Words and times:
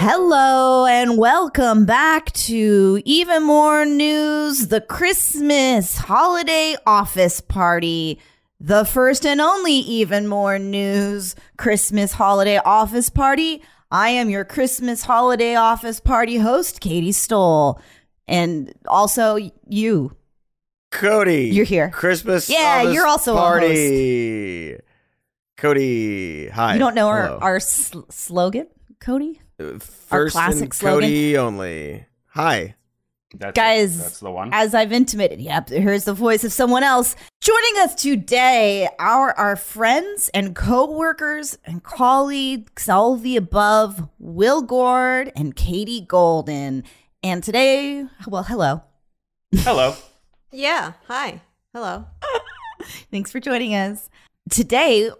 Hello 0.00 0.86
and 0.86 1.18
welcome 1.18 1.84
back 1.84 2.30
to 2.34 3.02
Even 3.04 3.42
More 3.42 3.84
News, 3.84 4.68
the 4.68 4.80
Christmas 4.80 5.96
holiday 5.96 6.76
office 6.86 7.40
party. 7.40 8.20
The 8.60 8.84
first 8.84 9.26
and 9.26 9.40
only 9.40 9.72
Even 9.72 10.28
More 10.28 10.56
News 10.56 11.34
Christmas 11.56 12.12
holiday 12.12 12.58
office 12.58 13.10
party. 13.10 13.60
I 13.90 14.10
am 14.10 14.30
your 14.30 14.44
Christmas 14.44 15.02
holiday 15.02 15.56
office 15.56 15.98
party 15.98 16.36
host, 16.36 16.80
Katy 16.80 17.10
Stoll. 17.10 17.80
And 18.28 18.72
also 18.86 19.50
you. 19.66 20.14
Cody. 20.92 21.48
You're 21.48 21.64
here. 21.64 21.90
Christmas. 21.90 22.48
Yeah, 22.48 22.82
you're 22.82 23.08
also 23.08 23.34
a 23.34 23.36
party. 23.36 24.76
Cody. 25.56 26.46
Hi. 26.50 26.74
You 26.74 26.78
don't 26.78 26.94
know 26.94 27.08
our, 27.08 27.30
our 27.42 27.58
sl- 27.58 28.02
slogan, 28.10 28.68
Cody? 29.00 29.40
Uh, 29.60 29.78
First 29.78 30.34
classic 30.34 30.62
and 30.64 30.74
slogan. 30.74 31.00
Cody 31.08 31.36
only. 31.36 32.06
Hi. 32.28 32.74
That's 33.34 33.54
Guys, 33.54 33.94
it. 33.96 34.02
that's 34.02 34.20
the 34.20 34.30
one. 34.30 34.50
As 34.54 34.74
I've 34.74 34.90
intimated, 34.90 35.38
yep, 35.38 35.68
here's 35.68 36.04
the 36.04 36.14
voice 36.14 36.44
of 36.44 36.52
someone 36.52 36.82
else. 36.82 37.14
Joining 37.42 37.78
us 37.82 37.94
today 37.94 38.88
are 38.98 39.32
our 39.32 39.54
friends 39.54 40.30
and 40.32 40.56
co-workers 40.56 41.58
and 41.64 41.82
colleagues, 41.82 42.88
all 42.88 43.16
the 43.16 43.36
above, 43.36 44.08
Will 44.18 44.66
Gordh 44.66 45.30
and 45.36 45.54
Katie 45.54 46.00
Golden. 46.00 46.84
And 47.22 47.42
today, 47.44 48.06
well, 48.26 48.44
hello. 48.44 48.82
Hello. 49.56 49.94
Yeah. 50.50 50.92
Hi. 51.08 51.42
Hello. 51.74 52.06
Thanks 53.10 53.30
for 53.30 53.40
joining 53.40 53.74
us. 53.74 54.08
Today, 54.48 55.10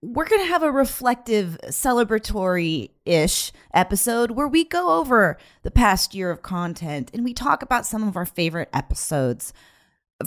we're 0.00 0.26
going 0.26 0.42
to 0.42 0.48
have 0.48 0.62
a 0.62 0.70
reflective, 0.70 1.58
celebratory 1.66 2.90
ish 3.04 3.52
episode 3.74 4.30
where 4.32 4.46
we 4.48 4.64
go 4.64 4.98
over 4.98 5.36
the 5.62 5.70
past 5.70 6.14
year 6.14 6.30
of 6.30 6.42
content 6.42 7.10
and 7.12 7.24
we 7.24 7.34
talk 7.34 7.62
about 7.62 7.84
some 7.86 8.06
of 8.06 8.16
our 8.16 8.26
favorite 8.26 8.68
episodes 8.72 9.52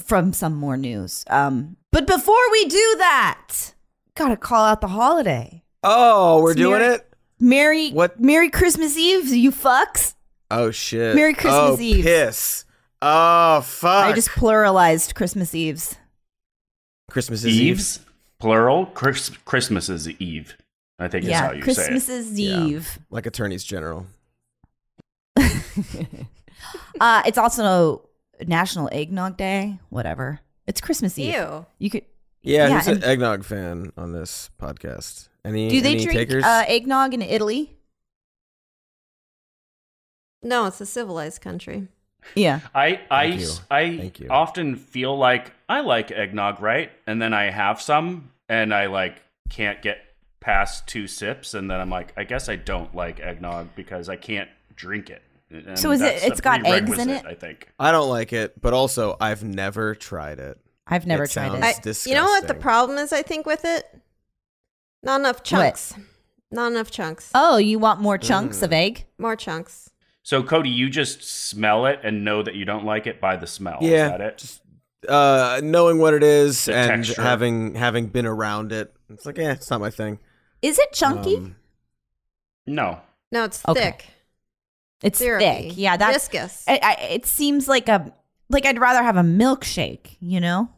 from 0.04 0.34
some 0.34 0.56
more 0.56 0.78
news. 0.78 1.24
Um, 1.30 1.78
but 1.92 2.06
before 2.06 2.52
we 2.52 2.66
do 2.66 2.96
that, 2.98 3.74
got 4.16 4.30
to 4.30 4.38
call 4.38 4.66
out 4.66 4.82
the 4.82 4.88
holiday. 4.88 5.64
Oh, 5.84 6.42
we're 6.42 6.52
It's 6.52 6.58
doing 6.60 6.80
Merry- 6.80 6.96
it? 6.96 7.08
Merry 7.40 7.90
What? 7.92 8.20
Merry 8.20 8.50
Christmas 8.50 8.98
Eve, 8.98 9.30
you 9.30 9.52
fucks. 9.52 10.14
Oh, 10.52 10.70
shit. 10.70 11.16
Merry 11.16 11.34
Christmas 11.34 11.80
oh, 11.80 11.82
Eve. 11.82 12.04
piss. 12.04 12.66
Oh, 13.02 13.62
fuck. 13.62 14.06
I 14.06 14.14
just 14.14 14.30
pluralized 14.30 15.16
Christmas 15.16 15.56
Eves. 15.56 15.96
Christmas 17.10 17.44
is 17.44 17.58
Eve. 17.58 17.78
Eves, 17.78 18.00
plural. 18.42 18.88
Chris, 18.88 19.30
Christmas 19.46 19.88
is 19.90 20.10
Eve. 20.10 20.58
I 21.00 21.08
think 21.08 21.26
is 21.26 21.32
how 21.34 21.52
you 21.52 21.64
Christmas 21.64 22.06
say 22.06 22.14
it. 22.16 22.20
is 22.20 22.40
Yeah. 22.40 22.64
Eve. 22.66 23.00
Like 23.10 23.26
attorneys 23.26 23.64
general. 23.64 24.06
uh, 27.00 27.24
it's 27.26 27.38
also 27.38 28.08
National 28.46 28.90
Eggnog 28.92 29.38
Day. 29.38 29.80
Whatever. 29.90 30.40
It's 30.68 30.82
Christmas 30.82 31.18
Eve. 31.18 31.34
Ew. 31.34 31.66
You 31.80 31.90
could. 31.90 32.06
Yeah, 32.44 32.68
Yeah, 32.68 32.78
who's 32.82 32.88
an 32.88 33.04
eggnog 33.04 33.44
fan 33.46 33.92
on 33.98 34.14
this 34.14 34.50
podcast? 34.60 35.30
Any, 35.46 35.70
Do 35.70 35.82
they 35.82 35.94
any 35.94 36.04
drink 36.04 36.18
takers? 36.20 36.44
uh, 36.44 36.64
eggnog 36.68 37.14
in 37.14 37.22
Italy? 37.22 37.78
No, 40.44 40.66
it's 40.66 40.82
a 40.82 40.86
civilized 40.88 41.42
country. 41.42 41.88
Yeah. 42.36 42.60
I 42.76 43.02
I 43.10 43.30
Thank 43.32 43.42
you. 43.42 43.50
I 43.70 43.98
Thank 43.98 44.20
you. 44.20 44.28
often 44.30 44.76
feel 44.76 45.18
like 45.18 45.52
I 45.68 45.82
like 45.82 46.12
eggnog, 46.12 46.62
right? 46.62 46.92
And 47.08 47.22
then 47.22 47.34
I 47.34 47.50
have 47.52 47.82
some, 47.82 48.32
and 48.50 48.74
I 48.74 48.88
like 48.88 49.22
can't 49.50 49.82
get 49.82 49.98
past 50.40 50.88
two 50.88 51.08
sips, 51.08 51.54
and 51.54 51.70
then 51.70 51.80
I'm 51.80 51.90
like, 51.90 52.14
I 52.18 52.24
guess 52.24 52.50
I 52.50 52.56
don't 52.56 52.94
like 52.96 53.20
eggnog 53.20 53.70
because 53.76 54.10
I 54.10 54.16
can't 54.16 54.50
drink 54.76 55.10
it. 55.10 55.22
And 55.52 55.78
So 55.78 55.92
is 55.92 56.02
it- 56.02 56.24
it's 56.24 56.42
got 56.42 56.66
eggs 56.66 56.98
in 56.98 57.10
it? 57.10 57.26
I 57.26 57.34
think. 57.36 57.68
I 57.80 57.92
don't 57.92 58.10
like 58.10 58.34
it, 58.34 58.60
but 58.62 58.74
also 58.74 59.18
I've 59.22 59.44
never 59.44 59.94
tried 59.96 60.40
it. 60.40 60.58
I've 60.88 61.06
never 61.06 61.24
It 61.26 61.32
tried 61.32 61.54
it. 61.54 61.64
I, 61.64 62.10
you 62.10 62.16
know 62.16 62.26
what 62.26 62.48
the 62.48 62.54
problem 62.56 62.98
is? 62.98 63.14
I 63.14 63.22
think 63.22 63.46
with 63.46 63.64
it, 63.66 63.86
not 65.04 65.20
enough 65.20 65.44
chunks. 65.44 65.94
Not 66.52 66.72
enough 66.72 66.90
chunks. 66.92 67.30
oh, 67.36 67.58
you 67.58 67.78
want 67.80 68.02
more 68.02 68.18
chunks 68.18 68.60
Mm. 68.60 68.64
of 68.64 68.74
egg? 68.74 69.06
More 69.18 69.36
chunks. 69.36 69.91
So 70.24 70.44
Cody, 70.44 70.70
you 70.70 70.90
just 70.90 71.24
smell 71.24 71.86
it 71.88 72.00
and 72.04 72.24
know 72.24 72.44
that 72.44 72.56
you 72.56 72.64
don't 72.66 72.86
like 72.86 73.08
it 73.08 73.20
by 73.20 73.36
the 73.38 73.48
smell. 73.48 73.80
Yeah, 73.82 74.06
is 74.06 74.12
that 74.12 74.22
it? 74.22 74.38
just 74.38 74.62
uh, 75.10 75.62
knowing 75.64 75.98
what 75.98 76.14
it 76.14 76.22
is 76.24 76.66
The 76.66 76.76
and 76.76 77.04
texture. 77.04 77.22
having 77.22 77.76
having 77.76 78.08
been 78.08 78.26
around 78.28 78.72
it, 78.72 78.94
it's 79.10 79.26
like, 79.26 79.38
yeah, 79.38 79.52
it's 79.54 79.70
not 79.70 79.80
my 79.82 79.90
thing. 79.90 80.20
Is 80.62 80.78
it 80.78 80.92
chunky? 80.94 81.38
Um, 81.38 81.56
no. 82.68 83.00
No, 83.32 83.46
it's 83.46 83.66
Okay. 83.68 83.82
thick. 83.82 84.06
it's 85.02 85.18
Syrupy. 85.18 85.70
thick. 85.70 85.74
Yeah, 85.78 85.98
that's. 85.98 86.28
viscous. 86.28 86.64
I, 86.68 86.80
I, 86.84 86.94
it 87.14 87.26
seems 87.26 87.68
like 87.68 87.90
a 87.90 88.14
like 88.50 88.66
I'd 88.66 88.80
rather 88.80 89.02
have 89.02 89.18
a 89.18 89.22
milkshake. 89.24 90.18
You 90.20 90.40
know. 90.40 90.70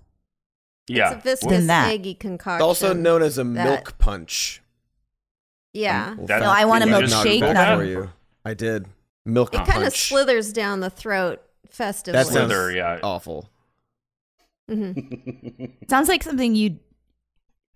Yeah. 0.87 1.11
It's 1.13 1.19
a 1.19 1.21
viscous, 1.21 1.49
Than 1.49 1.67
that. 1.67 1.89
eggy 1.91 2.11
it's 2.11 2.21
concoction. 2.21 2.61
also 2.61 2.93
known 2.93 3.21
as 3.21 3.37
a 3.37 3.43
that- 3.43 3.65
milk 3.65 3.97
punch. 3.97 4.61
Yeah. 5.73 6.13
We'll 6.15 6.27
That- 6.27 6.41
No, 6.41 6.49
I 6.49 6.65
want 6.65 6.83
a 6.83 6.87
milkshake, 6.87 7.39
not 7.53 7.77
for 7.77 7.83
you. 7.83 8.09
I 8.45 8.53
did 8.53 8.85
milk 9.25 9.53
It 9.53 9.65
kind 9.65 9.83
of 9.83 9.95
slithers 9.95 10.53
down 10.53 10.79
the 10.79 10.89
throat 10.89 11.41
festively. 11.69 12.17
That 12.19 12.27
sounds 12.27 12.51
Slither, 12.51 12.71
yeah. 12.71 12.99
awful. 13.03 13.49
Mm-hmm. 14.69 15.65
Sounds 15.89 16.07
like 16.07 16.23
something 16.23 16.55
you. 16.55 16.79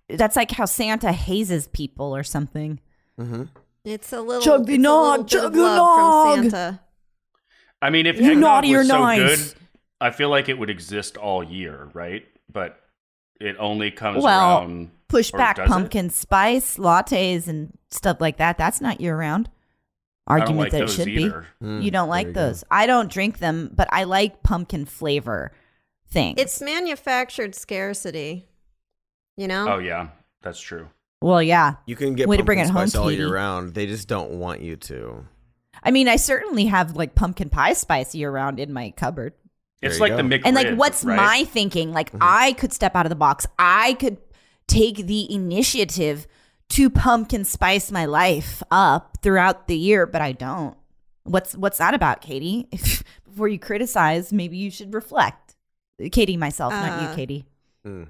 That's 0.08 0.36
like 0.36 0.50
how 0.50 0.64
Santa 0.64 1.12
hazes 1.12 1.68
people 1.68 2.16
or 2.16 2.22
something. 2.22 2.80
hmm 3.18 3.42
It's 3.84 4.10
a 4.12 4.20
little, 4.22 4.40
Chug 4.42 4.66
the 4.66 4.78
nog, 4.78 5.20
little 5.20 5.24
chug 5.42 5.52
the 5.52 5.58
nog. 5.76 6.38
Santa. 6.50 6.80
I 7.82 7.90
mean, 7.90 8.06
if 8.06 8.16
You 8.18 8.30
eggnog 8.32 8.40
naughty 8.40 8.74
or 8.74 8.78
was 8.78 8.88
so 8.88 8.98
nice. 9.00 9.52
good, 9.52 9.60
I 10.00 10.10
feel 10.10 10.30
like 10.30 10.48
it 10.48 10.58
would 10.58 10.70
exist 10.70 11.16
all 11.18 11.44
year, 11.44 11.90
right? 11.92 12.24
But 12.50 12.80
it 13.38 13.56
only 13.58 13.90
comes 13.90 14.24
Well, 14.24 14.58
around. 14.60 14.90
Push 15.08 15.30
back 15.32 15.56
does 15.56 15.66
it? 15.66 15.68
pumpkin 15.68 16.08
spice 16.10 16.78
lattes 16.78 17.48
and 17.48 17.76
stuff 17.90 18.18
like 18.20 18.38
that. 18.38 18.56
That's 18.58 18.80
not 18.80 19.00
year 19.02 19.16
round. 19.16 19.50
I 20.28 20.40
don't 20.40 20.40
Argument 20.58 20.58
like 20.60 20.72
that 20.72 20.82
it 20.82 20.90
should 20.90 21.08
either. 21.08 21.46
Mm, 21.62 21.78
be. 21.80 21.84
You 21.86 21.90
don't 21.90 22.08
like 22.08 22.32
those. 22.34 22.62
I 22.70 22.86
don't 22.86 23.10
drink 23.10 23.38
them, 23.38 23.70
but 23.74 23.88
I 23.90 24.04
like 24.04 24.42
pumpkin 24.42 24.84
flavor 24.84 25.52
things. 26.10 26.36
It's 26.38 26.60
manufactured 26.60 27.54
scarcity. 27.54 28.46
You 29.36 29.48
know? 29.48 29.74
Oh 29.74 29.78
yeah, 29.78 30.08
that's 30.42 30.60
true. 30.60 30.88
well, 31.22 31.42
yeah. 31.42 31.74
You 31.86 31.96
can 31.96 32.14
get 32.14 32.28
Way 32.28 32.36
to 32.36 32.40
pumpkin 32.42 32.46
bring 32.46 32.58
it 32.58 32.68
home, 32.70 32.88
spice 32.88 32.94
all 33.00 33.10
year 33.10 33.32
round. 33.32 33.74
They 33.74 33.86
just 33.86 34.06
don't 34.08 34.32
want 34.32 34.60
you 34.60 34.76
to. 34.76 35.24
I 35.82 35.90
mean, 35.92 36.08
I 36.08 36.16
certainly 36.16 36.66
have 36.66 36.96
like 36.96 37.14
pumpkin 37.14 37.48
pie 37.50 37.72
spice 37.72 38.14
year 38.14 38.30
round 38.30 38.58
in 38.60 38.72
my 38.72 38.90
cupboard. 38.96 39.32
It's 39.80 40.00
like 40.00 40.10
go. 40.10 40.16
the 40.16 40.22
McRib, 40.24 40.42
And 40.44 40.56
like, 40.56 40.74
what's 40.74 41.04
right? 41.04 41.16
my 41.16 41.44
thinking? 41.44 41.92
Like, 41.92 42.10
Mm-hmm. 42.10 42.18
I 42.20 42.52
could 42.54 42.72
step 42.72 42.96
out 42.96 43.06
of 43.06 43.10
the 43.10 43.16
box. 43.16 43.46
I 43.60 43.94
could 43.94 44.16
take 44.66 45.06
the 45.06 45.32
initiative 45.32 46.26
to 46.70 46.90
pumpkin 46.90 47.44
spice 47.44 47.90
my 47.90 48.04
life 48.04 48.62
up 48.70 49.18
throughout 49.22 49.68
the 49.68 49.76
year, 49.76 50.06
but 50.06 50.20
I 50.20 50.32
don't. 50.32 50.76
What's 51.24 51.54
what's 51.56 51.78
that 51.78 51.94
about, 51.94 52.20
Katie? 52.20 52.68
If, 52.72 53.02
before 53.24 53.48
you 53.48 53.58
criticize, 53.58 54.32
maybe 54.32 54.56
you 54.56 54.70
should 54.70 54.92
reflect. 54.94 55.54
Katie, 56.12 56.36
myself, 56.36 56.72
not 56.72 57.02
you, 57.02 57.08
Uh, 57.08 57.14
Katie. 57.14 57.44
Mm. 57.86 58.08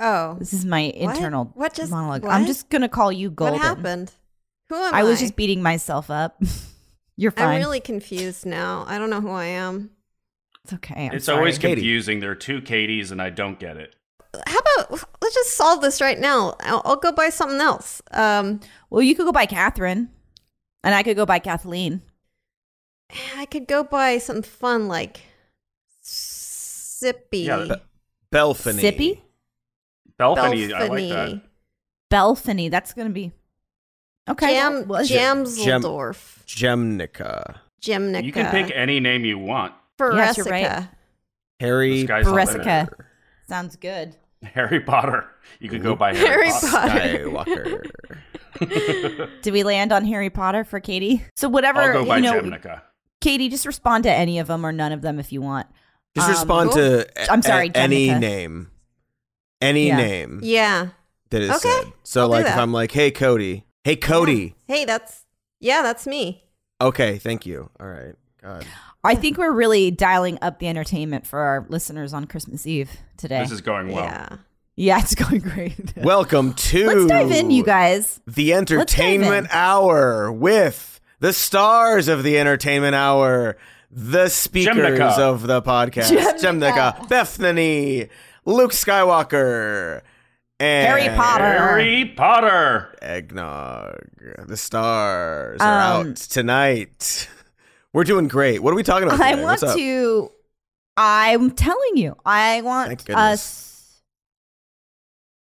Oh. 0.00 0.36
This 0.38 0.52
is 0.52 0.64
my 0.64 0.92
What? 0.96 1.14
internal 1.16 1.44
What 1.54 1.74
just- 1.74 1.90
monologue. 1.90 2.24
I'm 2.26 2.46
just 2.46 2.68
gonna 2.68 2.88
call 2.88 3.10
you 3.12 3.30
Golden. 3.30 3.54
What 3.58 3.62
happened? 3.62 4.12
Who 4.68 4.74
am 4.76 4.94
I? 4.94 5.00
I 5.00 5.02
was 5.04 5.20
just 5.20 5.36
beating 5.36 5.62
myself 5.62 6.10
up. 6.10 6.42
You're 7.16 7.30
fine. 7.32 7.48
I'm 7.48 7.58
really 7.60 7.80
confused 7.80 8.44
now. 8.46 8.84
I 8.86 8.98
don't 8.98 9.10
know 9.10 9.20
who 9.20 9.30
I 9.30 9.46
am. 9.46 9.90
it's 10.64 10.72
okay. 10.74 11.06
I'm 11.06 11.14
It's 11.16 11.24
sorry. 11.24 11.38
always 11.38 11.58
Katie. 11.58 11.76
confusing. 11.76 12.20
There 12.20 12.30
are 12.30 12.34
two 12.36 12.60
Katies, 12.60 13.10
and 13.10 13.20
I 13.22 13.30
don't 13.30 13.58
get 13.58 13.76
it. 13.76 13.94
How 14.46 14.58
about 14.58 15.04
let's 15.22 15.34
just 15.34 15.56
solve 15.56 15.80
this 15.80 16.00
right 16.00 16.18
now? 16.18 16.54
I'll, 16.60 16.82
I'll 16.84 16.96
go 16.96 17.12
buy 17.12 17.30
something 17.30 17.60
else. 17.60 18.02
Um, 18.12 18.60
Well, 18.90 19.02
you 19.02 19.14
could 19.14 19.24
go 19.26 19.32
buy 19.32 19.46
Catherine, 19.46 20.10
and 20.84 20.94
I 20.94 21.02
could 21.02 21.16
go 21.16 21.24
buy 21.26 21.38
Kathleen. 21.38 22.02
I 23.36 23.46
could 23.46 23.66
go 23.66 23.82
buy 23.84 24.18
something 24.18 24.42
fun 24.42 24.86
like 24.88 25.22
Sippy. 26.02 27.44
Yeah, 27.46 27.56
that- 27.64 27.82
Belfany. 28.32 28.80
Sippy? 28.80 29.20
Belfany, 30.18 30.72
I 30.74 30.86
like 30.88 31.08
that. 31.08 31.42
Belfany. 32.10 32.70
That's 32.70 32.92
gonna 32.92 33.10
be 33.10 33.32
okay. 34.28 34.54
Jam, 34.54 34.86
well, 34.88 35.04
Jamsdorf. 35.04 36.44
Gemnica. 36.44 37.56
Gemnica. 37.80 38.24
You 38.24 38.32
can 38.32 38.50
pick 38.50 38.72
any 38.74 39.00
name 39.00 39.24
you 39.24 39.38
want. 39.38 39.72
Yes, 40.00 40.36
you're 40.36 40.46
right. 40.46 40.88
Harry 41.60 42.02
The 42.02 43.07
sky's 43.48 43.48
the 43.48 43.48
limit. 43.48 43.48
Beresica. 43.48 43.48
Sounds 43.48 43.76
good. 43.76 44.16
Harry 44.54 44.80
Potter. 44.80 45.26
You 45.58 45.68
could 45.68 45.82
go 45.82 45.96
by 45.96 46.14
Harry, 46.14 46.48
Harry 46.48 46.50
Potter. 46.70 47.30
Potter. 47.30 47.84
Skywalker. 48.60 49.40
Did 49.42 49.52
we 49.52 49.62
land 49.64 49.92
on 49.92 50.04
Harry 50.04 50.30
Potter 50.30 50.64
for 50.64 50.80
Katie? 50.80 51.24
So 51.36 51.48
whatever 51.48 51.80
I'll 51.80 51.92
go 51.92 52.04
by 52.04 52.16
you 52.18 52.22
know, 52.22 52.40
Gemnica. 52.40 52.82
Katie, 53.20 53.48
just 53.48 53.66
respond 53.66 54.04
to 54.04 54.12
any 54.12 54.38
of 54.38 54.46
them 54.46 54.64
or 54.64 54.70
none 54.72 54.92
of 54.92 55.02
them 55.02 55.18
if 55.18 55.32
you 55.32 55.42
want. 55.42 55.66
Just 56.16 56.28
Um, 56.28 56.34
respond 56.34 56.70
cool. 56.70 56.78
to 56.78 57.06
a- 57.16 57.32
I'm 57.32 57.42
sorry, 57.42 57.68
a- 57.74 57.76
any 57.78 58.14
name. 58.14 58.70
Any 59.60 59.88
Yeah. 59.88 59.96
name 59.96 60.40
Yeah. 60.42 60.88
that 61.30 61.42
is 61.42 61.50
Okay, 61.50 61.58
said. 61.82 61.92
So 62.04 62.22
I'll 62.22 62.28
like 62.28 62.46
if. 62.46 62.56
I'm 62.56 62.72
like, 62.72 62.92
hey 62.92 63.10
Cody, 63.10 63.64
hey 63.84 63.96
Cody, 63.96 64.54
Hey, 64.68 64.84
that's 64.84 65.24
Yeah, 65.60 65.82
that's 65.82 66.06
me. 66.06 66.44
Okay, 66.80 67.18
thank 67.18 67.44
you. 67.44 67.70
All 67.80 67.86
right. 67.88 68.14
God. 68.40 68.64
I 69.04 69.14
think 69.14 69.38
we're 69.38 69.52
really 69.52 69.90
dialing 69.90 70.38
up 70.42 70.58
the 70.58 70.66
entertainment 70.68 71.26
for 71.26 71.38
our 71.38 71.64
listeners 71.68 72.12
on 72.12 72.26
Christmas 72.26 72.66
Eve 72.66 72.90
today. 73.16 73.42
This 73.42 73.52
is 73.52 73.60
going 73.60 73.88
well. 73.88 74.04
Yeah. 74.04 74.36
yeah, 74.76 74.98
it's 75.00 75.14
going 75.14 75.40
great. 75.40 75.96
Welcome 75.96 76.54
to 76.54 76.86
Let's 76.86 77.06
dive 77.06 77.30
in, 77.30 77.50
you 77.50 77.64
guys. 77.64 78.20
The. 78.26 78.52
Entertainment 78.54 79.48
Hour 79.52 80.32
with 80.32 81.00
the 81.20 81.32
stars 81.32 82.08
of 82.08 82.24
the 82.24 82.38
Entertainment 82.38 82.96
Hour, 82.96 83.56
the 83.90 84.28
speakers 84.28 84.76
Jemnica. 84.76 85.18
of 85.18 85.46
the 85.46 85.62
podcast, 85.62 86.10
Jemnica. 86.10 86.40
Jemnica, 86.98 87.08
Bethany, 87.08 88.08
Luke 88.44 88.72
Skywalker, 88.72 90.02
and 90.58 90.86
Harry 90.88 91.16
Potter. 91.16 91.44
Harry 91.44 92.14
Potter. 92.16 92.96
Eggnog. 93.00 93.94
The 94.44 94.56
stars 94.56 95.60
Um, 95.60 95.66
are 95.68 95.80
out 96.10 96.16
tonight. 96.16 97.28
We're 97.92 98.04
doing 98.04 98.28
great. 98.28 98.62
What 98.62 98.72
are 98.72 98.76
we 98.76 98.82
talking 98.82 99.08
about? 99.08 99.20
I 99.20 99.30
today? 99.32 99.42
want 99.42 99.62
What's 99.62 99.72
up? 99.72 99.76
to. 99.78 100.30
I'm 100.96 101.50
telling 101.52 101.96
you, 101.96 102.16
I 102.26 102.60
want 102.62 103.08
us 103.10 104.00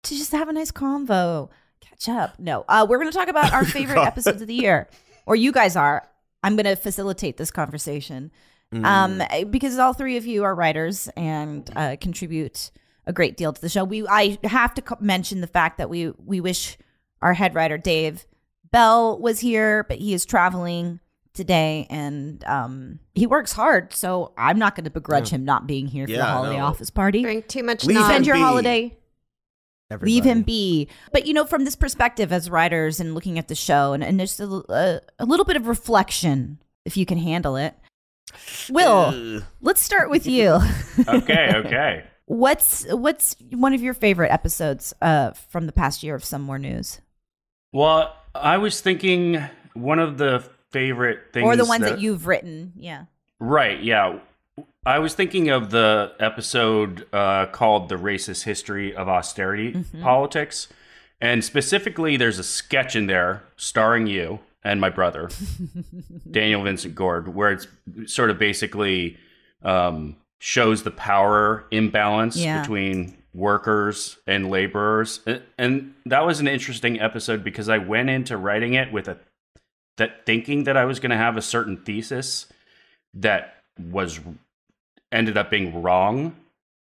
to 0.03 0.15
just 0.15 0.31
have 0.31 0.47
a 0.49 0.53
nice 0.53 0.71
convo, 0.71 1.49
catch 1.81 2.07
up. 2.07 2.37
No, 2.39 2.63
uh, 2.69 2.85
we're 2.87 2.99
going 2.99 3.11
to 3.11 3.17
talk 3.17 3.27
about 3.27 3.51
our 3.53 3.65
favorite 3.77 3.99
episodes 4.03 4.41
of 4.41 4.47
the 4.47 4.53
year, 4.53 4.87
or 5.25 5.35
you 5.35 5.51
guys 5.51 5.75
are. 5.75 6.07
I'm 6.43 6.55
going 6.55 6.65
to 6.65 6.75
facilitate 6.75 7.37
this 7.37 7.51
conversation 7.51 8.31
Mm. 8.73 8.83
um, 8.83 9.49
because 9.49 9.79
all 9.79 9.93
three 9.93 10.17
of 10.17 10.25
you 10.25 10.43
are 10.43 10.53
writers 10.53 11.07
and 11.15 11.69
uh, 11.77 11.95
contribute 12.01 12.69
a 13.05 13.13
great 13.13 13.37
deal 13.37 13.53
to 13.53 13.61
the 13.61 13.69
show. 13.69 13.85
We 13.85 14.05
I 14.05 14.37
have 14.43 14.73
to 14.73 14.81
co- 14.81 14.97
mention 14.99 15.39
the 15.39 15.47
fact 15.47 15.77
that 15.77 15.89
we 15.89 16.09
we 16.25 16.41
wish 16.41 16.77
our 17.21 17.33
head 17.33 17.55
writer 17.55 17.77
Dave 17.77 18.25
Bell 18.69 19.17
was 19.21 19.39
here, 19.39 19.85
but 19.85 19.99
he 19.99 20.13
is 20.13 20.25
traveling 20.25 20.99
today 21.37 21.87
and 21.89 22.43
um, 22.45 22.99
he 23.15 23.25
works 23.25 23.53
hard. 23.53 23.93
So 23.93 24.33
I'm 24.37 24.59
not 24.59 24.75
going 24.75 24.83
to 24.83 24.89
begrudge 24.89 25.29
him 25.29 25.45
not 25.45 25.67
being 25.67 25.87
here 25.87 26.05
for 26.05 26.13
the 26.13 26.25
holiday 26.25 26.57
no. 26.57 26.65
office 26.65 26.89
party. 26.89 27.21
Drink 27.21 27.47
too 27.47 27.63
much 27.63 27.85
Leave. 27.85 28.03
Spend 28.03 28.25
your 28.25 28.35
be. 28.35 28.41
holiday. 28.41 28.97
Everybody. 29.89 30.11
Leave 30.11 30.23
him 30.25 30.41
be. 30.41 30.89
But 31.13 31.25
you 31.27 31.33
know, 31.33 31.45
from 31.45 31.63
this 31.63 31.77
perspective 31.77 32.33
as 32.33 32.49
writers 32.49 32.99
and 32.99 33.15
looking 33.15 33.39
at 33.39 33.47
the 33.47 33.55
show, 33.55 33.93
and, 33.93 34.03
and 34.03 34.19
just 34.19 34.39
a, 34.41 34.45
a, 34.45 35.01
a 35.19 35.25
little 35.25 35.45
bit 35.45 35.55
of 35.55 35.67
reflection, 35.67 36.59
if 36.83 36.97
you 36.97 37.05
can 37.05 37.17
handle 37.17 37.55
it. 37.55 37.73
Will, 38.69 39.37
Ugh. 39.37 39.43
let's 39.61 39.81
start 39.81 40.09
with 40.09 40.27
you. 40.27 40.59
Okay, 41.07 41.51
okay. 41.55 42.03
what's 42.25 42.85
what's 42.91 43.35
one 43.51 43.73
of 43.73 43.81
your 43.81 43.93
favorite 43.93 44.31
episodes 44.31 44.93
uh, 45.01 45.31
from 45.31 45.67
the 45.67 45.71
past 45.71 46.03
year 46.03 46.15
of 46.15 46.25
Some 46.25 46.41
More 46.41 46.59
News, 46.59 46.99
Well, 47.71 48.13
I 48.35 48.57
was 48.57 48.81
thinking 48.81 49.41
one 49.73 49.99
of 49.99 50.17
the 50.17 50.43
favorite 50.71 51.19
things, 51.33 51.45
or 51.45 51.55
the 51.55 51.65
ones 51.65 51.83
that, 51.83 51.99
you've 51.99 52.27
written? 52.27 52.73
Yeah. 52.77 53.05
right? 53.39 53.81
Yeah, 53.81 54.19
I 54.85 54.99
was 54.99 55.13
thinking 55.15 55.49
of 55.49 55.69
the 55.71 56.13
episode 56.19 57.07
uh, 57.13 57.47
called 57.47 57.89
"The 57.89 57.95
Racist 57.95 58.43
History 58.43 58.95
of 58.95 59.07
Austerity 59.07 59.73
Mm-hmm. 59.73 60.01
Politics," 60.01 60.67
and 61.21 61.43
specifically, 61.43 62.17
there's 62.17 62.39
a 62.39 62.43
sketch 62.43 62.95
in 62.95 63.07
there 63.07 63.43
starring 63.55 64.07
you 64.07 64.39
and 64.63 64.81
my 64.81 64.89
brother, 64.89 65.29
Daniel 66.31 66.63
Vincent 66.63 66.95
Gordh, 66.95 67.27
where 67.27 67.51
it's 67.51 67.67
sort 68.05 68.29
of 68.29 68.37
basically 68.37 69.17
um, 69.63 70.15
shows 70.39 70.83
the 70.83 70.91
power 70.91 71.65
imbalance 71.71 72.35
Yeah. 72.37 72.61
between 72.61 73.17
workers 73.33 74.17
and 74.27 74.49
laborers, 74.49 75.21
and 75.57 75.93
that 76.05 76.25
was 76.25 76.39
an 76.39 76.47
interesting 76.47 76.99
episode 76.99 77.43
because 77.43 77.69
I 77.69 77.77
went 77.77 78.09
into 78.09 78.35
writing 78.35 78.73
it 78.73 78.91
with 78.91 79.07
a 79.07 79.17
that 79.97 80.25
thinking 80.25 80.63
that 80.63 80.77
I 80.77 80.85
was 80.85 80.99
going 80.99 81.11
to 81.11 81.17
have 81.17 81.37
a 81.37 81.41
certain 81.41 81.77
thesis 81.77 82.47
that 83.13 83.55
was 83.79 84.19
ended 85.11 85.37
up 85.37 85.49
being 85.49 85.81
wrong, 85.81 86.35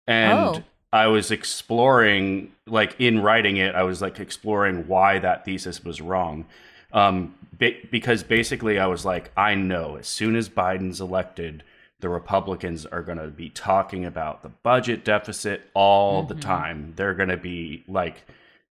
and 0.06 0.38
Oh. 0.38 0.62
I 0.92 1.06
was 1.08 1.30
exploring 1.30 2.52
like 2.66 2.96
in 2.98 3.20
writing 3.20 3.58
it, 3.58 3.74
I 3.74 3.82
was 3.82 4.00
like 4.00 4.20
exploring 4.20 4.86
why 4.88 5.18
that 5.18 5.44
thesis 5.44 5.84
was 5.84 6.00
wrong. 6.00 6.46
Um, 6.92 7.34
because 7.58 8.22
basically, 8.22 8.78
I 8.78 8.86
was 8.86 9.04
like, 9.04 9.30
I 9.36 9.54
know 9.54 9.96
as 9.96 10.06
soon 10.06 10.36
as 10.36 10.48
Biden's 10.48 11.00
elected, 11.00 11.62
the 12.00 12.08
Republicans 12.08 12.86
are 12.86 13.02
going 13.02 13.18
to 13.18 13.26
be 13.28 13.50
talking 13.50 14.04
about 14.04 14.42
the 14.42 14.48
budget 14.48 15.04
deficit 15.04 15.68
all 15.74 16.22
the 16.22 16.36
time. 16.36 16.92
They're 16.96 17.14
going 17.14 17.28
to 17.28 17.36
be 17.36 17.84
like, 17.88 18.24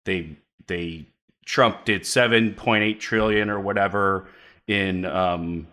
they 0.06 0.38
they 0.68 1.06
Trump 1.48 1.86
did 1.86 2.06
seven 2.06 2.54
point 2.54 2.84
eight 2.84 3.00
trillion 3.00 3.50
or 3.50 3.60
whatever 3.60 4.28
in 4.68 5.06
um 5.06 5.68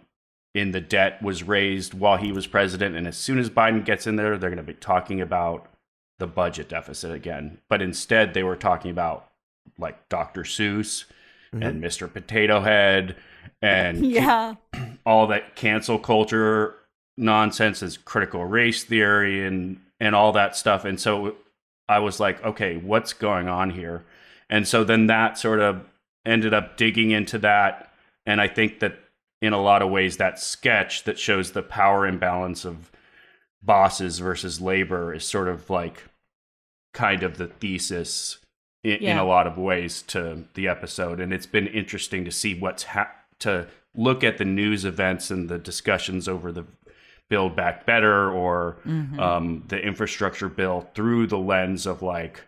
in 0.54 0.70
the 0.70 0.80
debt 0.80 1.20
was 1.20 1.42
raised 1.42 1.94
while 1.94 2.16
he 2.16 2.30
was 2.30 2.46
president, 2.46 2.94
and 2.94 3.08
as 3.08 3.16
soon 3.16 3.40
as 3.40 3.50
Biden 3.50 3.84
gets 3.84 4.06
in 4.06 4.14
there, 4.14 4.38
they're 4.38 4.50
going 4.50 4.56
to 4.56 4.62
be 4.62 4.72
talking 4.72 5.20
about 5.20 5.68
the 6.20 6.28
budget 6.28 6.68
deficit 6.68 7.10
again. 7.10 7.58
But 7.68 7.82
instead, 7.82 8.34
they 8.34 8.44
were 8.44 8.54
talking 8.54 8.92
about 8.92 9.28
like 9.76 10.08
Dr. 10.08 10.42
Seuss 10.42 11.06
and 11.52 11.82
Mr. 11.82 12.12
Potato 12.12 12.60
Head 12.60 13.16
and 13.60 14.06
Yeah. 14.10 14.54
all 15.06 15.26
that 15.26 15.56
cancel 15.56 15.98
culture 15.98 16.76
nonsense 17.16 17.82
is 17.82 17.96
critical 17.96 18.44
race 18.44 18.84
theory 18.84 19.44
and 19.44 19.80
and 20.00 20.14
all 20.14 20.32
that 20.32 20.56
stuff 20.56 20.84
and 20.84 20.98
so 20.98 21.36
i 21.88 22.00
was 22.00 22.18
like 22.18 22.42
okay 22.44 22.76
what's 22.76 23.12
going 23.12 23.46
on 23.46 23.70
here 23.70 24.04
and 24.54 24.66
so 24.68 24.84
then 24.84 25.06
that 25.06 25.36
sort 25.38 25.60
of 25.60 25.84
ended 26.24 26.54
up 26.54 26.76
digging 26.76 27.10
into 27.10 27.38
that. 27.38 27.90
And 28.26 28.40
i 28.40 28.48
think 28.48 28.80
that 28.80 28.94
in 29.42 29.52
a 29.52 29.60
lot 29.70 29.82
of 29.82 29.90
ways 29.90 30.16
that 30.16 30.38
sketch 30.38 31.04
that 31.04 31.18
shows 31.18 31.52
the 31.52 31.62
power 31.62 32.06
imbalance 32.06 32.64
of 32.64 32.90
bosses 33.62 34.18
versus 34.18 34.60
labor 34.60 35.12
is 35.12 35.24
sort 35.24 35.48
of 35.48 35.68
like 35.68 36.04
kind 36.94 37.22
of 37.22 37.36
the 37.36 37.48
thesis 37.48 38.38
in, 38.82 38.96
in 39.10 39.18
a 39.18 39.24
lot 39.24 39.46
of 39.46 39.58
ways 39.58 40.02
to 40.02 40.44
the 40.54 40.68
episode. 40.68 41.20
And 41.20 41.32
it's 41.32 41.46
been 41.56 41.66
interesting 41.66 42.24
to 42.24 42.30
see 42.30 42.58
what's 42.58 42.84
ha- 42.84 43.12
to 43.40 43.66
look 43.94 44.24
at 44.24 44.38
the 44.38 44.44
news 44.44 44.84
events 44.84 45.30
and 45.30 45.48
the 45.48 45.58
discussions 45.58 46.28
over 46.28 46.52
the 46.52 46.64
build 47.28 47.56
back 47.56 47.84
better 47.86 48.30
or 48.30 48.76
Mm-hmm. 48.86 49.20
um, 49.20 49.64
the 49.68 49.78
infrastructure 49.80 50.48
bill 50.48 50.88
through 50.94 51.26
the 51.26 51.38
lens 51.38 51.86
of 51.86 52.00
like 52.02 52.42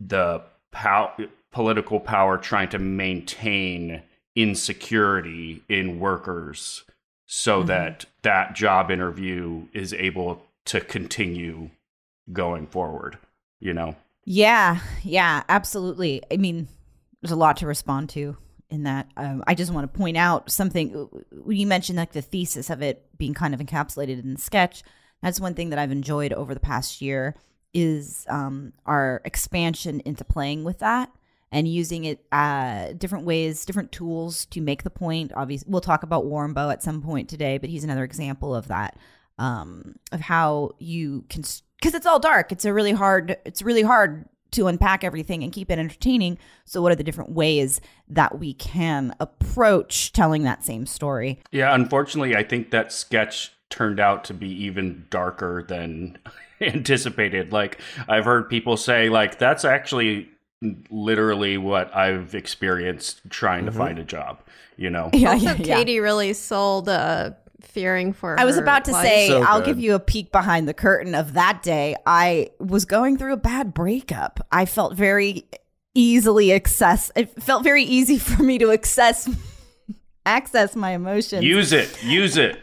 the 0.00 0.42
pow- 0.72 1.14
political 1.50 2.00
power 2.00 2.36
trying 2.38 2.68
to 2.68 2.78
maintain 2.78 4.02
insecurity 4.36 5.62
in 5.68 5.98
workers 5.98 6.84
so 7.26 7.62
that 7.62 8.06
that 8.22 8.54
job 8.54 8.90
interview 8.90 9.66
is 9.72 9.92
able 9.94 10.42
to 10.64 10.80
continue 10.80 11.70
going 12.32 12.66
forward 12.66 13.18
you 13.58 13.72
know 13.72 13.96
Yeah, 14.24 14.80
yeah, 15.02 15.42
absolutely. 15.48 16.22
I 16.30 16.36
mean, 16.36 16.68
there's 17.20 17.32
a 17.32 17.36
lot 17.36 17.56
to 17.58 17.66
respond 17.66 18.10
to 18.10 18.36
in 18.68 18.84
that. 18.84 19.08
Um, 19.16 19.42
I 19.46 19.54
just 19.54 19.72
want 19.72 19.92
to 19.92 19.98
point 19.98 20.16
out 20.16 20.50
something. 20.50 20.90
When 21.32 21.56
you 21.56 21.66
mentioned 21.66 21.98
like 21.98 22.12
the 22.12 22.22
thesis 22.22 22.70
of 22.70 22.82
it 22.82 23.06
being 23.18 23.34
kind 23.34 23.54
of 23.54 23.60
encapsulated 23.60 24.22
in 24.22 24.34
the 24.34 24.40
sketch, 24.40 24.82
that's 25.22 25.40
one 25.40 25.54
thing 25.54 25.70
that 25.70 25.78
I've 25.78 25.90
enjoyed 25.90 26.32
over 26.32 26.54
the 26.54 26.60
past 26.60 27.00
year 27.00 27.34
is 27.72 28.26
um, 28.28 28.72
our 28.86 29.20
expansion 29.24 30.00
into 30.04 30.24
playing 30.24 30.64
with 30.64 30.78
that 30.78 31.10
and 31.52 31.66
using 31.66 32.04
it 32.04 32.24
uh, 32.32 32.92
different 32.92 33.24
ways, 33.24 33.64
different 33.64 33.92
tools 33.92 34.46
to 34.46 34.60
make 34.60 34.82
the 34.82 34.90
point. 34.90 35.32
Obviously, 35.34 35.70
we'll 35.70 35.80
talk 35.80 36.02
about 36.02 36.26
Wombo 36.26 36.70
at 36.70 36.82
some 36.82 37.02
point 37.02 37.28
today, 37.28 37.58
but 37.58 37.70
he's 37.70 37.84
another 37.84 38.04
example 38.04 38.54
of 38.54 38.68
that 38.68 38.96
um, 39.38 39.96
of 40.12 40.20
how 40.20 40.72
you 40.78 41.24
can 41.28 41.42
because 41.76 41.94
it's 41.94 42.06
all 42.06 42.20
dark. 42.20 42.52
It's 42.52 42.64
a 42.64 42.72
really 42.72 42.92
hard. 42.92 43.36
It's 43.44 43.62
really 43.62 43.82
hard 43.82 44.26
to 44.52 44.66
unpack 44.66 45.04
everything 45.04 45.42
and 45.42 45.52
keep 45.52 45.70
it 45.70 45.78
entertaining. 45.78 46.38
So, 46.64 46.82
what 46.82 46.92
are 46.92 46.96
the 46.96 47.04
different 47.04 47.32
ways 47.32 47.80
that 48.08 48.38
we 48.38 48.54
can 48.54 49.14
approach 49.18 50.12
telling 50.12 50.42
that 50.44 50.64
same 50.64 50.86
story? 50.86 51.40
Yeah, 51.50 51.74
unfortunately, 51.74 52.36
I 52.36 52.42
think 52.42 52.70
that 52.70 52.92
sketch 52.92 53.52
turned 53.70 53.98
out 54.00 54.24
to 54.24 54.34
be 54.34 54.48
even 54.64 55.06
darker 55.10 55.64
than 55.66 56.18
anticipated. 56.60 57.52
Like 57.52 57.80
I've 58.08 58.24
heard 58.24 58.48
people 58.50 58.76
say 58.76 59.08
like 59.08 59.38
that's 59.38 59.64
actually 59.64 60.28
literally 60.90 61.56
what 61.56 61.94
I've 61.96 62.34
experienced 62.34 63.20
trying 63.30 63.64
to 63.66 63.72
find 63.72 63.98
a 63.98 64.04
job, 64.04 64.40
you 64.76 64.90
know. 64.90 65.08
Yeah, 65.14 65.32
Also, 65.32 65.54
Katie 65.54 66.00
really 66.00 66.32
sold 66.34 66.88
uh, 66.88 67.30
fearing 67.62 68.12
for. 68.12 68.38
I 68.38 68.44
was 68.44 68.56
her 68.56 68.62
about 68.62 68.84
to 68.86 68.92
life. 68.92 69.06
say, 69.06 69.28
So 69.28 69.42
I'll 69.42 69.60
good. 69.60 69.66
give 69.66 69.80
you 69.80 69.94
a 69.94 70.00
peek 70.00 70.32
behind 70.32 70.68
the 70.68 70.74
curtain 70.74 71.14
of 71.14 71.32
that 71.32 71.62
day. 71.62 71.96
I 72.04 72.50
was 72.58 72.84
going 72.84 73.16
through 73.16 73.32
a 73.32 73.38
bad 73.38 73.72
breakup. 73.72 74.46
I 74.52 74.66
felt 74.66 74.94
very 74.96 75.44
easily 75.94 76.52
access. 76.52 77.10
It 77.16 77.42
felt 77.42 77.64
very 77.64 77.84
easy 77.84 78.18
for 78.18 78.42
me 78.42 78.58
to 78.58 78.70
access 78.70 79.28
access 80.26 80.76
my 80.76 80.90
emotions. 80.90 81.42
Use 81.42 81.72
it. 81.72 82.02
Use 82.04 82.36
it. 82.36 82.60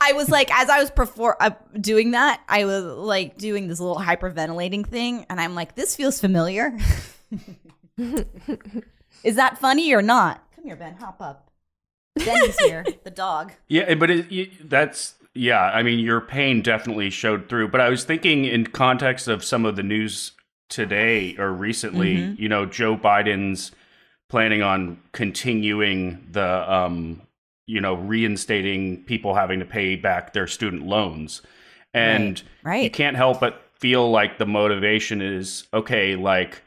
I 0.00 0.12
was 0.12 0.28
like, 0.28 0.50
as 0.52 0.68
I 0.68 0.78
was 0.80 0.90
perfor- 0.90 1.36
uh, 1.40 1.50
doing 1.80 2.10
that, 2.12 2.40
I 2.48 2.64
was 2.64 2.84
like 2.84 3.38
doing 3.38 3.68
this 3.68 3.78
little 3.80 3.96
hyperventilating 3.96 4.86
thing, 4.86 5.24
and 5.30 5.40
I'm 5.40 5.54
like, 5.54 5.74
this 5.74 5.94
feels 5.96 6.20
familiar. 6.20 6.76
Is 9.24 9.36
that 9.36 9.58
funny 9.58 9.92
or 9.92 10.02
not? 10.02 10.42
Come 10.54 10.64
here, 10.64 10.76
Ben. 10.76 10.94
Hop 10.94 11.20
up. 11.20 11.50
Ben's 12.16 12.58
here, 12.60 12.84
the 13.04 13.10
dog. 13.10 13.52
Yeah, 13.68 13.94
but 13.94 14.10
it, 14.10 14.30
you, 14.30 14.50
that's 14.64 15.14
yeah. 15.34 15.62
I 15.62 15.82
mean, 15.82 15.98
your 15.98 16.20
pain 16.20 16.62
definitely 16.62 17.10
showed 17.10 17.48
through. 17.48 17.68
But 17.68 17.80
I 17.80 17.88
was 17.88 18.04
thinking 18.04 18.44
in 18.44 18.66
context 18.68 19.28
of 19.28 19.44
some 19.44 19.64
of 19.64 19.76
the 19.76 19.82
news 19.82 20.32
today 20.68 21.36
or 21.38 21.52
recently. 21.52 22.16
Mhm. 22.16 22.38
You 22.38 22.48
know, 22.48 22.66
Joe 22.66 22.96
Biden's 22.96 23.72
planning 24.28 24.62
on 24.62 25.00
continuing 25.12 26.26
the, 26.30 26.70
um, 26.72 27.22
you 27.68 27.80
know, 27.80 27.94
reinstating 27.94 29.04
people 29.04 29.34
having 29.34 29.60
to 29.60 29.64
pay 29.64 29.94
back 29.94 30.32
their 30.32 30.48
student 30.48 30.84
loans, 30.86 31.42
and 31.94 32.42
Right. 32.64 32.82
you 32.82 32.90
can't 32.90 33.16
help 33.16 33.40
but 33.40 33.62
feel 33.74 34.10
like 34.10 34.38
the 34.38 34.46
motivation 34.46 35.22
is 35.22 35.68
okay. 35.72 36.16
Like 36.16 36.62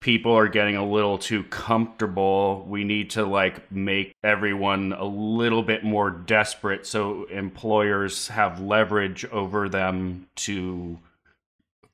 people 0.00 0.32
are 0.36 0.46
getting 0.46 0.76
a 0.76 0.86
little 0.86 1.18
too 1.18 1.42
comfortable. 1.44 2.64
We 2.68 2.84
need 2.84 3.10
to 3.10 3.24
like 3.24 3.72
make 3.72 4.14
everyone 4.22 4.92
a 4.92 5.04
little 5.04 5.62
bit 5.62 5.82
more 5.82 6.10
desperate 6.10 6.86
so 6.86 7.24
employers 7.24 8.28
have 8.28 8.60
leverage 8.60 9.24
over 9.26 9.68
them 9.68 10.28
to 10.36 10.98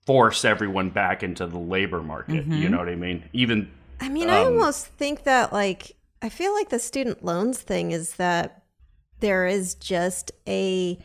force 0.04 0.44
everyone 0.44 0.90
back 0.90 1.22
into 1.22 1.46
the 1.46 1.58
labor 1.58 2.02
market. 2.02 2.46
You 2.52 2.68
Mhm. 2.68 2.70
know 2.70 2.78
what 2.78 2.88
I 2.88 2.96
mean? 2.96 3.24
Even 3.32 3.70
I 4.00 4.08
mean, 4.08 4.28
I 4.28 4.40
Um, 4.40 4.46
almost 4.52 4.88
think 4.88 5.22
that 5.24 5.52
like 5.52 5.94
I 6.22 6.28
feel 6.28 6.52
like 6.54 6.68
the 6.68 6.78
student 6.78 7.24
loans 7.24 7.60
thing 7.60 7.90
is 7.90 8.14
that 8.14 8.62
there 9.18 9.44
is 9.44 9.74
just 9.74 10.30
a 10.48 10.98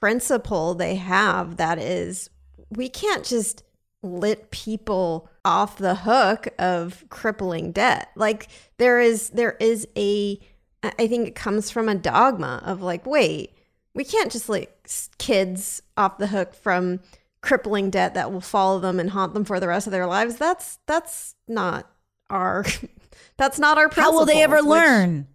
principle 0.00 0.74
they 0.74 0.96
have 0.96 1.56
that 1.56 1.78
is 1.78 2.28
we 2.70 2.88
can't 2.88 3.24
just 3.24 3.62
let 4.02 4.50
people 4.50 5.28
off 5.44 5.78
the 5.78 5.94
hook 5.94 6.48
of 6.58 7.04
crippling 7.08 7.72
debt. 7.72 8.10
Like 8.16 8.48
there 8.78 9.00
is 9.00 9.30
there 9.30 9.56
is 9.60 9.86
a 9.96 10.38
I 10.82 11.06
think 11.08 11.26
it 11.26 11.34
comes 11.34 11.70
from 11.70 11.88
a 11.88 11.94
dogma 11.94 12.62
of 12.64 12.82
like 12.82 13.06
wait, 13.06 13.54
we 13.94 14.04
can't 14.04 14.30
just 14.30 14.48
let 14.48 15.12
kids 15.18 15.82
off 15.96 16.18
the 16.18 16.28
hook 16.28 16.54
from 16.54 17.00
crippling 17.40 17.90
debt 17.90 18.14
that 18.14 18.32
will 18.32 18.40
follow 18.40 18.80
them 18.80 18.98
and 18.98 19.10
haunt 19.10 19.34
them 19.34 19.44
for 19.44 19.60
the 19.60 19.68
rest 19.68 19.86
of 19.86 19.92
their 19.92 20.06
lives. 20.06 20.36
That's 20.36 20.78
that's 20.86 21.34
not 21.46 21.90
our 22.28 22.64
that's 23.36 23.58
not 23.58 23.78
our 23.78 23.88
How 23.92 24.12
will 24.12 24.26
they 24.26 24.42
ever 24.42 24.56
principles, 24.56 24.74
which- 24.74 24.82
learn? 24.82 25.26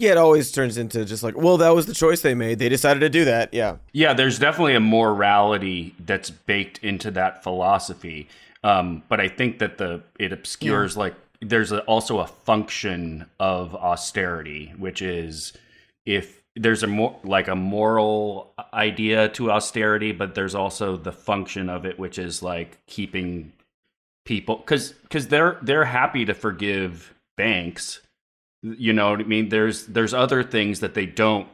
Yeah, 0.00 0.10
it 0.10 0.16
always 0.18 0.50
turns 0.50 0.76
into 0.76 1.04
just 1.04 1.22
like, 1.22 1.36
well, 1.36 1.56
that 1.58 1.70
was 1.72 1.86
the 1.86 1.94
choice 1.94 2.20
they 2.20 2.34
made. 2.34 2.58
They 2.58 2.68
decided 2.68 2.98
to 3.00 3.08
do 3.08 3.24
that. 3.26 3.54
Yeah. 3.54 3.76
Yeah, 3.92 4.12
there's 4.12 4.40
definitely 4.40 4.74
a 4.74 4.80
morality 4.80 5.94
that's 6.04 6.30
baked 6.30 6.78
into 6.78 7.12
that 7.12 7.44
philosophy. 7.44 8.28
Um, 8.64 9.04
but 9.08 9.20
I 9.20 9.28
think 9.28 9.60
that 9.60 9.78
the 9.78 10.02
it 10.18 10.32
obscures 10.32 10.96
like 10.96 11.14
there's 11.40 11.70
a, 11.70 11.80
also 11.82 12.18
a 12.18 12.26
function 12.26 13.26
of 13.38 13.74
austerity, 13.76 14.72
which 14.78 15.00
is 15.00 15.52
if 16.04 16.42
there's 16.56 16.82
a 16.82 16.86
more 16.88 17.18
like 17.22 17.46
a 17.46 17.54
moral 17.54 18.52
idea 18.72 19.28
to 19.30 19.52
austerity, 19.52 20.10
but 20.10 20.34
there's 20.34 20.54
also 20.56 20.96
the 20.96 21.12
function 21.12 21.68
of 21.70 21.84
it, 21.86 21.98
which 22.00 22.18
is 22.18 22.42
like 22.42 22.84
keeping 22.86 23.52
people 24.24 24.56
because 24.56 24.92
because 24.92 25.28
they're 25.28 25.58
they're 25.62 25.84
happy 25.84 26.24
to 26.26 26.34
forgive 26.34 27.14
banks. 27.36 28.00
You 28.62 28.92
know 28.94 29.10
what 29.10 29.20
I 29.20 29.24
mean? 29.24 29.50
There's 29.50 29.86
there's 29.86 30.14
other 30.14 30.42
things 30.42 30.80
that 30.80 30.94
they 30.94 31.06
don't 31.06 31.48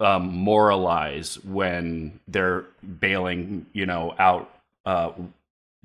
um, 0.00 0.34
moralize 0.34 1.42
when 1.44 2.20
they're 2.28 2.64
bailing, 2.82 3.66
you 3.72 3.86
know, 3.86 4.14
out 4.18 4.54
uh, 4.84 5.12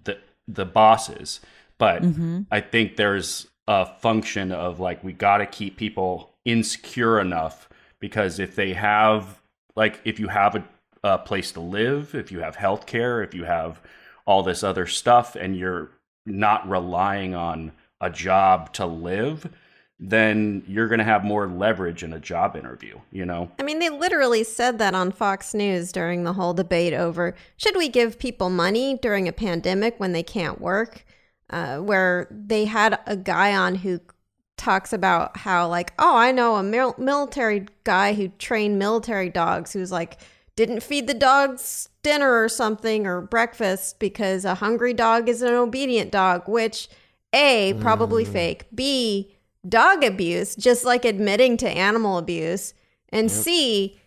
the 0.04 0.18
the 0.48 0.66
bosses. 0.66 1.40
But 1.78 2.04
Mm-hmm. 2.04 2.42
I 2.52 2.62
think 2.62 2.96
there's 2.96 3.48
a 3.68 3.86
function 3.86 4.52
of 4.52 4.80
like 4.80 5.04
we 5.04 5.14
got 5.14 5.38
to 5.40 5.46
keep 5.46 5.78
people 5.78 6.32
insecure 6.46 7.20
enough 7.20 7.70
because 8.00 8.40
if 8.40 8.56
they 8.56 8.74
have 8.74 9.42
like 9.76 10.02
if 10.06 10.20
you 10.20 10.28
have 10.30 10.56
a, 10.56 10.64
a 11.04 11.18
place 11.20 11.52
to 11.54 11.60
live, 11.62 12.16
if 12.16 12.32
you 12.32 12.40
have 12.40 12.56
health 12.56 12.86
care, 12.86 13.22
if 13.24 13.34
you 13.34 13.44
have 13.46 13.82
all 14.26 14.44
this 14.44 14.64
other 14.64 14.88
stuff, 14.88 15.36
and 15.36 15.56
you're 15.58 15.92
not 16.28 16.70
relying 16.70 17.34
on 17.34 17.72
a 18.02 18.10
job 18.10 18.74
to 18.74 18.86
live, 18.86 19.50
then 20.00 20.64
you're 20.68 20.88
going 20.88 21.00
to 21.00 21.04
have 21.06 21.24
more 21.24 21.48
leverage 21.48 22.04
in 22.04 22.14
a 22.14 22.20
job 22.20 22.56
interview. 22.56 23.00
You 23.12 23.26
know. 23.26 23.52
I 23.60 23.64
mean, 23.64 23.80
they 23.80 23.90
literally 23.90 24.44
said 24.44 24.78
that 24.78 24.94
on 24.94 25.12
Fox 25.12 25.54
News 25.54 25.92
during 25.92 26.24
the 26.24 26.34
whole 26.34 26.54
debate 26.54 26.94
over 26.94 27.36
should 27.56 27.76
we 27.76 27.90
give 27.90 28.20
people 28.20 28.50
money 28.50 29.00
during 29.02 29.28
a 29.28 29.34
pandemic 29.34 30.00
when 30.00 30.12
they 30.12 30.24
can't 30.24 30.62
work? 30.62 31.04
Uh, 31.50 31.78
where 31.78 32.28
they 32.30 32.66
had 32.66 33.00
a 33.08 33.16
guy 33.16 33.56
on 33.56 33.76
who 33.76 34.02
talks 34.58 34.92
about 34.92 35.38
how, 35.38 35.68
like, 35.68 35.94
oh, 35.98 36.18
I 36.18 36.32
know 36.34 36.56
a 36.56 36.64
mil- 36.64 36.96
military 36.98 37.68
guy 37.86 38.14
who 38.14 38.28
trained 38.28 38.78
military 38.78 39.30
dogs 39.30 39.72
who's 39.72 39.92
like, 39.92 40.18
didn't 40.58 40.82
feed 40.82 41.08
the 41.08 41.14
dogs 41.14 41.88
dinner 42.02 42.42
or 42.42 42.50
something 42.50 43.06
or 43.08 43.22
breakfast 43.22 44.00
because 44.00 44.44
a 44.44 44.56
hungry 44.56 44.94
dog 44.94 45.30
is 45.30 45.42
an 45.42 45.54
obedient 45.54 46.12
dog, 46.12 46.50
which 46.50 46.90
A, 47.32 47.76
probably 47.80 48.26
mm. 48.26 48.32
fake, 48.34 48.66
B, 48.74 49.36
dog 49.70 50.04
abuse, 50.04 50.56
just 50.56 50.84
like 50.84 51.06
admitting 51.06 51.58
to 51.58 51.70
animal 51.70 52.18
abuse, 52.18 52.74
and 53.10 53.32
C, 53.32 54.00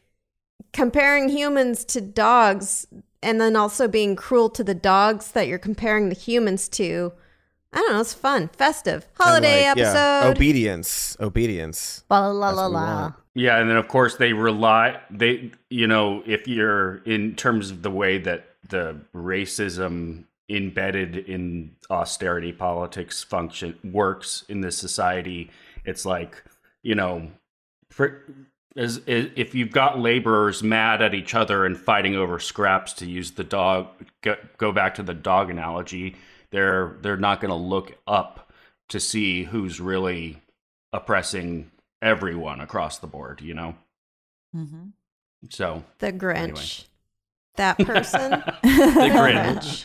comparing 0.73 1.29
humans 1.29 1.85
to 1.87 2.01
dogs 2.01 2.87
and 3.23 3.41
then 3.41 3.55
also 3.55 3.87
being 3.87 4.17
cruel 4.17 4.51
to 4.51 4.65
the 4.65 4.75
dogs 4.75 5.33
that 5.33 5.47
you're 5.47 5.59
comparing 5.59 6.09
the 6.09 6.15
humans 6.15 6.69
to. 6.71 7.13
I 7.73 7.79
don't 7.79 7.93
know, 7.93 8.01
it's 8.01 8.15
fun, 8.15 8.49
festive, 8.49 9.07
holiday 9.15 9.63
Kinda 9.65 9.69
like, 9.69 9.77
yeah, 9.79 10.21
episode. 10.23 10.37
obedience. 10.37 11.17
Obedience. 11.21 12.05
La 12.11 12.27
la 12.29 12.51
la 12.51 12.67
la. 12.67 13.13
Yeah, 13.35 13.59
and 13.59 13.71
then 13.71 13.77
of 13.77 13.87
course 13.87 14.17
they 14.17 14.33
rely 14.33 15.01
they 15.11 15.53
you 15.69 15.87
know 15.87 16.23
if 16.27 16.49
you're 16.49 16.97
in 17.05 17.37
terms 17.37 17.71
of 17.71 17.83
the 17.83 17.91
way 17.91 18.19
that 18.19 18.47
the 18.69 19.01
racism 19.15 20.25
embedded 20.49 21.17
in 21.17 21.71
austerity 21.91 22.53
politics 22.53 23.23
function 23.23 23.79
works 23.85 24.45
in 24.49 24.61
this 24.61 24.77
society, 24.77 25.51
it's 25.85 26.05
like 26.05 26.43
you 26.83 26.95
know, 26.95 27.31
for, 27.91 28.23
as, 28.77 28.99
as 29.07 29.27
if 29.37 29.55
you've 29.55 29.71
got 29.71 29.99
laborers 29.99 30.63
mad 30.63 31.03
at 31.03 31.15
each 31.15 31.35
other 31.35 31.67
and 31.67 31.77
fighting 31.77 32.17
over 32.17 32.39
scraps 32.39 32.93
to 32.95 33.07
use 33.07 33.33
the 33.33 33.45
dog 33.45 33.89
go, 34.23 34.37
go 34.59 34.73
back 34.73 34.95
to 34.95 35.03
the 35.03 35.15
dog 35.15 35.51
analogy, 35.51 36.17
they're 36.51 36.97
they're 37.01 37.17
not 37.17 37.41
going 37.41 37.51
to 37.51 37.55
look 37.55 37.97
up 38.07 38.53
to 38.89 39.01
see 39.01 39.45
who's 39.45 39.81
really 39.81 40.43
oppressing 40.93 41.71
everyone 42.03 42.61
across 42.61 42.99
the 42.99 43.07
board, 43.07 43.41
you 43.41 43.55
know? 43.55 43.75
Mm-hmm. 44.55 44.89
So 45.49 45.85
the 45.99 46.13
Grinch. 46.13 46.37
Anyway. 46.37 46.65
That 47.57 47.79
person. 47.79 48.31
the 48.63 49.11
Grinch. 49.13 49.85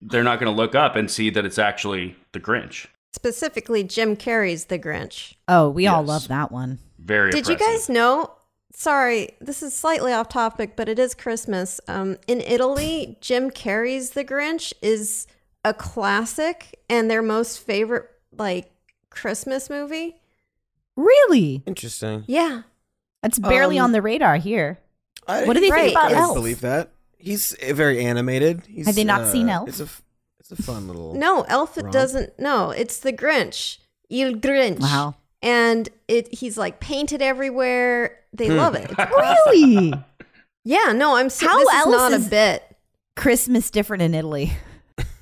They're 0.00 0.24
not 0.24 0.38
going 0.38 0.52
to 0.52 0.56
look 0.56 0.74
up 0.74 0.96
and 0.96 1.10
see 1.10 1.30
that 1.30 1.44
it's 1.44 1.58
actually 1.58 2.16
the 2.32 2.40
Grinch. 2.40 2.86
Specifically, 3.12 3.82
Jim 3.82 4.14
Carrey's 4.14 4.66
The 4.66 4.78
Grinch. 4.78 5.34
Oh, 5.48 5.70
we 5.70 5.86
all 5.86 6.02
love 6.02 6.28
that 6.28 6.52
one. 6.52 6.78
Very 6.98 7.30
Did 7.30 7.48
you 7.48 7.56
guys 7.56 7.88
know? 7.88 8.30
Sorry, 8.74 9.30
this 9.40 9.62
is 9.62 9.72
slightly 9.72 10.12
off 10.12 10.28
topic, 10.28 10.76
but 10.76 10.86
it 10.86 10.98
is 10.98 11.14
Christmas. 11.14 11.80
Um, 11.88 12.18
in 12.26 12.42
Italy, 12.42 13.16
Jim 13.22 13.50
Carrey's 13.50 14.10
The 14.10 14.22
Grinch 14.22 14.74
is 14.82 15.26
a 15.68 15.74
classic 15.74 16.78
and 16.88 17.10
their 17.10 17.22
most 17.22 17.58
favorite 17.60 18.08
like 18.36 18.70
Christmas 19.10 19.68
movie. 19.68 20.16
Really? 20.96 21.62
Interesting. 21.66 22.24
Yeah, 22.26 22.62
That's 23.22 23.38
barely 23.38 23.78
Um, 23.78 23.86
on 23.86 23.92
the 23.92 24.00
radar 24.02 24.36
here. 24.36 24.78
I, 25.26 25.44
What 25.44 25.54
do 25.54 25.60
they 25.60 25.70
Right. 25.70 25.86
think 25.86 25.98
about 25.98 26.12
I 26.12 26.20
Elf? 26.20 26.34
believe 26.34 26.60
that. 26.60 26.90
He's 27.18 27.52
uh, 27.54 27.74
very 27.74 28.04
animated. 28.04 28.62
He's, 28.68 28.86
Have 28.86 28.94
they 28.94 29.04
not 29.04 29.22
uh, 29.22 29.32
seen 29.32 29.48
Elf? 29.48 29.68
It's 29.68 29.80
a, 29.80 29.84
f- 29.84 30.02
it's 30.38 30.52
a 30.52 30.56
fun 30.62 30.86
little. 30.86 31.14
no, 31.14 31.42
Elf 31.48 31.76
Wrong. 31.76 31.90
doesn't. 31.90 32.38
No, 32.38 32.70
it's 32.70 32.98
The 33.00 33.12
Grinch. 33.12 33.78
Il 34.08 34.34
Grinch. 34.34 34.78
Wow. 34.80 35.16
And 35.42 35.88
it 36.08 36.32
he's 36.32 36.56
like 36.56 36.78
painted 36.78 37.20
everywhere. 37.20 38.18
They 38.32 38.46
Hmm. 38.48 38.56
love 38.56 38.74
it. 38.76 38.84
It's 38.84 38.94
classic. 38.94 39.46
Really? 39.52 39.92
Yeah, 40.64 40.92
no, 40.92 41.16
I'm 41.16 41.30
serious. 41.30 41.52
How 41.52 41.58
This 41.58 41.68
is 41.68 41.74
else 41.74 41.90
not 41.96 42.12
is- 42.12 42.26
a 42.26 42.30
bit. 42.30 42.76
Christmas 43.16 43.70
different 43.70 44.02
in 44.04 44.14
Italy. 44.14 44.52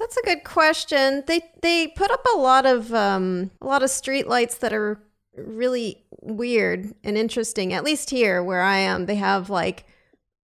That's 0.05 0.19
a 0.19 0.23
good 0.23 0.45
question. 0.45 1.25
They 1.27 1.41
they 1.63 1.89
put 1.89 2.11
up 2.11 2.25
a 2.35 2.39
lot 2.39 2.67
of 2.67 2.93
um 2.93 3.51
a 3.63 3.67
lot 3.67 3.83
of 3.83 3.89
street 3.89 4.29
lights 4.29 4.59
that 4.59 4.75
are 4.75 5.01
really 5.35 6.05
weird 6.21 6.93
and 7.03 7.17
interesting. 7.17 7.73
At 7.73 7.85
least 7.85 8.11
here 8.11 8.43
where 8.43 8.61
I 8.61 8.77
am, 8.79 9.07
they 9.07 9.15
have 9.15 9.49
like 9.49 9.87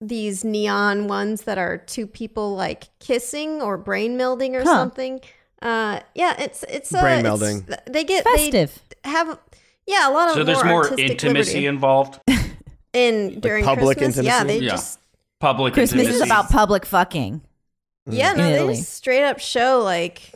these 0.01 0.45
neon 0.45 1.09
ones 1.09 1.43
that 1.43 1.59
are 1.59 1.79
two 1.79 2.07
people 2.07 2.55
like 2.55 2.85
kissing 3.01 3.61
or 3.61 3.77
brain 3.77 4.17
melding 4.17 4.55
or 4.55 4.61
Huh. 4.63 4.67
something. 4.77 5.21
Uh 5.61 5.99
yeah, 6.15 6.37
it's 6.41 6.63
it's 6.69 6.95
uh, 6.95 7.01
Brain 7.03 7.19
it's- 7.27 7.33
melding. 7.41 7.77
They 7.93 8.05
get 8.05 8.23
Festive. 8.23 8.79
they 9.03 9.11
have 9.11 9.37
yeah, 9.87 10.09
a 10.09 10.13
lot 10.13 10.29
of 10.29 10.35
So 10.35 10.45
there's 10.45 10.63
more 10.65 10.85
artistic 10.85 11.11
intimacy 11.11 11.51
liberty. 11.55 11.67
involved. 11.67 12.21
in 12.93 13.41
during 13.41 13.65
public 13.65 13.99
Christmas. 13.99 14.25
Yeah, 14.25 14.43
intimacy? 14.43 14.59
they 14.61 14.65
Yeah. 14.67 14.71
just 14.73 14.99
Public 15.41 15.75
Christmas 15.75 16.07
is 16.07 16.21
about 16.21 16.51
public 16.51 16.85
fucking. 16.87 17.41
Yeah, 18.07 18.33
in 18.33 18.39
no, 18.39 18.45
they 18.45 18.55
Italy. 18.57 18.75
just 18.77 18.95
straight 18.95 19.25
up 19.25 19.39
show 19.39 19.81
like 19.85 20.33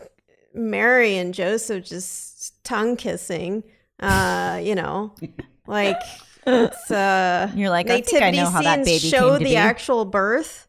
Mary 0.54 1.16
and 1.16 1.34
Joseph 1.34 1.84
just 1.84 2.62
tongue 2.64 2.96
kissing. 2.96 3.64
Uh, 4.00 4.60
you 4.62 4.74
know, 4.74 5.14
like 5.66 6.00
It's, 6.46 6.90
uh, 6.90 7.50
You're 7.54 7.70
like, 7.70 7.88
I 7.88 8.00
think 8.02 8.22
I 8.22 8.30
nativity 8.30 8.36
know 8.38 8.50
how 8.50 8.62
that 8.62 8.84
scenes 8.86 9.02
baby 9.02 9.10
show 9.10 9.30
came 9.30 9.38
to 9.38 9.44
the 9.44 9.50
be. 9.50 9.56
actual 9.56 10.04
birth. 10.04 10.68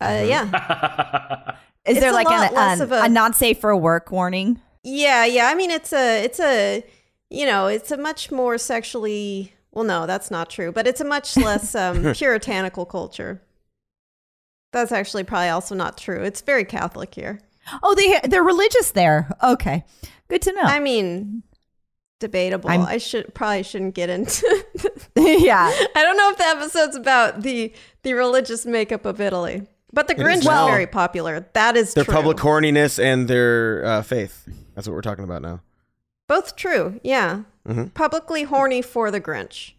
Uh, 0.00 0.06
Mhm. 0.06 0.28
yeah, 0.28 1.54
Is 1.86 1.96
It's 1.96 2.00
there 2.00 2.12
like 2.12 2.26
lot 2.26 2.48
an, 2.50 2.54
less 2.54 2.80
a- 2.80 3.02
a 3.04 3.08
not 3.08 3.36
safe 3.36 3.58
for 3.60 3.76
work 3.76 4.10
warning? 4.10 4.60
yeah, 4.82 5.24
yeah. 5.26 5.48
I 5.48 5.54
mean, 5.54 5.70
it's 5.70 5.92
a, 5.92 6.24
it's 6.24 6.40
a, 6.40 6.82
you 7.30 7.44
know, 7.46 7.66
it's 7.66 7.90
a 7.90 7.96
much 7.98 8.30
more 8.32 8.56
sexually. 8.58 9.52
Well, 9.72 9.84
no, 9.84 10.06
that's 10.06 10.30
not 10.30 10.48
true. 10.50 10.72
But 10.72 10.86
it's 10.86 11.00
a 11.00 11.04
much 11.04 11.36
less 11.36 11.74
um, 11.74 12.12
puritanical 12.14 12.86
culture. 12.86 13.42
That's 14.74 14.92
actually 14.92 15.24
probably 15.24 15.48
also 15.48 15.74
not 15.74 15.96
true. 15.96 16.22
It's 16.22 16.42
very 16.42 16.64
Catholic 16.64 17.14
here. 17.14 17.40
Oh, 17.82 17.94
they 17.94 18.20
they're 18.28 18.42
religious 18.42 18.90
there. 18.90 19.30
Okay, 19.42 19.84
good 20.28 20.42
to 20.42 20.52
know. 20.52 20.60
I 20.62 20.80
mean, 20.80 21.42
debatable. 22.20 22.68
I'm- 22.68 22.82
I 22.82 22.98
should 22.98 23.34
probably 23.34 23.62
shouldn't 23.62 23.94
get 23.94 24.10
into. 24.10 24.46
yeah, 25.16 25.70
I 25.94 26.02
don't 26.02 26.16
know 26.16 26.30
if 26.30 26.36
the 26.38 26.44
episode's 26.44 26.96
about 26.96 27.42
the 27.42 27.72
the 28.02 28.12
religious 28.14 28.66
makeup 28.66 29.06
of 29.06 29.20
Italy, 29.20 29.62
but 29.92 30.08
the 30.08 30.14
It 30.14 30.20
is 30.20 30.26
Grinch 30.26 30.38
is 30.40 30.44
now. 30.46 30.66
very 30.66 30.86
popular. 30.86 31.46
That 31.54 31.76
is 31.76 31.94
Their 31.94 32.04
true. 32.04 32.12
public 32.14 32.36
horniness 32.38 33.02
and 33.02 33.28
their 33.28 33.84
uh, 33.84 34.02
faith. 34.02 34.46
That's 34.74 34.86
what 34.88 34.94
we're 34.94 35.02
talking 35.02 35.24
about 35.24 35.40
now. 35.40 35.60
Both 36.28 36.56
true. 36.56 37.00
Yeah, 37.04 37.42
Mhm. 37.66 37.94
publicly 37.94 38.42
horny 38.42 38.82
for 38.82 39.10
the 39.10 39.20
Grinch. 39.20 39.72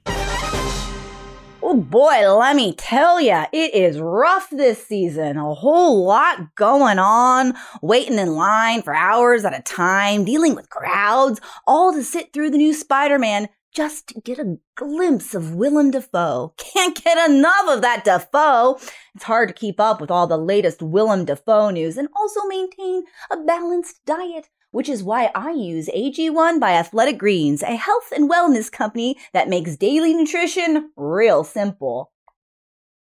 Oh 1.67 1.77
boy, 1.77 2.31
let 2.31 2.55
me 2.55 2.75
tell 2.75 3.19
ya, 3.19 3.47
it 3.51 3.73
is 3.73 3.99
rough 3.99 4.51
this 4.51 4.85
season. 4.85 5.37
A 5.37 5.55
whole 5.55 6.05
lot 6.05 6.53
going 6.53 6.99
on, 6.99 7.55
waiting 7.81 8.19
in 8.19 8.35
line 8.35 8.83
for 8.83 8.93
hours 8.93 9.43
at 9.45 9.57
a 9.57 9.63
time, 9.63 10.25
dealing 10.25 10.53
with 10.53 10.69
crowds, 10.69 11.41
all 11.65 11.91
to 11.91 12.03
sit 12.03 12.31
through 12.31 12.51
the 12.51 12.59
new 12.59 12.71
Spider 12.71 13.17
Man 13.17 13.49
just 13.73 14.09
to 14.09 14.21
get 14.21 14.37
a 14.37 14.59
glimpse 14.75 15.33
of 15.33 15.55
Willem 15.55 15.89
Dafoe. 15.89 16.53
Can't 16.57 17.03
get 17.03 17.29
enough 17.29 17.67
of 17.67 17.81
that 17.81 18.03
Dafoe. 18.05 18.77
It's 19.15 19.23
hard 19.23 19.49
to 19.49 19.55
keep 19.55 19.79
up 19.79 19.99
with 19.99 20.11
all 20.11 20.27
the 20.27 20.37
latest 20.37 20.83
Willem 20.83 21.25
Dafoe 21.25 21.71
news 21.71 21.97
and 21.97 22.09
also 22.15 22.45
maintain 22.45 23.05
a 23.31 23.37
balanced 23.37 24.05
diet 24.05 24.49
which 24.75 24.89
is 24.89 25.01
why 25.01 25.31
I 25.33 25.51
use 25.51 25.87
AG1 25.95 26.59
by 26.59 26.73
Athletic 26.73 27.17
Greens, 27.17 27.63
a 27.63 27.77
health 27.77 28.11
and 28.13 28.29
wellness 28.29 28.69
company 28.69 29.15
that 29.31 29.47
makes 29.47 29.77
daily 29.77 30.13
nutrition 30.13 30.91
real 30.97 31.45
simple. 31.45 32.11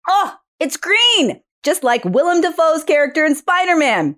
Oh, 0.07 0.37
it's 0.61 0.77
green! 0.77 1.41
Just 1.63 1.83
like 1.83 2.05
Willem 2.05 2.43
Dafoe's 2.43 2.85
character 2.85 3.25
in 3.25 3.35
Spider 3.35 3.77
Man. 3.77 4.17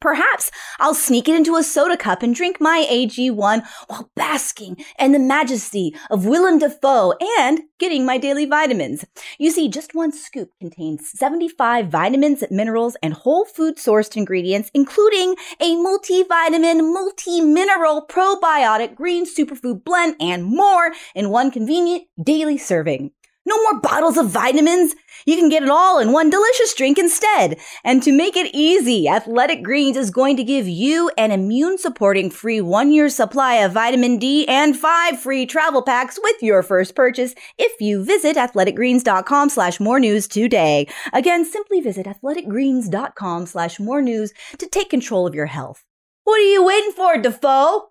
Perhaps 0.00 0.50
I'll 0.78 0.94
sneak 0.94 1.28
it 1.28 1.34
into 1.34 1.56
a 1.56 1.62
soda 1.62 1.96
cup 1.96 2.22
and 2.22 2.34
drink 2.34 2.60
my 2.60 2.86
AG1 2.90 3.64
while 3.88 4.10
basking 4.14 4.76
in 4.98 5.12
the 5.12 5.18
majesty 5.18 5.94
of 6.10 6.26
Willem 6.26 6.58
Dafoe 6.58 7.14
and 7.38 7.60
getting 7.78 8.04
my 8.04 8.18
daily 8.18 8.46
vitamins. 8.46 9.04
You 9.38 9.50
see, 9.50 9.68
just 9.68 9.94
one 9.94 10.12
scoop 10.12 10.50
contains 10.60 11.10
75 11.18 11.88
vitamins, 11.88 12.44
minerals, 12.50 12.96
and 13.02 13.14
whole 13.14 13.44
food 13.44 13.76
sourced 13.76 14.16
ingredients, 14.16 14.70
including 14.74 15.34
a 15.60 15.74
multivitamin, 15.76 16.92
multi-mineral, 16.92 18.06
probiotic, 18.06 18.94
green 18.94 19.26
superfood 19.26 19.84
blend, 19.84 20.16
and 20.20 20.44
more 20.44 20.92
in 21.14 21.30
one 21.30 21.50
convenient 21.50 22.04
daily 22.22 22.58
serving. 22.58 23.10
No 23.48 23.62
more 23.62 23.80
bottles 23.80 24.18
of 24.18 24.28
vitamins. 24.28 24.94
You 25.24 25.34
can 25.36 25.48
get 25.48 25.62
it 25.62 25.70
all 25.70 25.98
in 25.98 26.12
one 26.12 26.28
delicious 26.28 26.74
drink 26.74 26.98
instead. 26.98 27.58
And 27.82 28.02
to 28.02 28.12
make 28.12 28.36
it 28.36 28.54
easy, 28.54 29.08
Athletic 29.08 29.62
Greens 29.62 29.96
is 29.96 30.10
going 30.10 30.36
to 30.36 30.44
give 30.44 30.68
you 30.68 31.10
an 31.16 31.30
immune 31.30 31.78
supporting 31.78 32.30
free 32.30 32.60
one 32.60 32.92
year 32.92 33.08
supply 33.08 33.54
of 33.54 33.72
vitamin 33.72 34.18
D 34.18 34.46
and 34.48 34.76
five 34.76 35.18
free 35.18 35.46
travel 35.46 35.80
packs 35.80 36.18
with 36.22 36.42
your 36.42 36.62
first 36.62 36.94
purchase 36.94 37.34
if 37.56 37.80
you 37.80 38.04
visit 38.04 38.36
athleticgreens.com 38.36 39.48
slash 39.48 39.80
more 39.80 39.98
news 39.98 40.28
today. 40.28 40.86
Again, 41.14 41.46
simply 41.46 41.80
visit 41.80 42.04
athleticgreens.com 42.04 43.46
slash 43.46 43.80
more 43.80 44.02
news 44.02 44.34
to 44.58 44.66
take 44.66 44.90
control 44.90 45.26
of 45.26 45.34
your 45.34 45.46
health. 45.46 45.86
What 46.24 46.38
are 46.38 46.52
you 46.52 46.62
waiting 46.62 46.92
for, 46.92 47.16
Dafoe? 47.16 47.88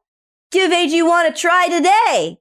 Give 0.52 0.72
AG1 0.72 1.32
a 1.32 1.34
try 1.34 1.68
today. 1.68 2.38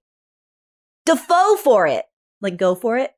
Dafoe 1.07 1.57
for 1.57 1.87
it. 1.87 2.05
Like, 2.43 2.59
go 2.59 2.75
for 2.75 2.99
it. 2.99 3.16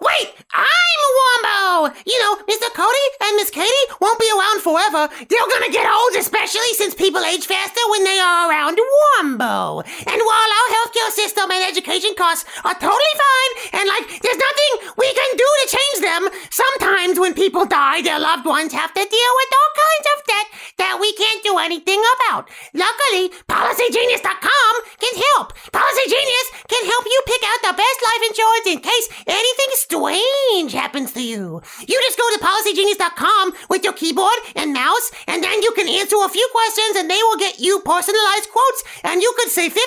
Wait, 0.00 0.30
I'm 0.54 1.02
Wombo! 1.18 1.94
You 2.06 2.18
know, 2.22 2.36
Mr. 2.46 2.70
Cody 2.70 3.06
and 3.22 3.34
Miss 3.34 3.50
Katie 3.50 3.86
won't 4.00 4.18
be 4.18 4.30
around 4.30 4.62
forever. 4.62 5.10
They're 5.26 5.50
gonna 5.50 5.72
get 5.74 5.90
old, 5.90 6.14
especially 6.14 6.70
since 6.78 6.94
people 6.94 7.22
age 7.24 7.46
faster 7.46 7.80
when 7.90 8.04
they 8.04 8.18
are 8.18 8.48
around 8.48 8.78
Wombo. 8.78 9.82
And 9.82 10.20
while 10.22 10.50
our 10.54 10.68
healthcare 10.78 11.10
system 11.10 11.50
and 11.50 11.66
education 11.66 12.14
costs 12.16 12.46
are 12.64 12.74
totally 12.74 13.14
fine, 13.18 13.52
and 13.80 13.88
like, 13.88 14.22
there's 14.22 14.38
nothing 14.38 14.72
we 14.96 15.10
can 15.10 15.30
do 15.36 15.48
to 15.62 15.66
change 15.66 15.98
them, 16.06 16.22
sometimes 16.50 17.18
when 17.18 17.34
people 17.34 17.66
die, 17.66 18.02
their 18.02 18.20
loved 18.20 18.46
ones 18.46 18.72
have 18.72 18.94
to 18.94 19.02
deal 19.02 19.32
with 19.42 19.50
all 19.50 19.70
kinds 19.74 20.06
of 20.14 20.18
debt 20.26 20.46
that 20.78 20.98
we 21.00 21.12
can't 21.14 21.42
do 21.42 21.58
anything 21.58 21.98
about. 21.98 22.48
Luckily, 22.72 23.34
PolicyGenius.com 23.50 24.72
can 25.02 25.14
help. 25.34 25.54
Policy 25.72 26.06
Genius 26.06 26.48
can 26.70 26.84
help 26.86 27.04
you 27.04 27.20
pick 27.26 27.42
out 27.50 27.60
the 27.66 27.74
best 27.76 27.98
life 28.06 28.22
insurance 28.30 28.66
in 28.66 28.78
case 28.78 29.06
anything 29.26 29.70
strange 29.88 30.72
happens 30.72 31.12
to 31.12 31.22
you. 31.22 31.62
You 31.80 31.96
just 32.04 32.18
go 32.18 32.28
to 32.34 32.44
PolicyGenius.com 32.44 33.52
with 33.70 33.84
your 33.84 33.94
keyboard 33.94 34.36
and 34.54 34.72
mouse, 34.72 35.10
and 35.26 35.42
then 35.42 35.62
you 35.62 35.72
can 35.72 35.88
answer 35.88 36.16
a 36.20 36.28
few 36.28 36.46
questions 36.52 36.96
and 36.96 37.08
they 37.08 37.16
will 37.16 37.38
get 37.38 37.58
you 37.58 37.80
personalized 37.80 38.52
quotes, 38.52 38.84
and 39.04 39.22
you 39.22 39.32
could 39.38 39.48
save 39.48 39.72
50% 39.72 39.80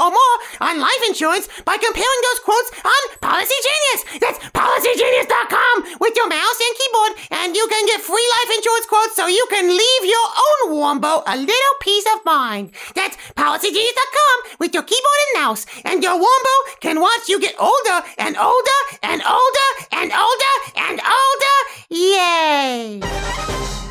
or 0.00 0.10
more 0.10 0.36
on 0.60 0.80
life 0.80 1.02
insurance 1.06 1.48
by 1.64 1.76
comparing 1.76 2.20
those 2.26 2.40
quotes 2.42 2.70
on 2.82 3.02
Policy 3.20 3.54
Genius. 3.62 4.00
That's 4.18 4.38
PolicyGenius.com 4.50 6.00
with 6.00 6.14
your 6.16 6.28
mouse 6.28 6.58
and 6.58 6.74
keyboard, 6.74 7.12
and 7.30 7.54
you 7.54 7.66
can 7.70 7.86
get 7.86 8.00
free 8.00 8.28
life 8.42 8.56
insurance 8.58 8.86
quotes 8.86 9.14
so 9.14 9.26
you 9.28 9.46
can 9.50 9.68
leave 9.68 10.02
your 10.02 10.28
own 10.34 10.78
Wombo 10.78 11.22
a 11.26 11.36
little 11.36 11.74
peace 11.80 12.06
of 12.14 12.24
mind. 12.24 12.72
That's 12.94 13.16
PolicyGenius.com 13.38 14.58
with 14.58 14.74
your 14.74 14.82
keyboard 14.82 15.20
and 15.30 15.42
mouse, 15.44 15.66
and 15.84 16.02
your 16.02 16.18
Wombo 16.18 16.54
can 16.80 17.00
watch 17.00 17.28
you 17.28 17.40
get 17.40 17.54
older 17.60 18.02
and 18.18 18.36
older 18.36 18.78
and 19.02 19.22
older 19.28 19.86
and 19.92 20.12
older 20.12 20.54
and 20.76 21.00
older. 21.00 21.56
Yay! 21.90 23.00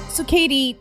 So, 0.10 0.24
Katie, 0.24 0.78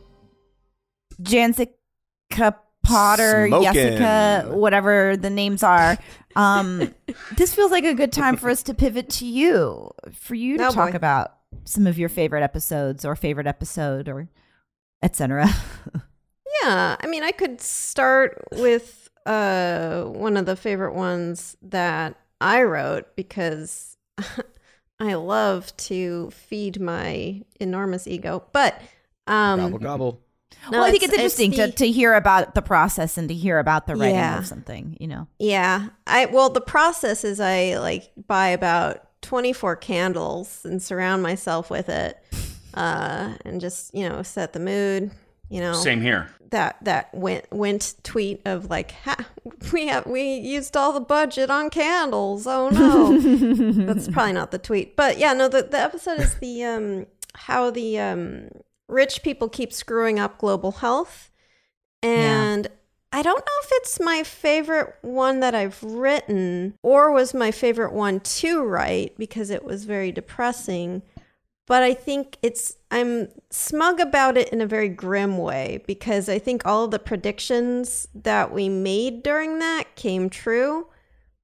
Jancica 1.23 2.55
Potter, 2.83 3.49
Smokin'. 3.49 3.75
Jessica, 3.75 4.49
whatever 4.55 5.17
the 5.17 5.31
names 5.31 5.63
are, 5.63 5.99
um, 6.37 6.95
this 7.37 7.55
feels 7.55 7.71
like 7.71 7.85
a 7.85 7.95
good 7.95 8.13
time 8.13 8.37
for 8.37 8.49
us 8.51 8.63
to 8.65 8.75
pivot 8.75 9.09
to 9.11 9.27
you, 9.27 9.91
for 10.13 10.35
you 10.35 10.57
to 10.59 10.69
Oh, 10.69 10.71
talk 10.73 10.93
boy. 10.93 10.97
about 10.97 11.33
some 11.65 11.87
of 11.87 11.99
your 11.99 12.09
favorite 12.09 12.43
episodes 12.43 13.05
or 13.05 13.17
favorite 13.17 13.47
episode 13.47 14.09
or 14.09 14.29
etc. 15.03 15.49
Yeah, 16.63 16.97
I 16.99 17.07
mean, 17.07 17.23
I 17.23 17.33
could 17.33 17.61
start 17.61 18.43
with 18.53 19.11
uh, 19.27 20.05
one 20.05 20.37
of 20.39 20.47
the 20.47 20.57
favorite 20.57 20.95
ones 20.95 21.55
that 21.61 22.17
I 22.41 22.63
wrote 22.63 23.15
because 23.15 23.96
I 25.01 25.15
love 25.15 25.77
to 25.77 26.31
feed 26.31 26.81
my 26.81 27.43
enormous 27.61 28.07
ego. 28.07 28.45
But 28.53 28.81
um, 29.27 29.61
gobble 29.61 29.79
gobble. 29.79 30.21
no, 30.71 30.79
well, 30.79 30.85
I 30.85 30.91
think 30.91 31.03
it's, 31.03 31.13
interesting 31.13 31.51
the- 31.51 31.57
to, 31.69 31.73
to 31.73 31.91
hear 31.91 32.15
about 32.15 32.55
the 32.55 32.63
process 32.63 33.19
and 33.19 33.29
to 33.29 33.35
hear 33.35 33.59
about 33.59 33.87
the 33.87 33.95
writing 33.97 34.15
Yeah. 34.17 34.39
of 34.39 34.47
something, 34.47 34.97
you 35.01 35.07
know. 35.09 35.27
Yeah. 35.39 35.89
I 36.07 36.27
well 36.27 36.49
the 36.51 36.61
process 36.61 37.25
is 37.25 37.41
I 37.41 37.79
like 37.79 38.11
buy 38.27 38.49
about 38.49 39.03
24 39.23 39.77
candles 39.77 40.65
and 40.65 40.81
surround 40.83 41.23
myself 41.23 41.69
with 41.71 41.89
it 41.89 42.17
uh 42.75 43.35
and 43.45 43.61
just, 43.61 43.95
you 43.95 44.09
know, 44.09 44.23
set 44.23 44.53
the 44.53 44.61
mood, 44.61 45.11
you 45.49 45.61
know. 45.61 45.75
Same 45.75 46.01
here. 46.01 46.31
That 46.51 46.77
that 46.83 47.13
went 47.15 47.51
went 47.53 47.95
tweet 48.05 48.41
of 48.45 48.71
like 48.71 48.93
ha, 49.05 49.17
we 49.73 49.89
have 49.89 50.07
we 50.07 50.37
used 50.37 50.77
all 50.77 50.93
the 50.93 51.01
budget 51.01 51.51
on 51.51 51.71
candles. 51.71 52.47
Oh 52.47 52.69
no. 52.69 53.19
That's 53.87 54.09
probably 54.09 54.33
not 54.33 54.53
the 54.53 54.59
tweet. 54.59 54.97
But 54.97 55.19
yeah, 55.19 55.33
no 55.33 55.49
the 55.49 55.63
the 55.63 55.79
episode 55.79 56.21
is 56.21 56.35
the 56.37 56.65
um 56.65 57.07
how 57.35 57.71
the 57.71 57.99
um 57.99 58.49
rich 58.89 59.23
people 59.23 59.49
keep 59.49 59.73
screwing 59.73 60.19
up 60.19 60.39
global 60.39 60.73
health. 60.73 61.31
And 62.03 62.69
I 63.13 63.23
don't 63.23 63.39
know 63.39 63.61
if 63.63 63.69
it's 63.73 63.99
my 63.99 64.23
favorite 64.23 64.95
one 65.03 65.41
that 65.41 65.55
I've 65.55 65.83
written 65.83 66.75
or 66.83 67.11
was 67.13 67.35
my 67.35 67.51
favorite 67.51 67.93
one 67.93 68.21
to 68.21 68.63
write 68.63 69.17
because 69.17 69.51
it 69.51 69.65
was 69.65 69.85
very 69.85 70.13
depressing. 70.13 71.03
But 71.67 71.83
I 71.83 71.95
think 71.95 72.39
it's, 72.43 72.77
I'm 72.93 73.29
smug 73.51 73.99
about 74.01 74.37
it 74.37 74.51
in 74.51 74.61
a 74.61 74.67
very 74.67 74.89
grim 74.89 75.37
way 75.39 75.83
because 75.87 76.29
I 76.29 76.39
think 76.39 76.65
all 76.65 76.85
of 76.85 76.93
the 76.93 76.99
predictions 77.01 78.07
that 78.15 78.53
we 78.53 78.69
made 78.69 79.23
during 79.25 79.59
that 79.59 79.97
came 79.97 80.31
true, 80.31 80.87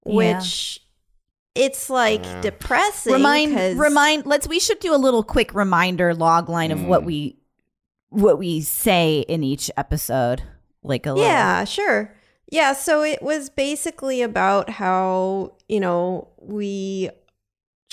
Yeah. 0.07 0.15
which 0.15 0.81
it's 1.57 1.91
like 1.91 2.25
Yeah. 2.25 2.41
depressing. 2.41 3.13
remind 3.13 3.55
'cause- 3.57 3.75
remind 3.77 4.25
let's 4.27 4.49
we 4.49 4.59
should 4.61 4.79
do 4.79 4.95
a 4.95 4.97
little 4.97 5.23
quick 5.25 5.53
reminder 5.55 6.15
log 6.15 6.49
line 6.49 6.71
of 6.71 6.85
what 6.85 7.03
Mm. 7.03 7.07
we 7.07 7.37
what 8.11 8.39
we 8.39 8.61
say 8.61 9.21
in 9.21 9.43
each 9.43 9.71
episode 9.77 10.43
like 10.85 11.07
a 11.07 11.11
little 11.13 11.25
Yeah, 11.27 11.65
sure. 11.65 12.15
Yeah, 12.51 12.75
so 12.75 13.03
it 13.03 13.23
was 13.23 13.49
basically 13.49 14.21
about 14.21 14.69
how, 14.69 15.55
you 15.69 15.81
know, 15.81 16.29
we 16.39 17.09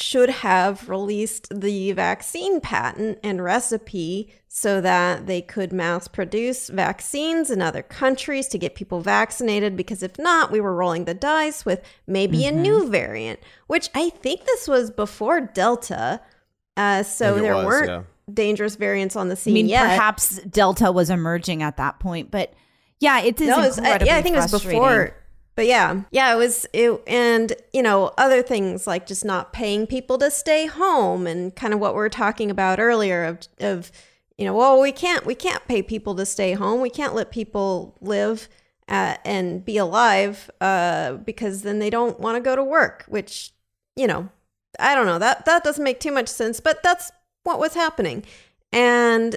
should 0.02 0.30
have 0.30 0.88
released 0.88 1.48
the 1.54 1.92
vaccine 1.92 2.62
patent 2.62 3.20
and 3.24 3.44
recipe 3.44 4.32
so 4.48 4.82
that 4.82 5.28
they 5.28 5.42
could 5.42 5.72
mass 5.74 6.08
produce 6.08 6.70
vaccines 6.70 7.50
in 7.52 7.62
other 7.62 7.82
countries 7.84 8.48
to 8.48 8.58
get 8.58 8.76
people 8.76 9.02
vaccinated. 9.02 9.76
Because 9.76 10.02
if 10.02 10.18
not, 10.18 10.52
we 10.52 10.60
were 10.62 10.74
rolling 10.76 11.06
the 11.06 11.14
dice 11.14 11.66
with 11.66 11.82
maybe 12.08 12.40
Mm-hmm. 12.40 12.58
a 12.58 12.62
new 12.62 12.90
variant, 12.90 13.40
which 13.68 13.90
I 13.94 14.10
think 14.10 14.46
this 14.46 14.68
was 14.68 14.90
before 14.92 15.42
Delta. 15.42 16.22
Uh, 16.78 17.04
so 17.04 17.36
there 17.36 17.56
was, 17.56 17.66
weren't 17.66 17.90
yeah. 17.90 18.02
dangerous 18.34 18.76
variants 18.76 19.16
on 19.16 19.28
the 19.30 19.36
scene 19.36 19.54
I 19.54 19.58
scene 19.58 19.66
mean, 19.66 19.70
yet. 19.70 19.82
perhaps 19.84 20.40
Delta 20.44 20.92
was 20.92 21.10
emerging 21.10 21.62
at 21.62 21.78
that 21.78 22.00
point, 22.00 22.32
but 22.32 22.54
yeah, 23.02 23.20
it 23.22 23.40
is 23.42 23.48
No, 23.50 23.60
it 23.62 23.66
was- 23.68 23.80
I- 23.80 24.04
yeah, 24.04 24.16
I 24.16 24.22
think 24.22 24.36
it 24.36 24.40
was 24.40 24.52
before. 24.52 25.14
But 25.60 25.68
yeah, 25.68 26.04
yeah, 26.10 26.34
it 26.34 26.38
was 26.38 26.66
it, 26.72 27.04
and 27.06 27.52
you 27.74 27.84
know 27.84 28.14
other 28.18 28.42
things 28.42 28.88
like 28.88 29.06
just 29.06 29.26
not 29.26 29.52
paying 29.52 29.88
people 29.88 30.18
to 30.20 30.32
stay 30.32 30.68
home 30.68 31.28
and 31.28 31.54
kind 31.54 31.74
of 31.74 31.82
what 31.82 31.94
we 31.94 31.98
were 31.98 32.08
talking 32.08 32.50
about 32.50 32.80
earlier 32.80 33.26
of 33.26 33.40
of 33.60 33.92
you 34.38 34.46
know 34.46 34.56
well 34.56 34.80
we 34.80 34.94
can't 34.94 35.26
we 35.26 35.36
can't 35.36 35.68
pay 35.68 35.82
people 35.82 36.16
to 36.16 36.26
stay 36.26 36.54
home. 36.54 36.80
We 36.80 36.90
can't 36.90 37.14
let 37.14 37.30
people 37.30 37.98
live 38.00 38.48
uh, 38.88 39.18
and 39.26 39.66
be 39.66 39.76
alive 39.76 40.50
uh, 40.62 41.16
because 41.16 41.64
then 41.64 41.80
they 41.80 41.90
don't 41.90 42.22
want 42.22 42.38
to 42.38 42.42
go 42.42 42.56
to 42.56 42.64
work 42.64 43.04
which 43.10 43.52
you 43.98 44.08
know 44.08 44.30
I 44.80 44.96
don't 44.96 45.08
know. 45.08 45.20
That 45.20 45.44
that 45.44 45.66
doesn't 45.66 45.84
make 45.84 46.00
too 46.00 46.14
much 46.14 46.30
sense 46.30 46.62
but 46.62 46.82
that's 46.84 47.12
what 47.44 47.60
was 47.60 47.74
happening. 47.74 48.24
And 48.72 49.36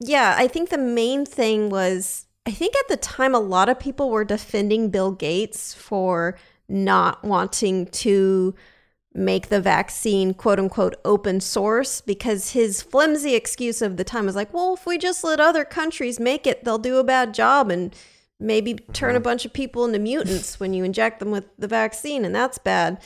yeah, 0.00 0.34
I 0.36 0.48
think 0.48 0.68
the 0.68 0.76
main 0.76 1.24
thing 1.24 1.70
was 1.70 2.25
I 2.46 2.52
think 2.52 2.74
at 2.76 2.88
the 2.88 2.96
time 2.96 3.34
a 3.34 3.40
lot 3.40 3.68
of 3.68 3.80
people 3.80 4.08
were 4.08 4.24
defending 4.24 4.88
Bill 4.90 5.10
Gates 5.10 5.74
for 5.74 6.38
not 6.68 7.24
wanting 7.24 7.86
to 7.86 8.54
make 9.12 9.48
the 9.48 9.60
vaccine 9.60 10.34
quote 10.34 10.60
unquote 10.60 10.94
open 11.04 11.40
source 11.40 12.00
because 12.00 12.50
his 12.50 12.82
flimsy 12.82 13.34
excuse 13.34 13.82
of 13.82 13.96
the 13.96 14.04
time 14.04 14.26
was 14.26 14.36
like, 14.36 14.52
well, 14.54 14.74
if 14.74 14.86
we 14.86 14.98
just 14.98 15.24
let 15.24 15.40
other 15.40 15.64
countries 15.64 16.20
make 16.20 16.46
it, 16.46 16.64
they'll 16.64 16.78
do 16.78 16.98
a 16.98 17.04
bad 17.04 17.34
job 17.34 17.70
and 17.70 17.94
maybe 18.38 18.74
turn 18.92 19.16
a 19.16 19.20
bunch 19.20 19.44
of 19.44 19.52
people 19.52 19.84
into 19.84 19.98
mutants 19.98 20.60
when 20.60 20.74
you 20.74 20.84
inject 20.84 21.18
them 21.18 21.30
with 21.30 21.46
the 21.58 21.66
vaccine, 21.66 22.24
and 22.24 22.34
that's 22.34 22.58
bad. 22.58 23.02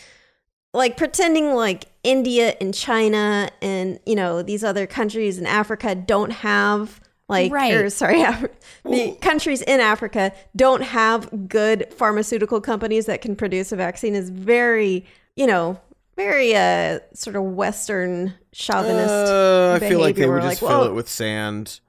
Like 0.74 0.96
pretending 0.96 1.54
like 1.54 1.86
India 2.02 2.56
and 2.60 2.74
China 2.74 3.48
and 3.62 3.98
you 4.04 4.16
know 4.16 4.42
these 4.42 4.62
other 4.64 4.86
countries 4.86 5.38
in 5.38 5.46
Africa 5.46 5.94
don't 5.94 6.30
have 6.30 7.00
like 7.30 7.50
Right. 7.52 7.72
or 7.74 7.88
sorry 7.90 8.20
Af- 8.30 8.46
the 8.84 9.16
countries 9.22 9.62
in 9.62 9.80
Africa 9.80 10.32
don't 10.54 10.82
have 10.82 11.48
good 11.48 11.86
pharmaceutical 11.96 12.60
companies 12.60 13.06
that 13.06 13.22
can 13.22 13.34
produce 13.36 13.72
a 13.72 13.76
vaccine 13.76 14.14
is 14.14 14.28
very 14.30 15.06
you 15.36 15.46
know 15.46 15.80
very 16.16 16.54
uh 16.54 16.98
sort 17.14 17.36
of 17.36 17.42
western 17.44 18.34
chauvinist 18.52 19.08
Uh, 19.32 19.78
I 19.80 19.88
feel 19.88 20.00
like 20.00 20.16
they 20.16 20.28
would 20.28 20.42
just 20.42 20.60
like, 20.60 20.70
fill 20.70 20.84
it 20.84 20.92
with 20.92 21.08
sand. 21.08 21.80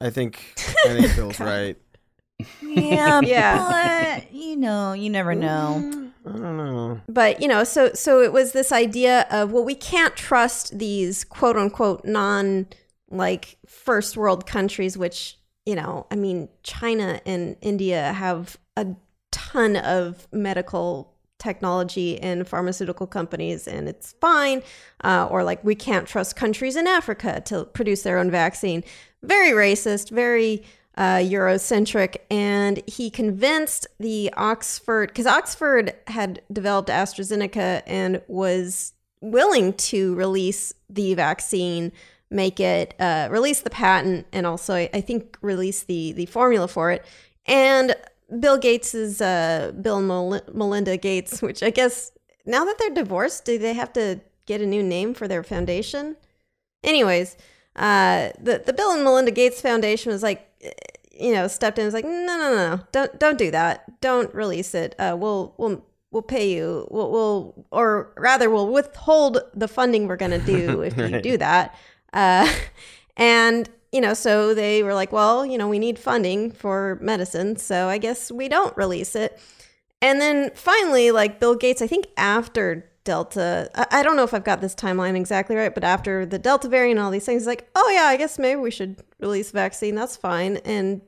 I 0.00 0.10
think 0.10 0.54
I 0.84 1.00
think 1.00 1.14
Bill's 1.16 1.38
right. 1.40 1.76
Yeah, 2.60 3.20
Yeah. 3.24 4.16
but 4.18 4.32
you 4.34 4.56
know, 4.56 4.92
you 4.94 5.08
never 5.10 5.34
know. 5.34 6.10
I 6.26 6.30
don't 6.32 6.56
know. 6.56 7.00
but 7.08 7.40
you 7.42 7.48
know 7.48 7.64
so 7.64 7.92
so 7.94 8.20
it 8.20 8.32
was 8.32 8.52
this 8.52 8.70
idea 8.72 9.26
of 9.30 9.50
well 9.52 9.64
we 9.64 9.74
can't 9.74 10.14
trust 10.16 10.78
these 10.78 11.24
quote 11.24 11.56
unquote 11.56 12.04
non 12.04 12.66
like 13.10 13.58
first 13.84 14.16
world 14.16 14.46
countries 14.46 14.96
which 14.96 15.38
you 15.66 15.74
know 15.74 16.06
i 16.10 16.16
mean 16.16 16.48
china 16.62 17.20
and 17.26 17.56
india 17.60 18.12
have 18.12 18.56
a 18.76 18.86
ton 19.30 19.76
of 19.76 20.28
medical 20.32 21.12
technology 21.38 22.20
and 22.20 22.46
pharmaceutical 22.46 23.06
companies 23.06 23.66
and 23.66 23.88
it's 23.88 24.12
fine. 24.20 24.62
Uh, 25.02 25.26
or 25.28 25.42
like 25.42 25.62
we 25.64 25.74
can't 25.74 26.06
trust 26.06 26.36
countries 26.36 26.76
in 26.76 26.86
africa 26.86 27.42
to 27.44 27.64
produce 27.64 28.02
their 28.02 28.16
own 28.16 28.30
vaccine. 28.30 28.84
Very 29.22 29.50
racist 29.50 30.10
very 30.10 30.62
uh, 30.96 31.16
Eurocentric, 31.16 32.16
and 32.30 32.82
he 32.86 33.10
convinced 33.10 33.86
the 33.98 34.30
Oxford 34.36 35.08
because 35.08 35.26
Oxford 35.26 35.94
had 36.06 36.42
developed 36.52 36.90
AstraZeneca 36.90 37.82
and 37.86 38.20
was 38.28 38.92
willing 39.22 39.72
to 39.74 40.14
release 40.14 40.74
the 40.90 41.14
vaccine, 41.14 41.92
make 42.32 42.60
it 42.60 42.94
uh, 42.98 43.28
release 43.30 43.60
the 43.60 43.70
patent, 43.70 44.26
and 44.32 44.46
also 44.46 44.74
I, 44.74 44.90
I 44.94 45.00
think 45.00 45.36
release 45.42 45.82
the 45.84 46.12
the 46.12 46.26
formula 46.26 46.68
for 46.68 46.90
it. 46.90 47.04
And 47.46 47.94
Bill 48.40 48.58
Gates's 48.58 49.20
uh, 49.20 49.72
Bill 49.80 49.98
and 49.98 50.08
Mel- 50.08 50.40
Melinda 50.52 50.96
Gates, 50.96 51.42
which 51.42 51.62
I 51.62 51.70
guess 51.70 52.12
now 52.46 52.64
that 52.64 52.78
they're 52.78 52.90
divorced, 52.90 53.44
do 53.44 53.58
they 53.58 53.74
have 53.74 53.92
to 53.94 54.20
get 54.46 54.60
a 54.60 54.66
new 54.66 54.82
name 54.82 55.14
for 55.14 55.28
their 55.28 55.42
foundation? 55.42 56.16
Anyways, 56.82 57.36
uh, 57.76 58.30
the 58.40 58.62
the 58.64 58.72
Bill 58.72 58.92
and 58.92 59.04
Melinda 59.04 59.30
Gates 59.30 59.60
Foundation 59.60 60.12
was 60.12 60.22
like, 60.22 60.48
you 61.12 61.32
know, 61.32 61.46
stepped 61.48 61.78
in 61.78 61.84
and 61.84 61.92
was 61.92 61.94
like, 61.94 62.04
no, 62.04 62.10
no, 62.10 62.36
no, 62.36 62.76
no, 62.76 62.82
don't 62.92 63.18
don't 63.18 63.38
do 63.38 63.50
that, 63.50 64.00
don't 64.00 64.34
release 64.34 64.74
it. 64.74 64.94
Uh, 64.98 65.16
we'll 65.18 65.54
we'll 65.58 65.84
we'll 66.12 66.22
pay 66.22 66.52
you. 66.52 66.86
We'll, 66.90 67.10
we'll 67.10 67.66
or 67.70 68.12
rather, 68.16 68.50
we'll 68.50 68.68
withhold 68.68 69.38
the 69.54 69.68
funding 69.68 70.06
we're 70.06 70.16
gonna 70.16 70.38
do 70.38 70.82
if 70.82 70.96
you 70.96 71.20
do 71.22 71.36
that. 71.38 71.74
Uh, 72.12 72.52
and 73.16 73.68
you 73.92 74.00
know, 74.00 74.14
so 74.14 74.54
they 74.54 74.82
were 74.82 74.94
like, 74.94 75.12
well, 75.12 75.44
you 75.44 75.58
know, 75.58 75.68
we 75.68 75.78
need 75.78 75.98
funding 75.98 76.50
for 76.50 76.98
medicine, 77.02 77.56
so 77.56 77.88
I 77.88 77.98
guess 77.98 78.32
we 78.32 78.48
don't 78.48 78.74
release 78.76 79.14
it. 79.14 79.38
And 80.00 80.20
then 80.20 80.50
finally, 80.54 81.10
like 81.10 81.38
Bill 81.38 81.54
Gates, 81.54 81.82
I 81.82 81.86
think 81.86 82.06
after 82.16 82.90
Delta, 83.04 83.70
I, 83.92 84.02
don't 84.02 84.16
know 84.16 84.24
if 84.24 84.32
I've 84.32 84.44
got 84.44 84.60
this 84.60 84.74
timeline 84.74 85.14
exactly 85.14 85.56
right, 85.56 85.74
but 85.74 85.84
after 85.84 86.24
the 86.24 86.38
Delta 86.38 86.68
variant 86.68 86.98
and 86.98 87.04
all 87.04 87.10
these 87.10 87.26
things, 87.26 87.46
like, 87.46 87.68
oh 87.74 87.90
yeah, 87.90 88.04
I 88.04 88.16
guess 88.16 88.38
maybe 88.38 88.60
we 88.60 88.70
should 88.70 88.96
release 89.20 89.50
vaccine. 89.50 89.94
That's 89.94 90.16
fine. 90.16 90.56
And 90.58 91.02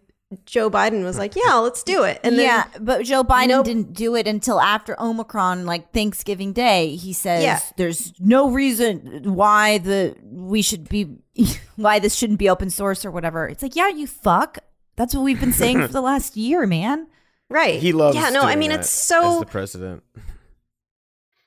Joe 0.46 0.68
Biden 0.70 1.04
was 1.04 1.16
like, 1.16 1.34
yeah, 1.36 1.54
let's 1.54 1.82
do 1.84 2.02
it. 2.02 2.18
And 2.24 2.36
then, 2.38 2.46
yeah, 2.46 2.64
but 2.80 3.04
Joe 3.04 3.22
Biden 3.22 3.48
Nope. 3.48 3.66
didn't 3.66 3.92
do 3.92 4.16
it 4.16 4.26
until 4.26 4.60
after 4.60 5.00
Omicron, 5.00 5.64
like 5.64 5.92
Thanksgiving 5.92 6.52
Day. 6.52 6.96
He 6.96 7.12
says 7.12 7.42
Yeah. 7.44 7.60
there's 7.76 8.12
no 8.18 8.50
reason 8.50 9.32
why 9.34 9.78
the 9.78 10.16
we 10.24 10.60
should 10.62 10.88
be 10.88 11.18
why 11.76 11.98
this 12.00 12.14
shouldn't 12.16 12.38
be 12.40 12.48
open 12.48 12.70
source 12.70 13.04
or 13.04 13.10
whatever. 13.12 13.46
It's 13.46 13.62
like, 13.62 13.76
yeah, 13.76 13.88
you 13.88 14.06
fuck. 14.08 14.58
That's 14.96 15.14
what 15.14 15.22
we've 15.22 15.38
been 15.40 15.52
saying 15.52 15.80
for 15.86 15.88
the 15.88 16.00
last 16.00 16.36
year, 16.36 16.66
man. 16.66 17.06
right. 17.48 17.78
He 17.80 17.92
loves. 17.92 18.16
Yeah, 18.16 18.30
no, 18.30 18.40
I 18.42 18.56
mean, 18.56 18.70
that 18.70 18.80
it's 18.80 18.88
as 18.88 18.92
so, 19.06 19.40
the 19.40 19.46
president. 19.46 20.02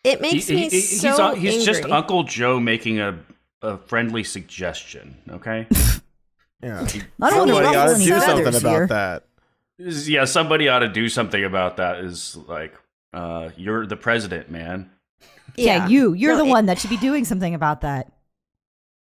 it 0.04 0.22
makes 0.22 0.48
He- 0.48 0.56
me 0.56 0.62
he- 0.64 0.70
he's, 0.70 1.02
so 1.02 1.34
he's 1.36 1.66
just. 1.66 1.84
Uncle 1.86 2.24
Joe 2.24 2.60
making 2.60 3.00
a, 3.02 3.20
a 3.62 3.78
friendly 3.78 4.24
suggestion. 4.24 5.18
Okay. 5.30 5.68
Yeah, 6.62 6.80
I 7.22 7.30
don't 7.30 7.48
somebody 7.48 7.52
wanna 7.52 7.68
ought 7.68 7.74
ruffle 7.88 8.00
to 8.00 8.06
do 8.06 8.20
something 8.20 8.48
about 8.48 8.62
here. 8.72 8.88
that. 8.88 9.24
Is- 9.80 10.10
yeah, 10.10 10.26
somebody 10.26 10.68
ought 10.70 10.80
to 10.80 10.90
do 10.90 11.08
something 11.10 11.44
about 11.44 11.78
that. 11.78 12.00
Is 12.00 12.36
like, 12.48 12.74
uh, 13.14 13.50
you're 13.56 13.86
the 13.86 13.96
president, 13.98 14.50
man. 14.50 14.90
Yeah, 15.56 15.88
you 15.88 16.14
you're 16.14 16.34
No, 16.34 16.40
the 16.40 16.46
it- 16.46 16.50
one 16.50 16.66
that 16.68 16.80
should 16.80 16.90
be 16.90 16.98
doing 16.98 17.26
something 17.26 17.54
about 17.54 17.82
that. 17.82 18.12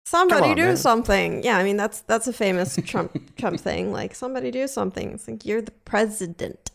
Somebody 0.05 0.51
on, 0.51 0.57
do 0.57 0.63
man. 0.65 0.77
something. 0.77 1.45
Yeah, 1.45 1.57
I 1.59 1.63
mean 1.65 1.77
that's 1.77 2.01
that's 2.01 2.27
a 2.27 2.33
famous 2.33 2.77
Trump 2.85 3.37
Trump 3.37 3.61
thing. 3.61 3.93
Like 3.93 4.15
somebody 4.15 4.51
do 4.51 4.67
something. 4.67 5.13
It's 5.13 5.29
like 5.29 5.45
you're 5.47 5.63
the 5.63 5.71
president. 5.71 6.71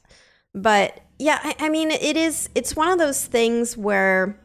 But 0.54 1.02
yeah, 1.20 1.40
I, 1.44 1.56
I 1.60 1.70
mean 1.70 1.92
it 1.92 2.16
is. 2.18 2.50
It's 2.56 2.76
one 2.76 2.88
of 2.90 2.98
those 3.00 3.26
things 3.26 3.76
where, 3.76 4.40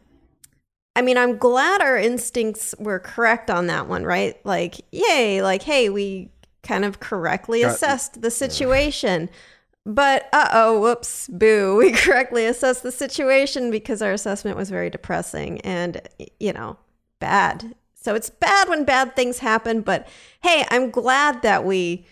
I 0.94 1.02
mean, 1.02 1.16
I'm 1.16 1.38
glad 1.38 1.80
our 1.80 1.96
instincts 1.96 2.74
were 2.78 2.98
correct 2.98 3.50
on 3.50 3.66
that 3.68 3.88
one, 3.88 4.04
right? 4.04 4.36
Like, 4.44 4.76
yay! 4.92 5.40
Like, 5.42 5.62
hey, 5.62 5.88
we 5.88 6.30
kind 6.62 6.84
of 6.84 7.00
correctly 7.00 7.62
Got- 7.62 7.74
assessed 7.74 8.20
the 8.22 8.30
situation. 8.30 9.30
But 9.84 10.28
uh 10.32 10.48
oh, 10.52 10.80
whoops, 10.80 11.28
boo. 11.28 11.76
We 11.78 11.92
correctly 11.92 12.46
assessed 12.46 12.82
the 12.82 12.92
situation 12.92 13.70
because 13.70 14.00
our 14.00 14.12
assessment 14.12 14.56
was 14.56 14.70
very 14.70 14.90
depressing 14.90 15.60
and, 15.62 16.00
you 16.38 16.52
know, 16.52 16.76
bad. 17.18 17.74
So 17.94 18.14
it's 18.14 18.30
bad 18.30 18.68
when 18.68 18.84
bad 18.84 19.16
things 19.16 19.38
happen, 19.38 19.80
but 19.80 20.06
hey, 20.42 20.64
I'm 20.70 20.90
glad 20.90 21.42
that 21.42 21.64
we 21.64 22.04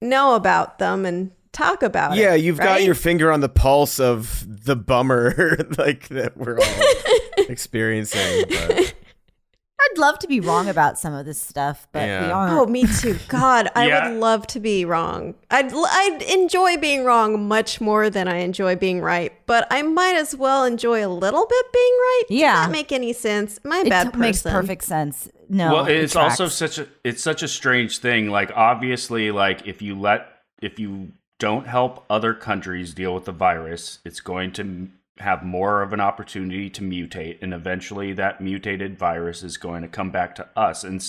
know 0.00 0.34
about 0.34 0.78
them 0.78 1.04
and 1.04 1.32
talk 1.52 1.82
about 1.82 2.16
it. 2.16 2.20
Yeah, 2.20 2.34
you've 2.34 2.58
got 2.58 2.82
your 2.82 2.94
finger 2.94 3.30
on 3.32 3.40
the 3.40 3.48
pulse 3.48 4.00
of 4.00 4.44
the 4.64 4.76
bummer 4.76 5.56
like 5.78 6.08
that 6.08 6.36
we're 6.36 6.58
all 6.58 7.44
experiencing. 7.48 8.44
But 8.48 8.94
I'd 9.84 9.98
love 9.98 10.18
to 10.20 10.28
be 10.28 10.38
wrong 10.40 10.68
about 10.68 10.96
some 10.98 11.12
of 11.12 11.26
this 11.26 11.38
stuff, 11.40 11.88
but 11.92 12.04
we 12.04 12.30
aren't. 12.30 12.52
Oh, 12.54 12.66
me 12.66 12.86
too. 12.86 13.18
God, 13.28 13.68
I 13.74 13.88
Yeah. 13.88 14.08
would 14.10 14.20
love 14.20 14.46
to 14.48 14.60
be 14.60 14.84
wrong. 14.84 15.34
I'd 15.50 15.72
I'd 15.74 16.22
enjoy 16.22 16.76
being 16.76 17.04
wrong 17.04 17.48
much 17.48 17.80
more 17.80 18.08
than 18.08 18.28
I 18.28 18.36
enjoy 18.38 18.76
being 18.76 19.00
right. 19.00 19.32
But 19.46 19.66
I 19.70 19.82
might 19.82 20.14
as 20.14 20.36
well 20.36 20.64
enjoy 20.64 21.04
a 21.04 21.08
little 21.10 21.46
bit 21.46 21.72
being 21.72 21.92
right. 22.00 22.22
Yeah, 22.30 22.36
Does 22.36 22.40
Yeah. 22.40 22.66
that 22.66 22.70
make 22.72 22.92
any 22.92 23.12
sense? 23.12 23.58
My 23.64 23.80
it 23.80 23.90
bad 23.90 24.04
t- 24.04 24.10
person. 24.10 24.20
makes 24.20 24.42
perfect 24.42 24.84
sense. 24.84 25.28
No, 25.48 25.72
well, 25.74 25.86
it 25.86 25.96
it's 25.96 26.16
also 26.16 26.46
such 26.48 26.78
a 26.78 26.86
it's 27.04 27.22
such 27.22 27.42
a 27.42 27.48
strange 27.48 27.98
thing. 27.98 28.30
Like, 28.30 28.52
obviously, 28.54 29.30
like 29.32 29.66
if 29.66 29.82
you 29.82 29.98
let 29.98 30.26
if 30.62 30.78
you 30.78 31.12
don't 31.42 31.66
help 31.66 32.04
other 32.08 32.34
countries 32.34 32.94
deal 32.94 33.12
with 33.12 33.24
the 33.24 33.32
virus, 33.32 33.98
it's 34.04 34.20
going 34.20 34.52
to 34.52 34.88
have 35.18 35.42
more 35.42 35.82
of 35.82 35.92
an 35.92 35.98
opportunity 35.98 36.70
to 36.70 36.82
mutate, 36.82 37.42
and 37.42 37.52
eventually 37.52 38.12
that 38.12 38.40
mutated 38.40 38.96
virus 38.96 39.42
is 39.42 39.56
going 39.56 39.82
to 39.82 39.88
come 39.88 40.12
back 40.12 40.36
to 40.36 40.46
us. 40.56 40.84
And 40.84 41.04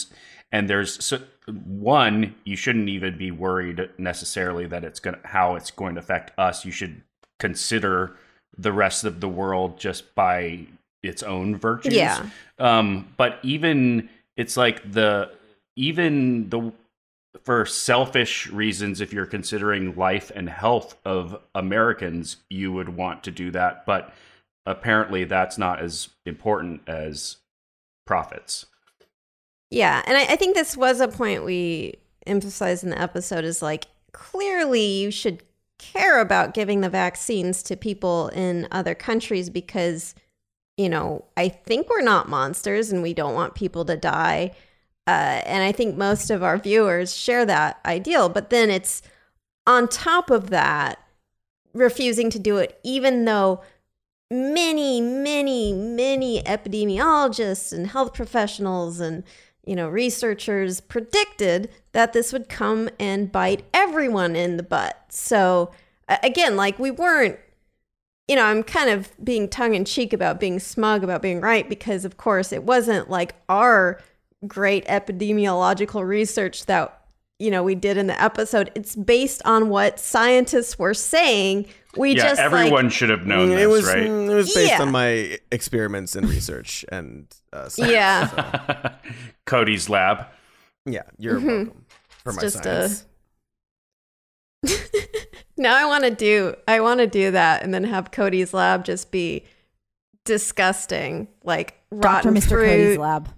and 0.51 0.67
there's 0.67 1.05
so, 1.05 1.19
one, 1.45 2.33
you 2.45 2.55
shouldn't 2.55 2.89
even 2.89 3.15
be 3.15 3.29
worried 3.29 3.87
necessarily 3.99 4.65
that 4.65 4.83
it's 4.83 4.99
going 4.99 5.21
to 5.21 5.27
how 5.27 5.53
it's 5.53 5.69
going 5.69 5.93
to 5.93 5.99
affect 5.99 6.31
us. 6.39 6.65
You 6.65 6.71
should 6.71 7.03
consider 7.37 8.17
the 8.57 8.73
rest 8.73 9.03
of 9.03 9.19
the 9.19 9.29
world 9.29 9.77
just 9.77 10.15
by 10.15 10.65
its 11.03 11.21
own 11.21 11.55
virtues. 11.55 11.93
Yeah. 11.93 12.25
Um, 12.57 13.13
but 13.17 13.37
even 13.43 14.09
it's 14.35 14.57
like 14.57 14.91
the 14.91 15.29
even 15.75 16.49
the 16.49 16.73
for 17.41 17.65
selfish 17.65 18.47
reasons, 18.47 19.01
if 19.01 19.11
you're 19.11 19.25
considering 19.25 19.95
life 19.95 20.31
and 20.35 20.49
health 20.49 20.95
of 21.03 21.41
Americans, 21.55 22.37
you 22.49 22.71
would 22.71 22.89
want 22.89 23.23
to 23.23 23.31
do 23.31 23.51
that. 23.51 23.85
But 23.85 24.13
apparently, 24.65 25.23
that's 25.23 25.57
not 25.57 25.79
as 25.79 26.09
important 26.25 26.81
as 26.87 27.37
profits. 28.05 28.65
Yeah, 29.71 30.03
and 30.05 30.15
I, 30.17 30.33
I 30.33 30.35
think 30.35 30.55
this 30.55 30.77
was 30.77 30.99
a 30.99 31.07
point 31.07 31.45
we 31.45 31.95
emphasized 32.27 32.83
in 32.83 32.91
the 32.91 33.01
episode 33.01 33.43
is 33.43 33.61
like 33.61 33.85
clearly 34.11 34.85
you 34.85 35.11
should 35.11 35.43
care 35.79 36.21
about 36.21 36.53
giving 36.53 36.81
the 36.81 36.89
vaccines 36.89 37.63
to 37.63 37.75
people 37.75 38.29
in 38.29 38.67
other 38.71 38.95
countries 38.95 39.49
because 39.49 40.15
you 40.77 40.87
know 40.87 41.25
I 41.35 41.49
think 41.49 41.89
we're 41.89 42.01
not 42.01 42.29
monsters 42.29 42.91
and 42.91 43.01
we 43.01 43.13
don't 43.13 43.33
want 43.33 43.55
people 43.55 43.83
to 43.85 43.97
die. 43.97 44.51
Uh, 45.05 45.41
and 45.45 45.63
I 45.63 45.71
think 45.71 45.97
most 45.97 46.29
of 46.29 46.43
our 46.43 46.57
viewers 46.57 47.15
share 47.15 47.45
that 47.45 47.79
ideal. 47.85 48.29
But 48.29 48.49
then 48.49 48.69
it's 48.69 49.01
on 49.67 49.87
top 49.87 50.29
of 50.29 50.49
that, 50.49 50.99
refusing 51.73 52.29
to 52.29 52.39
do 52.39 52.57
it, 52.57 52.79
even 52.83 53.25
though 53.25 53.61
many, 54.31 55.01
many, 55.01 55.73
many 55.73 56.41
epidemiologists 56.43 57.73
and 57.73 57.87
health 57.87 58.13
professionals 58.13 58.99
and 58.99 59.23
you 59.65 59.75
know 59.75 59.87
researchers 59.87 60.81
predicted 60.81 61.69
that 61.93 62.11
this 62.11 62.33
would 62.33 62.49
come 62.49 62.89
and 62.99 63.31
bite 63.31 63.63
everyone 63.73 64.35
in 64.35 64.57
the 64.57 64.63
butt. 64.63 65.05
So 65.09 65.71
again, 66.07 66.55
like 66.55 66.79
we 66.79 66.91
weren't 66.91 67.39
you 68.27 68.37
know, 68.37 68.45
I'm 68.45 68.63
kind 68.63 68.89
of 68.89 69.11
being 69.23 69.49
tongue 69.49 69.75
in 69.75 69.83
cheek 69.83 70.13
about 70.13 70.39
being 70.39 70.59
smug 70.59 71.03
about 71.03 71.21
being 71.21 71.41
right 71.41 71.67
because, 71.67 72.05
of 72.05 72.15
course, 72.15 72.53
it 72.53 72.63
wasn't 72.63 73.09
like 73.09 73.35
our 73.49 73.99
great 74.47 74.85
epidemiological 74.85 76.05
research 76.07 76.65
that, 76.65 77.01
you 77.39 77.49
know, 77.51 77.63
we 77.63 77.75
did 77.75 77.97
in 77.97 78.07
the 78.07 78.21
episode. 78.21 78.71
It's 78.75 78.95
based 78.95 79.41
on 79.45 79.69
what 79.69 79.99
scientists 79.99 80.77
were 80.79 80.93
saying. 80.93 81.67
We 81.95 82.15
yeah, 82.15 82.23
just 82.29 82.41
everyone 82.41 82.85
like, 82.85 82.91
should 82.91 83.09
have 83.09 83.25
known 83.27 83.49
Mm, 83.49 83.55
this, 83.55 83.61
it 83.63 83.67
was 83.69 83.85
right? 83.85 84.03
mm, 84.09 84.29
it 84.31 84.35
was 84.35 84.53
based 84.53 84.71
Yeah. 84.71 84.81
on 84.81 84.91
my 84.91 85.37
experiments 85.51 86.15
and 86.15 86.27
research 86.27 86.83
and 86.91 87.27
uh, 87.51 87.69
science, 87.69 87.91
Yeah. 87.91 88.27
so, 88.29 88.91
Cody's 89.45 89.89
lab. 89.89 90.25
yeah, 90.85 91.03
you're 91.17 91.39
Mhm. 91.39 91.45
welcome 91.45 91.85
for 92.23 92.29
It's 92.31 92.35
my 92.37 92.41
just 92.41 92.63
science. 92.63 93.05
a. 94.65 94.71
now 95.57 95.75
I 95.75 95.85
want 95.85 96.03
to 96.05 96.11
do. 96.11 96.55
I 96.67 96.79
want 96.79 96.99
to 96.99 97.07
do 97.07 97.31
that, 97.31 97.63
and 97.63 97.73
then 97.73 97.83
have 97.83 98.11
Cody's 98.11 98.53
lab 98.53 98.85
just 98.85 99.11
be 99.11 99.45
disgusting, 100.25 101.27
like 101.43 101.75
Dr. 101.91 102.07
rotten 102.07 102.33
Mr. 102.35 102.47
fruit, 102.49 102.67
Cody's 102.67 102.97
lab. 102.97 103.29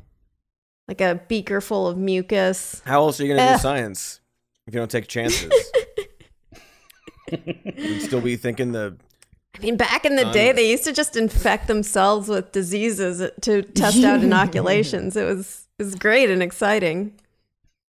Like 0.87 1.01
a 1.01 1.21
beaker 1.27 1.61
full 1.61 1.87
of 1.87 1.97
mucus. 1.97 2.81
How 2.85 3.01
else 3.03 3.19
are 3.19 3.25
you 3.25 3.35
gonna 3.35 3.47
Ugh. 3.49 3.57
do 3.57 3.61
science 3.61 4.19
if 4.67 4.73
you 4.73 4.79
don't 4.79 4.91
take 4.91 5.07
chances? 5.07 5.51
You'd 7.31 8.01
still 8.03 8.21
be 8.21 8.35
thinking 8.35 8.71
the 8.71 8.97
I 9.57 9.59
mean, 9.61 9.77
back 9.77 10.03
in 10.03 10.17
the 10.17 10.25
day, 10.31 10.51
they 10.51 10.69
used 10.69 10.83
to 10.83 10.91
just 10.91 11.15
infect 11.15 11.67
themselves 11.67 12.27
with 12.27 12.51
diseases 12.51 13.23
to 13.41 13.61
test 13.63 14.03
out 14.03 14.21
inoculations. 14.21 15.15
It 15.15 15.23
was 15.25 15.67
it 15.79 15.83
was 15.83 15.95
great 15.95 16.29
and 16.29 16.43
exciting. 16.43 17.13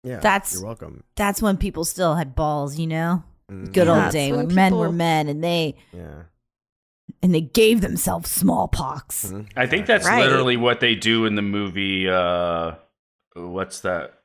yeah. 0.02 0.20
That's- 0.20 0.54
you're 0.54 0.64
welcome. 0.64 1.02
That's 1.16 1.40
when 1.42 1.56
people 1.56 1.84
still 1.84 2.14
had 2.16 2.34
balls, 2.34 2.78
you 2.78 2.86
know? 2.86 3.24
Mm, 3.50 3.72
Good 3.72 3.86
Yeah, 3.86 3.92
old 3.92 4.02
that's 4.04 4.12
day 4.14 4.30
when 4.32 4.46
when 4.46 4.54
men 4.54 4.76
were 4.76 4.92
men 4.92 5.28
and 5.28 5.42
they 5.42 5.74
Yeah. 5.92 6.22
and 7.22 7.34
they 7.34 7.40
gave 7.40 7.80
themselves 7.80 8.30
smallpox. 8.30 9.26
Mhm. 9.32 9.48
I 9.56 9.66
think 9.66 9.86
that's 9.86 10.06
Right. 10.06 10.22
literally 10.22 10.56
what 10.58 10.80
they 10.80 10.94
do 10.94 11.24
in 11.24 11.34
the 11.34 11.42
movie. 11.42 12.08
Uh, 12.08 12.72
what's 13.34 13.80
that? 13.80 14.20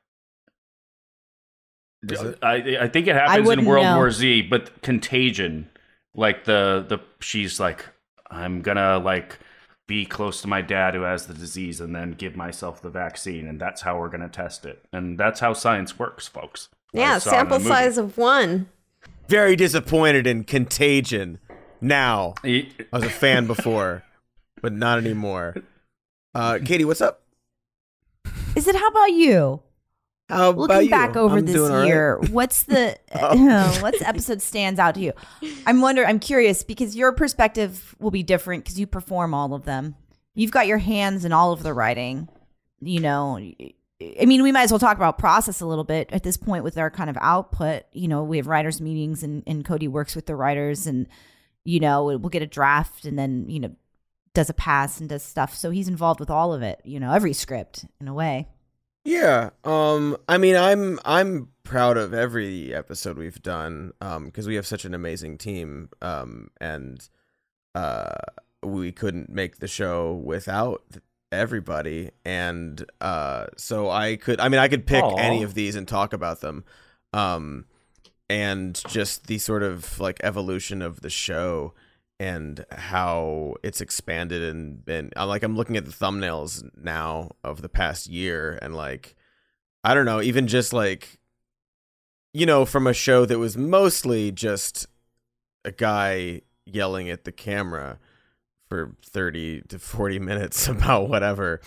Is 2.08 2.20
it? 2.20 2.38
I 2.42 2.78
I 2.80 2.88
think 2.88 3.06
it 3.06 3.14
happens 3.14 3.48
in 3.50 3.64
World 3.64 3.84
know. 3.84 3.96
War 3.96 4.10
Z, 4.10 4.42
but 4.42 4.80
Contagion, 4.82 5.68
like 6.14 6.44
the 6.44 6.84
the 6.88 6.98
she's 7.20 7.60
like, 7.60 7.84
I'm 8.30 8.62
gonna 8.62 8.98
like 8.98 9.38
be 9.86 10.06
close 10.06 10.40
to 10.42 10.48
my 10.48 10.62
dad 10.62 10.94
who 10.94 11.02
has 11.02 11.26
the 11.26 11.34
disease 11.34 11.80
and 11.80 11.94
then 11.94 12.12
give 12.12 12.36
myself 12.36 12.80
the 12.80 12.88
vaccine, 12.88 13.46
and 13.46 13.60
that's 13.60 13.82
how 13.82 13.98
we're 13.98 14.08
gonna 14.08 14.28
test 14.28 14.64
it, 14.64 14.82
and 14.92 15.18
that's 15.18 15.40
how 15.40 15.52
science 15.52 15.98
works, 15.98 16.26
folks. 16.26 16.68
Yeah, 16.92 17.18
saw 17.18 17.30
it 17.30 17.32
in 17.32 17.38
sample 17.38 17.60
size 17.60 17.98
of 17.98 18.16
one. 18.16 18.68
Very 19.28 19.54
disappointed 19.54 20.26
in 20.26 20.44
Contagion. 20.44 21.38
Now 21.82 22.34
I 22.42 22.68
was 22.92 23.04
a 23.04 23.10
fan 23.10 23.46
before, 23.46 24.04
but 24.62 24.72
not 24.72 24.98
anymore. 24.98 25.56
Uh, 26.34 26.58
Katie, 26.64 26.84
what's 26.84 27.00
up? 27.00 27.22
Is 28.56 28.66
it 28.66 28.76
how 28.76 28.88
about 28.88 29.12
you? 29.12 29.62
How 30.28 30.50
about 30.50 30.58
Looking 30.58 30.82
you? 30.82 30.90
back 30.90 31.16
over 31.16 31.38
I'm 31.38 31.46
this 31.46 31.56
all 31.56 31.68
right. 31.70 31.86
year, 31.86 32.18
what's 32.30 32.64
the 32.64 32.96
Oh. 33.12 33.48
Uh, 33.50 33.78
what's 33.80 34.00
episode 34.02 34.40
stands 34.40 34.78
out 34.78 34.94
to 34.94 35.00
you? 35.00 35.12
I'm 35.66 35.80
wonder 35.80 36.04
I'm 36.04 36.20
curious 36.20 36.62
because 36.62 36.94
your 36.94 37.12
perspective 37.12 37.94
will 37.98 38.10
be 38.10 38.22
different 38.22 38.64
because 38.64 38.78
you 38.78 38.86
perform 38.86 39.34
all 39.34 39.54
of 39.54 39.64
them. 39.64 39.96
You've 40.34 40.52
got 40.52 40.66
your 40.66 40.78
hands 40.78 41.24
in 41.24 41.32
all 41.32 41.52
of 41.52 41.62
the 41.62 41.74
writing. 41.74 42.28
You 42.80 43.00
know, 43.00 43.38
I 43.38 44.24
mean, 44.24 44.42
we 44.42 44.52
might 44.52 44.62
as 44.62 44.72
well 44.72 44.78
talk 44.78 44.96
about 44.96 45.18
process 45.18 45.60
a 45.60 45.66
little 45.66 45.84
bit 45.84 46.08
at 46.12 46.22
this 46.22 46.36
point 46.36 46.64
with 46.64 46.78
our 46.78 46.90
kind 46.90 47.10
of 47.10 47.18
output. 47.20 47.82
You 47.92 48.08
know, 48.08 48.22
we 48.22 48.36
have 48.36 48.46
writers 48.46 48.80
meetings 48.80 49.22
and, 49.22 49.42
and 49.46 49.64
Cody 49.64 49.88
works 49.88 50.14
with 50.14 50.26
the 50.26 50.36
writers 50.36 50.86
and 50.86 51.06
you 51.64 51.80
know, 51.80 52.04
we'll 52.04 52.30
get 52.30 52.42
a 52.42 52.46
draft 52.46 53.04
and 53.04 53.18
then, 53.18 53.44
you 53.48 53.60
know, 53.60 53.70
does 54.34 54.50
a 54.50 54.54
pass 54.54 55.00
and 55.00 55.08
does 55.08 55.22
stuff. 55.22 55.54
So 55.54 55.70
he's 55.70 55.88
involved 55.88 56.20
with 56.20 56.30
all 56.30 56.52
of 56.52 56.62
it, 56.62 56.80
you 56.84 57.00
know, 57.00 57.12
every 57.12 57.32
script 57.32 57.84
in 58.00 58.08
a 58.08 58.14
way. 58.14 58.48
Yeah. 59.04 59.50
Um 59.64 60.16
I 60.28 60.38
mean 60.38 60.56
I'm 60.56 60.98
I'm 61.04 61.48
proud 61.64 61.96
of 61.96 62.12
every 62.12 62.74
episode 62.74 63.16
we've 63.16 63.42
done 63.42 63.92
um 64.00 64.26
because 64.26 64.46
we 64.46 64.56
have 64.56 64.66
such 64.66 64.84
an 64.84 64.94
amazing 64.94 65.38
team 65.38 65.88
um 66.02 66.48
and 66.60 67.08
uh 67.74 68.14
we 68.62 68.92
couldn't 68.92 69.30
make 69.30 69.58
the 69.58 69.68
show 69.68 70.12
without 70.12 70.82
everybody 71.32 72.10
and 72.24 72.84
uh 73.00 73.46
so 73.56 73.88
I 73.88 74.16
could 74.16 74.38
I 74.40 74.48
mean 74.48 74.60
I 74.60 74.68
could 74.68 74.86
pick 74.86 75.04
Aw. 75.04 75.16
any 75.16 75.42
of 75.42 75.54
these 75.54 75.76
and 75.76 75.88
talk 75.88 76.12
about 76.12 76.40
them 76.40 76.64
um 77.12 77.64
and 78.28 78.80
just 78.88 79.28
the 79.28 79.38
sort 79.38 79.62
of 79.62 79.98
like 79.98 80.20
evolution 80.22 80.82
of 80.82 81.00
the 81.00 81.10
show 81.10 81.72
and 82.20 82.66
how 82.70 83.54
it's 83.62 83.80
expanded 83.80 84.42
and 84.42 84.84
been 84.84 85.10
like 85.16 85.42
I'm 85.42 85.56
looking 85.56 85.78
at 85.78 85.86
the 85.86 85.90
thumbnails 85.90 86.62
now 86.76 87.30
of 87.42 87.62
the 87.62 87.68
past 87.70 88.08
year 88.08 88.58
and 88.60 88.76
like 88.76 89.16
I 89.82 89.94
don't 89.94 90.04
know, 90.04 90.20
even 90.20 90.46
just 90.46 90.74
like 90.74 91.18
you 92.34 92.44
know, 92.46 92.64
from 92.66 92.86
a 92.86 92.92
show 92.92 93.24
that 93.24 93.38
was 93.38 93.56
mostly 93.56 94.30
just 94.30 94.86
a 95.64 95.72
guy 95.72 96.42
yelling 96.66 97.08
at 97.08 97.24
the 97.24 97.32
camera 97.32 97.98
for 98.68 98.94
30 99.02 99.62
to 99.62 99.78
40 99.78 100.18
minutes 100.20 100.68
about 100.68 101.08
whatever. 101.08 101.60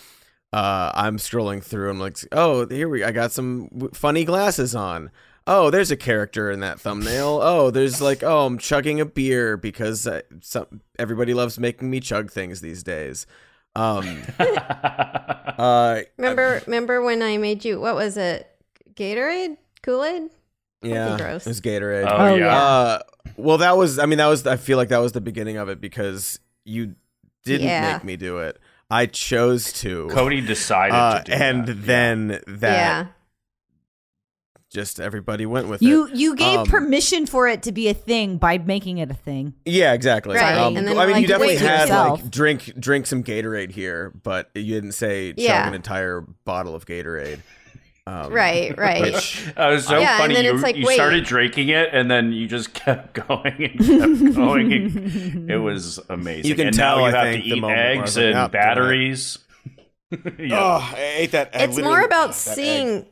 Uh, 0.53 0.91
I'm 0.93 1.17
strolling 1.17 1.61
through. 1.61 1.89
I'm 1.89 1.99
like, 1.99 2.17
oh, 2.31 2.67
here 2.67 2.87
we. 2.87 3.03
I 3.03 3.11
got 3.11 3.31
some 3.31 3.89
funny 3.93 4.23
glasses 4.23 4.75
on. 4.75 5.09
Oh, 5.45 5.69
there's 5.69 5.91
a 5.91 5.97
character 5.97 6.49
in 6.51 6.61
that 6.61 6.79
thumbnail. 6.79 7.39
Oh, 7.43 7.69
there's 7.69 7.99
like, 8.01 8.23
oh, 8.23 8.45
I'm 8.45 8.57
chugging 8.57 9.01
a 9.01 9.05
beer 9.05 9.57
because 9.57 10.07
uh, 10.07 10.21
some, 10.41 10.81
everybody 10.97 11.33
loves 11.33 11.59
making 11.59 11.89
me 11.89 11.99
chug 11.99 12.31
things 12.31 12.61
these 12.61 12.81
days. 12.83 13.27
Um, 13.75 14.21
uh, 14.39 16.01
Remember, 16.17 16.61
remember 16.65 17.01
when 17.01 17.21
I 17.21 17.37
made 17.37 17.65
you? 17.65 17.79
What 17.79 17.95
was 17.95 18.17
it? 18.17 18.49
Gatorade, 18.95 19.57
Kool 19.81 20.03
Aid. 20.03 20.29
yeah, 20.81 21.17
gross. 21.17 21.45
it 21.45 21.49
was 21.49 21.61
Gatorade. 21.61 22.05
oh, 22.09 22.15
Oh, 22.15 22.35
yeah. 22.35 22.45
yeah. 22.45 22.57
Uh, 22.57 22.99
well, 23.37 23.57
that 23.59 23.77
was. 23.77 23.99
I 23.99 24.05
mean, 24.05 24.17
that 24.19 24.27
was. 24.27 24.45
I 24.45 24.57
feel 24.57 24.77
like 24.77 24.89
that 24.89 24.99
was 24.99 25.11
the 25.13 25.21
beginning 25.21 25.57
of 25.57 25.69
it 25.69 25.81
because 25.81 26.39
you 26.65 26.95
didn't 27.45 27.67
Yeah. 27.67 27.93
make 27.93 28.03
me 28.03 28.15
do 28.15 28.37
it. 28.39 28.59
I 28.91 29.07
chose 29.07 29.73
to. 29.81 30.07
Cody 30.11 30.41
decided 30.41 30.93
Uh, 30.95 31.19
to 31.19 31.23
do 31.23 31.31
and 31.33 31.65
that. 31.67 31.85
then 31.85 32.27
that 32.47 32.61
yeah, 32.61 33.05
just 34.73 34.99
everybody 34.99 35.45
went 35.45 35.67
with 35.67 35.81
You 35.81 36.07
it. 36.07 36.15
you 36.15 36.35
gave 36.35 36.59
Um, 36.59 36.65
permission 36.67 37.25
for 37.25 37.47
it 37.47 37.63
to 37.63 37.71
be 37.71 37.87
a 37.89 37.93
thing 37.93 38.37
by 38.37 38.57
making 38.57 38.97
it 38.97 39.09
a 39.11 39.13
thing. 39.13 39.53
Yeah, 39.65 39.93
exactly. 39.93 40.35
Right, 40.35 40.57
Um, 40.57 40.75
and 40.75 40.87
then, 40.87 40.97
I 40.97 41.05
mean, 41.05 41.21
you 41.21 41.27
definitely 41.27 41.57
had 41.57 41.81
yourself. 41.81 42.21
like 42.21 42.31
drink 42.31 42.73
drink 42.79 43.05
some 43.05 43.23
Gatorade 43.23 43.71
here, 43.71 44.11
but 44.23 44.49
you 44.55 44.73
didn't 44.73 44.93
say 44.93 45.29
chug 45.33 45.39
Yeah. 45.39 45.67
an 45.67 45.73
entire 45.73 46.21
bottle 46.43 46.75
of 46.75 46.85
Gatorade. 46.85 47.39
Um, 48.05 48.33
Right, 48.33 48.77
right. 48.77 49.01
Which 49.13 49.47
Uh, 49.57 49.61
it 49.69 49.73
was 49.75 49.85
so 49.87 49.97
Yeah, 49.97 50.09
and 50.15 50.17
funny. 50.23 50.33
then 50.33 50.43
you 50.45 50.53
it's 50.55 50.61
like, 50.63 50.75
you 50.75 50.91
started 50.91 51.23
drinking 51.23 51.69
it, 51.69 51.89
and 51.93 52.11
then 52.11 52.33
you 52.33 52.47
just 52.47 52.73
kept 52.85 53.13
going 53.27 53.53
and 53.77 53.79
kept 53.79 54.35
going. 54.35 54.73
and 54.73 55.49
it 55.51 55.57
was 55.59 55.99
amazing. 56.09 56.49
You 56.49 56.55
can 56.55 56.67
and 56.67 56.75
tell, 56.75 56.97
Now 56.97 57.07
you 57.07 57.15
I 57.15 57.17
have 57.25 57.31
think, 57.33 57.43
to 57.45 57.49
eat 57.49 57.61
moment 57.61 57.77
where 57.77 57.87
I 57.97 58.01
was 58.01 58.17
eggs 58.17 58.17
and 58.17 58.33
"Nope, 58.33 58.51
do 58.51 58.57
it." 58.57 58.61
batteries. 58.61 59.37
yeah. 60.37 60.59
Oh, 60.59 60.93
I 60.95 61.13
ate 61.19 61.31
that. 61.31 61.51
I 61.53 61.63
it's 61.63 61.77
more 61.79 62.01
about 62.01 62.33
that 62.33 62.57
egg. 62.57 63.05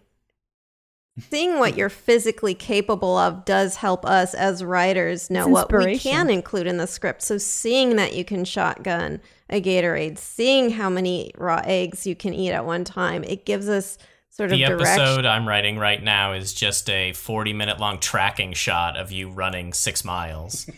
Seeing 1.30 1.52
seeing 1.52 1.60
what 1.60 1.78
you're 1.78 1.90
physically 1.90 2.54
capable 2.54 3.18
of 3.18 3.46
does 3.46 3.76
help 3.76 4.06
us 4.06 4.34
as 4.34 4.64
writers 4.64 5.30
know 5.30 5.48
what 5.48 5.72
we 5.72 5.98
can 5.98 6.30
include 6.30 6.68
in 6.68 6.78
the 6.78 6.88
script 6.88 7.22
so 7.22 7.38
seeing 7.38 7.96
that 7.96 8.16
you 8.16 8.24
can 8.24 8.46
shotgun 8.46 9.20
a 9.50 9.62
gatorade 9.62 10.18
seeing 10.18 10.70
how 10.72 10.90
many 10.90 11.32
raw 11.38 11.62
eggs 11.66 12.06
you 12.08 12.16
can 12.16 12.34
eat 12.34 12.52
at 12.52 12.66
one 12.66 12.84
time 12.84 13.24
it 13.24 13.46
gives 13.46 13.68
us 13.68 13.98
sort 14.32 14.50
The 14.50 14.64
of 14.64 14.80
the 14.80 14.86
episode 14.86 15.26
I'm 15.26 15.48
writing 15.48 15.78
right 15.78 16.02
now 16.02 16.34
is 16.34 16.54
just 16.54 16.90
a 16.90 17.14
40 17.14 17.54
minute 17.54 17.80
long 17.80 18.00
tracking 18.00 18.54
shot 18.54 18.98
of 18.98 19.12
you 19.12 19.30
running 19.30 19.74
six 19.74 20.04
miles. 20.04 20.70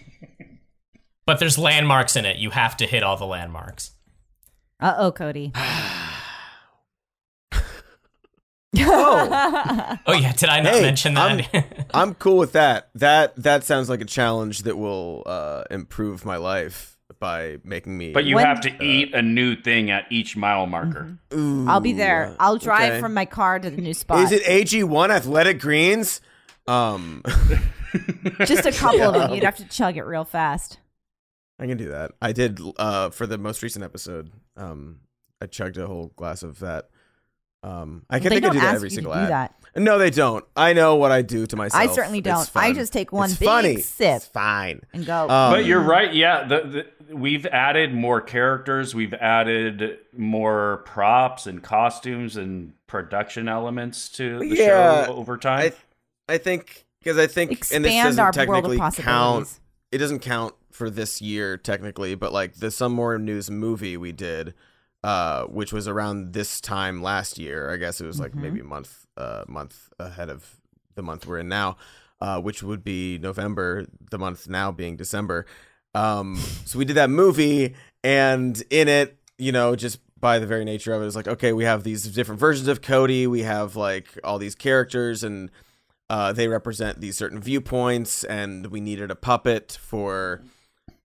but 1.26 1.40
there's 1.40 1.58
landmarks 1.58 2.16
in 2.16 2.26
it. 2.26 2.38
You 2.38 2.50
have 2.50 2.76
to 2.78 2.88
hit 2.88 3.04
all 3.04 3.16
the 3.16 3.26
landmarks. 3.26 3.92
Uh 4.80 4.96
oh, 4.98 5.12
Cody. 5.12 5.54
Oh. 8.76 9.98
Oh, 10.06 10.14
yeah. 10.14 10.34
Did 10.34 10.50
I 10.50 10.60
not 10.62 10.74
Hey, 10.74 10.82
mention 10.82 11.14
that? 11.14 11.88
I'm 11.94 12.16
cool 12.16 12.38
with 12.38 12.54
that. 12.54 12.90
That 12.96 13.36
that 13.38 13.64
sounds 13.64 13.90
like 13.90 14.02
a 14.02 14.06
challenge 14.06 14.64
that 14.64 14.78
will 14.78 15.24
uh, 15.26 15.64
improve 15.70 16.26
my 16.26 16.38
life 16.38 16.98
by 17.20 17.58
making 17.64 17.98
me. 17.98 18.12
But 18.12 18.26
you 18.26 18.36
When- 18.36 18.46
have 18.46 18.62
to 18.62 18.84
eat 18.84 19.14
a 19.14 19.22
new 19.22 19.56
thing 19.56 19.92
at 19.92 20.06
each 20.12 20.36
mile 20.36 20.66
marker. 20.66 21.18
Ooh, 21.34 21.68
I'll 21.68 21.80
be 21.80 21.94
there. 21.94 22.36
I'll 22.40 22.58
drive 22.58 22.94
okay. 22.94 23.00
from 23.02 23.14
my 23.14 23.26
car 23.26 23.60
to 23.60 23.70
the 23.70 23.82
new 23.82 23.94
spot. 23.94 24.20
Is 24.20 24.32
it 24.32 24.42
AG 24.46 24.84
one 24.84 25.12
Athletic 25.12 25.60
Greens? 25.60 26.20
Um, 26.68 27.24
Just 28.46 28.66
a 28.66 28.72
couple 28.72 29.02
of 29.04 29.14
them. 29.14 29.34
You'd 29.34 29.44
have 29.44 29.58
to 29.58 29.68
chug 29.68 29.98
it 29.98 30.04
real 30.04 30.26
fast. 30.26 30.80
I 31.60 31.68
can 31.68 31.78
do 31.78 31.90
that. 31.90 32.12
I 32.22 32.32
did 32.32 32.60
uh, 32.78 33.10
for 33.12 33.28
the 33.28 33.38
most 33.38 33.62
recent 33.62 33.86
episode. 33.86 34.32
Um, 34.58 35.02
I 35.40 35.46
chugged 35.46 35.78
a 35.78 35.86
whole 35.88 36.08
glass 36.16 36.42
of 36.44 36.60
that. 36.60 36.90
Um, 37.64 38.04
I 38.10 38.20
can 38.20 38.30
they 38.30 38.36
think 38.36 38.46
I 38.46 38.48
don't 38.48 38.56
do 38.56 38.62
that 38.62 38.76
every 38.76 38.90
single 38.90 39.14
to 39.14 39.20
ad. 39.20 39.30
that. 39.30 39.56
No, 39.76 39.98
they 39.98 40.12
don't. 40.12 40.46
I 40.56 40.74
know 40.74 40.96
what 40.96 41.12
I 41.12 41.24
do 41.24 41.48
to 41.48 41.56
myself. 41.56 41.82
I 41.82 41.88
certainly 41.92 42.22
don't. 42.22 42.48
I 42.56 42.74
just 42.74 42.94
take 42.94 43.12
one 43.12 43.30
It's 43.32 43.40
big 43.40 43.48
funny. 43.48 43.78
sip. 43.82 44.18
It's 44.18 44.26
fine. 44.28 44.82
and 44.94 45.04
go. 45.06 45.24
Um, 45.24 45.52
But 45.54 45.66
you're 45.66 45.80
right. 45.82 46.14
Yeah, 46.14 46.44
the, 46.44 46.86
the, 47.10 47.16
we've 47.16 47.46
added 47.48 47.92
more 47.94 48.22
characters. 48.22 48.94
We've 48.94 49.14
added 49.16 49.98
more 50.16 50.84
props 50.86 51.48
and 51.48 51.64
costumes 51.64 52.36
and 52.38 52.74
production 52.86 53.48
elements 53.48 54.10
to 54.10 54.38
the 54.40 54.48
Yeah, 54.48 55.06
show 55.06 55.16
over 55.16 55.38
time. 55.38 55.72
I 56.30 56.34
I 56.36 56.38
think 56.38 56.86
because 57.00 57.18
I 57.18 57.26
think 57.28 57.52
and 57.72 57.84
this 57.84 57.92
expand 57.94 58.18
doesn't 58.18 58.20
our 58.20 58.48
world 58.48 58.64
technically 58.66 58.80
of 58.80 58.96
count. 58.98 59.60
It 59.92 59.98
doesn't 59.98 60.20
count 60.20 60.54
for 60.72 60.90
this 60.92 61.20
year 61.22 61.58
technically, 61.58 62.14
but 62.16 62.32
like 62.32 62.56
the 62.56 62.70
Some 62.70 62.94
More 62.94 63.18
News 63.18 63.50
movie 63.50 63.98
we 63.98 64.12
did, 64.12 64.54
uh, 65.04 65.44
which 65.46 65.74
was 65.74 65.88
around 65.88 66.34
this 66.34 66.62
time 66.62 67.02
last 67.02 67.38
year. 67.38 67.70
I 67.72 67.78
guess 67.78 68.00
it 68.02 68.06
was 68.06 68.20
like 68.20 68.32
Mhm. 68.34 68.42
maybe 68.42 68.60
a 68.62 68.64
month, 68.64 69.06
uh, 69.18 69.44
month 69.48 69.90
ahead 70.00 70.30
of 70.30 70.58
the 70.96 71.02
month 71.04 71.26
we're 71.26 71.40
in 71.40 71.50
now, 71.50 71.78
uh, 72.22 72.40
which 72.40 72.64
would 72.64 72.84
be 72.84 73.18
November. 73.18 73.86
The 74.12 74.18
month 74.20 74.48
now 74.48 74.72
being 74.72 74.96
December. 74.96 75.46
Um, 75.96 76.38
so 76.66 76.80
we 76.80 76.86
did 76.86 76.96
that 76.96 77.10
movie, 77.10 77.76
and 78.04 78.62
in 78.70 78.88
it, 78.88 79.18
you 79.38 79.52
know, 79.52 79.76
just 79.76 80.00
by 80.20 80.40
the 80.40 80.48
very 80.48 80.64
nature 80.64 80.94
of 80.94 81.02
it, 81.02 81.06
it's 81.06 81.16
like 81.16 81.28
okay, 81.28 81.52
we 81.54 81.66
have 81.66 81.84
these 81.84 82.04
different 82.06 82.40
versions 82.40 82.68
of 82.68 82.82
Cody. 82.82 83.28
We 83.28 83.42
have 83.44 83.76
like 83.76 84.18
all 84.24 84.40
these 84.40 84.56
characters 84.56 85.24
and 85.24 85.52
uh, 86.10 86.32
they 86.32 86.48
represent 86.48 87.02
these 87.02 87.18
certain 87.18 87.40
viewpoints, 87.42 88.24
and 88.24 88.68
we 88.68 88.80
needed 88.80 89.10
a 89.12 89.16
puppet 89.16 89.78
for 89.82 90.42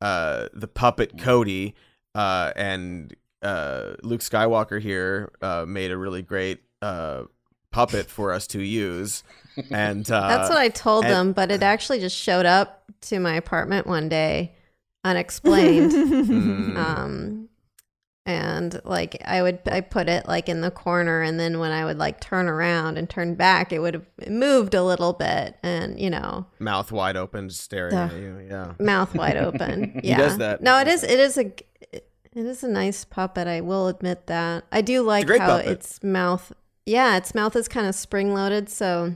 uh, 0.00 0.48
the 0.52 0.68
puppet 0.68 1.18
Cody, 1.18 1.74
uh, 2.14 2.52
and 2.54 3.14
uh, 3.42 3.94
Luke 4.02 4.20
Skywalker 4.20 4.80
here 4.80 5.32
uh, 5.42 5.64
made 5.66 5.90
a 5.90 5.96
really 5.96 6.22
great 6.22 6.60
uh, 6.82 7.24
puppet 7.70 8.08
for 8.10 8.32
us 8.32 8.46
to 8.48 8.62
use, 8.62 9.22
and 9.70 10.08
uh, 10.10 10.28
that's 10.28 10.48
what 10.48 10.58
i 10.58 10.68
told 10.68 11.04
and- 11.04 11.12
them 11.12 11.32
but 11.32 11.50
it 11.50 11.62
actually 11.62 11.98
just 12.00 12.16
showed 12.16 12.46
up 12.46 12.84
to 13.00 13.18
my 13.18 13.34
apartment 13.34 13.86
one 13.86 14.08
day 14.08 14.54
unexplained 15.04 15.90
mm, 15.92 16.76
um 16.76 17.48
and 18.26 18.80
like 18.84 19.20
i 19.24 19.40
would 19.42 19.58
i 19.70 19.80
put 19.80 20.08
it 20.08 20.26
like 20.28 20.48
in 20.48 20.60
the 20.60 20.70
corner 20.70 21.22
and 21.22 21.40
then 21.40 21.58
when 21.58 21.72
i 21.72 21.84
would 21.84 21.98
like 21.98 22.20
turn 22.20 22.46
around 22.46 22.98
and 22.98 23.08
turn 23.08 23.34
back 23.34 23.72
it 23.72 23.78
would 23.80 23.94
have 23.94 24.06
moved 24.28 24.74
a 24.74 24.82
little 24.84 25.12
bit 25.12 25.56
and 25.62 25.98
you 25.98 26.10
know 26.10 26.44
mouth 26.58 26.92
wide 26.92 27.16
open, 27.16 27.48
staring 27.50 27.94
Ugh. 27.94 28.12
at 28.12 28.16
you. 28.16 28.46
Yeah, 28.50 28.74
mouth 28.78 29.14
wide 29.14 29.36
open 29.36 30.00
yeah 30.04 30.18
does 30.18 30.38
that. 30.38 30.60
no 30.62 30.78
it 30.78 30.88
is 30.88 31.02
it 31.02 31.18
is 31.18 31.38
a 31.38 31.52
it 32.38 32.46
is 32.46 32.62
a 32.62 32.68
nice 32.68 33.04
puppet 33.04 33.46
i 33.46 33.60
will 33.60 33.88
admit 33.88 34.26
that 34.26 34.64
i 34.72 34.80
do 34.80 35.02
like 35.02 35.26
great 35.26 35.40
how 35.40 35.58
puppet. 35.58 35.68
its 35.72 36.02
mouth 36.02 36.52
yeah 36.86 37.16
its 37.16 37.34
mouth 37.34 37.54
is 37.56 37.68
kind 37.68 37.86
of 37.86 37.94
spring 37.94 38.32
loaded 38.34 38.68
so 38.68 39.14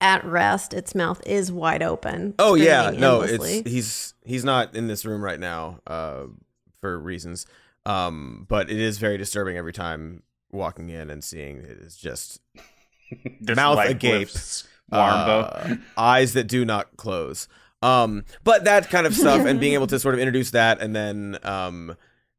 at 0.00 0.24
rest 0.24 0.74
its 0.74 0.94
mouth 0.94 1.20
is 1.26 1.50
wide 1.50 1.82
open 1.82 2.34
Oh 2.38 2.54
yeah, 2.54 2.90
no, 2.90 3.22
endlessly. 3.22 3.58
it's 3.60 3.70
he's 3.70 4.14
he's 4.26 4.44
not 4.44 4.74
in 4.76 4.88
this 4.88 5.06
room 5.06 5.24
right 5.24 5.40
now 5.40 5.78
uh, 5.86 6.24
for 6.82 6.98
reasons. 6.98 7.46
Um, 7.86 8.44
but 8.48 8.68
it 8.68 8.78
is 8.78 8.98
very 8.98 9.16
disturbing 9.16 9.56
every 9.56 9.72
time 9.72 10.22
walking 10.52 10.90
in 10.90 11.08
and 11.08 11.24
seeing 11.24 11.58
it 11.58 11.78
is 11.78 11.96
just 11.96 12.40
This 13.40 13.56
mouth 13.56 13.76
light 13.76 13.90
agape. 13.92 14.26
blips 14.28 14.68
uh, 14.92 15.76
eyes 15.96 16.34
that 16.34 16.44
do 16.46 16.64
not 16.66 16.94
close. 16.98 17.48
Um, 17.80 18.24
but 18.44 18.64
that 18.64 18.90
kind 18.90 19.06
of 19.06 19.14
stuff, 19.14 19.46
and 19.46 19.58
being 19.58 19.72
able 19.80 19.86
to 19.86 19.98
sort 19.98 20.14
of 20.14 20.20
introduce 20.20 20.50
that, 20.50 20.80
and 20.82 20.94
then 20.94 21.38
um, 21.42 21.96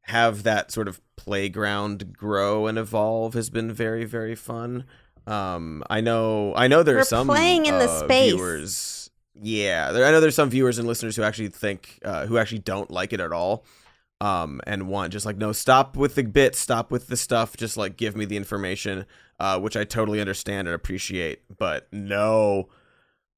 have 0.08 0.42
that 0.42 0.70
sort 0.72 0.88
of 0.88 1.00
playground 1.16 2.14
grow 2.14 2.66
and 2.66 2.78
evolve 2.78 3.34
has 3.34 3.50
been 3.50 3.70
very, 3.72 4.04
very 4.04 4.34
fun. 4.34 4.84
Um, 5.26 5.82
I 5.90 6.00
know, 6.00 6.54
I 6.56 6.66
know 6.68 6.82
there 6.82 6.94
We're 6.94 7.02
are 7.02 7.04
some 7.04 7.26
playing 7.26 7.66
in 7.66 7.78
the 7.78 7.84
uh, 7.90 7.98
space. 8.04 8.32
viewers. 8.32 9.10
Yeah, 9.40 9.92
there, 9.92 10.06
I 10.06 10.10
know 10.10 10.20
there's 10.20 10.34
some 10.34 10.48
viewers 10.50 10.78
and 10.78 10.88
listeners 10.88 11.14
who 11.14 11.22
actually 11.22 11.48
think, 11.48 11.98
uh, 12.04 12.26
who 12.26 12.38
actually 12.38 12.60
don't 12.60 12.90
like 12.90 13.12
it 13.12 13.20
at 13.20 13.32
all. 13.32 13.64
Um, 14.20 14.60
and 14.66 14.88
want 14.88 15.12
just 15.12 15.24
like 15.26 15.36
no, 15.36 15.52
stop 15.52 15.96
with 15.96 16.16
the 16.16 16.24
bits, 16.24 16.58
stop 16.58 16.90
with 16.90 17.06
the 17.06 17.16
stuff, 17.16 17.56
just 17.56 17.76
like 17.76 17.96
give 17.96 18.16
me 18.16 18.24
the 18.24 18.36
information, 18.36 19.06
uh, 19.38 19.60
which 19.60 19.76
I 19.76 19.84
totally 19.84 20.20
understand 20.20 20.66
and 20.66 20.74
appreciate. 20.74 21.42
But 21.56 21.86
no, 21.92 22.68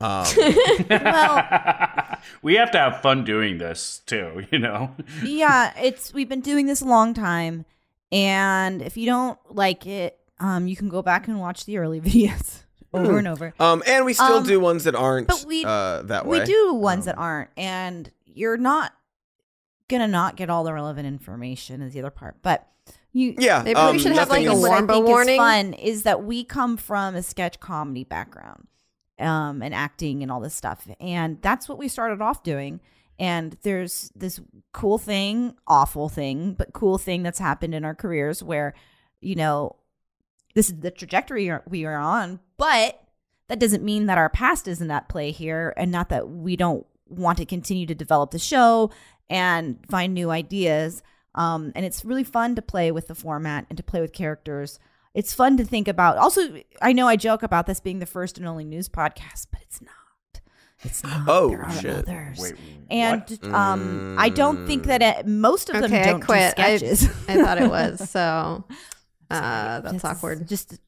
um, 0.00 0.24
we 2.42 2.54
have 2.54 2.70
to 2.72 2.78
have 2.78 3.00
fun 3.02 3.24
doing 3.24 3.58
this 3.58 4.00
too, 4.06 4.44
you 4.50 4.58
know. 4.58 4.94
yeah, 5.22 5.72
it's 5.80 6.12
we've 6.14 6.28
been 6.28 6.40
doing 6.40 6.66
this 6.66 6.80
a 6.80 6.86
long 6.86 7.14
time, 7.14 7.64
and 8.12 8.82
if 8.82 8.96
you 8.96 9.06
don't 9.06 9.38
like 9.48 9.86
it, 9.86 10.18
um, 10.38 10.66
you 10.66 10.76
can 10.76 10.88
go 10.88 11.02
back 11.02 11.28
and 11.28 11.38
watch 11.40 11.64
the 11.64 11.78
early 11.78 12.00
videos 12.02 12.62
over 12.92 13.18
and 13.18 13.28
over. 13.28 13.54
um, 13.60 13.82
and 13.86 14.04
we 14.04 14.12
still 14.14 14.38
Um, 14.38 14.44
do 14.44 14.58
ones 14.60 14.84
that 14.84 14.94
aren't 14.94 15.28
but 15.28 15.44
we- 15.46 15.64
uh, 15.64 16.02
that 16.02 16.26
way. 16.26 16.40
We 16.40 16.44
do 16.44 16.74
ones 16.74 17.06
Um, 17.06 17.12
that 17.14 17.18
aren't, 17.18 17.50
and 17.56 18.10
you're 18.24 18.56
not 18.56 18.92
gonna 19.88 20.08
not 20.08 20.36
get 20.36 20.48
all 20.50 20.64
the 20.64 20.72
relevant 20.72 21.06
information 21.06 21.82
is 21.82 21.92
the 21.92 22.00
other 22.00 22.10
part, 22.10 22.36
but. 22.42 22.66
You, 23.12 23.34
Yeah, 23.38 23.62
Maybe 23.64 23.74
um, 23.74 23.96
we 23.96 23.98
should 23.98 24.12
have 24.12 24.30
like 24.30 24.46
a 24.46 24.52
is- 24.52 24.60
what 24.60 24.88
I 24.88 24.98
warning. 25.00 25.34
is 25.34 25.36
fun 25.36 25.72
is 25.74 26.02
that 26.04 26.22
we 26.22 26.44
come 26.44 26.76
from 26.76 27.16
a 27.16 27.24
sketch 27.24 27.58
comedy 27.58 28.04
background, 28.04 28.68
um, 29.20 29.62
and 29.62 29.74
acting 29.74 30.22
and 30.22 30.32
all 30.32 30.40
this 30.40 30.54
stuff, 30.54 30.88
and 31.00 31.40
that's 31.42 31.68
what 31.68 31.78
we 31.78 31.88
started 31.88 32.20
off 32.20 32.42
doing. 32.42 32.80
And 33.18 33.58
there's 33.62 34.10
this 34.16 34.40
cool 34.72 34.96
thing, 34.96 35.54
awful 35.66 36.08
thing, 36.08 36.54
but 36.54 36.72
cool 36.72 36.96
thing 36.96 37.22
that's 37.22 37.38
happened 37.38 37.74
in 37.74 37.84
our 37.84 37.94
careers 37.94 38.42
where, 38.42 38.72
you 39.20 39.34
know, 39.34 39.76
this 40.54 40.70
is 40.70 40.80
the 40.80 40.90
trajectory 40.90 41.52
we 41.68 41.84
are 41.84 41.98
on, 41.98 42.40
but 42.56 42.98
that 43.48 43.58
doesn't 43.60 43.84
mean 43.84 44.06
that 44.06 44.16
our 44.16 44.30
past 44.30 44.66
isn't 44.66 44.90
at 44.90 45.08
play 45.08 45.32
here, 45.32 45.74
and 45.76 45.92
not 45.92 46.08
that 46.08 46.30
we 46.30 46.56
don't 46.56 46.86
want 47.08 47.36
to 47.38 47.44
continue 47.44 47.84
to 47.86 47.94
develop 47.94 48.30
the 48.30 48.38
show 48.38 48.90
and 49.28 49.78
find 49.90 50.14
new 50.14 50.30
ideas. 50.30 51.02
Um, 51.34 51.72
and 51.74 51.84
it's 51.84 52.04
really 52.04 52.24
fun 52.24 52.54
to 52.54 52.62
play 52.62 52.90
with 52.90 53.08
the 53.08 53.14
format 53.14 53.66
and 53.68 53.76
to 53.76 53.82
play 53.82 54.00
with 54.00 54.12
characters. 54.12 54.78
It's 55.14 55.34
fun 55.34 55.56
to 55.56 55.64
think 55.64 55.88
about. 55.88 56.16
Also, 56.18 56.60
I 56.80 56.92
know 56.92 57.08
I 57.08 57.16
joke 57.16 57.42
about 57.42 57.66
this 57.66 57.80
being 57.80 57.98
the 57.98 58.06
first 58.06 58.38
and 58.38 58.46
only 58.46 58.64
news 58.64 58.88
podcast, 58.88 59.46
but 59.50 59.60
it's 59.62 59.80
not. 59.82 59.90
It's 60.82 61.02
not. 61.02 61.24
Oh, 61.28 61.50
there 61.50 61.62
are 61.64 61.72
shit. 61.72 61.90
others. 62.08 62.38
Wait, 62.40 62.54
and 62.90 63.22
what? 63.28 63.44
um, 63.52 64.16
I 64.18 64.28
don't 64.30 64.66
think 64.66 64.84
that 64.84 65.02
it, 65.02 65.26
most 65.26 65.68
of 65.68 65.74
them 65.74 65.84
Okay, 65.92 66.04
don't 66.04 66.20
quit. 66.24 66.54
do 66.56 66.62
sketches. 66.62 67.04
I 67.28 67.42
thought 67.42 67.60
it 67.60 67.68
was. 67.68 68.00
So 68.10 68.64
uh, 69.30 69.80
that's 69.80 69.92
This 69.92 70.04
awkward. 70.04 70.48
Just 70.48 70.78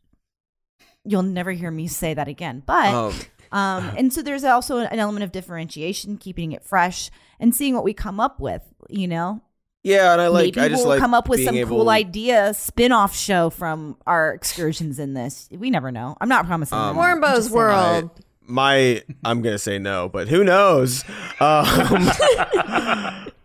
you'll 1.04 1.22
never 1.22 1.52
hear 1.52 1.70
me 1.70 1.88
say 1.88 2.14
that 2.14 2.28
again. 2.28 2.62
But 2.64 2.94
Um, 2.94 3.14
um, 3.52 3.90
and 3.98 4.12
so 4.12 4.22
there's 4.22 4.44
also 4.44 4.78
an 4.78 4.98
element 4.98 5.24
of 5.24 5.32
differentiation, 5.32 6.16
keeping 6.16 6.52
it 6.52 6.64
fresh 6.64 7.10
and 7.38 7.54
seeing 7.54 7.74
what 7.74 7.84
we 7.84 7.92
come 7.92 8.18
up 8.18 8.40
with. 8.40 8.62
You 8.88 9.08
know, 9.08 9.42
Yeah, 9.82 10.12
and 10.12 10.20
I 10.20 10.28
like. 10.28 10.54
Maybe 10.56 10.60
I 10.60 10.68
just 10.68 10.82
we'll 10.82 10.90
like 10.90 11.00
come 11.00 11.12
up 11.14 11.28
with 11.28 11.38
being 11.38 11.48
some 11.48 11.56
able, 11.56 11.78
cool 11.78 11.90
idea 11.90 12.54
spin-off 12.54 13.16
show 13.16 13.50
from 13.50 13.96
our 14.06 14.32
excursions 14.32 14.98
in 14.98 15.14
this. 15.14 15.48
We 15.50 15.70
never 15.70 15.90
know. 15.90 16.16
I'm 16.20 16.28
not 16.28 16.46
promising. 16.46 16.78
Um, 16.78 16.96
anything. 16.98 17.20
Wombo's. 17.20 17.50
World. 17.50 18.10
I- 18.16 18.22
my 18.44 19.02
I'm 19.24 19.40
gonna 19.40 19.58
say 19.58 19.78
no, 19.78 20.08
but 20.08 20.28
who 20.28 20.44
knows? 20.44 21.04
Um, 21.40 21.66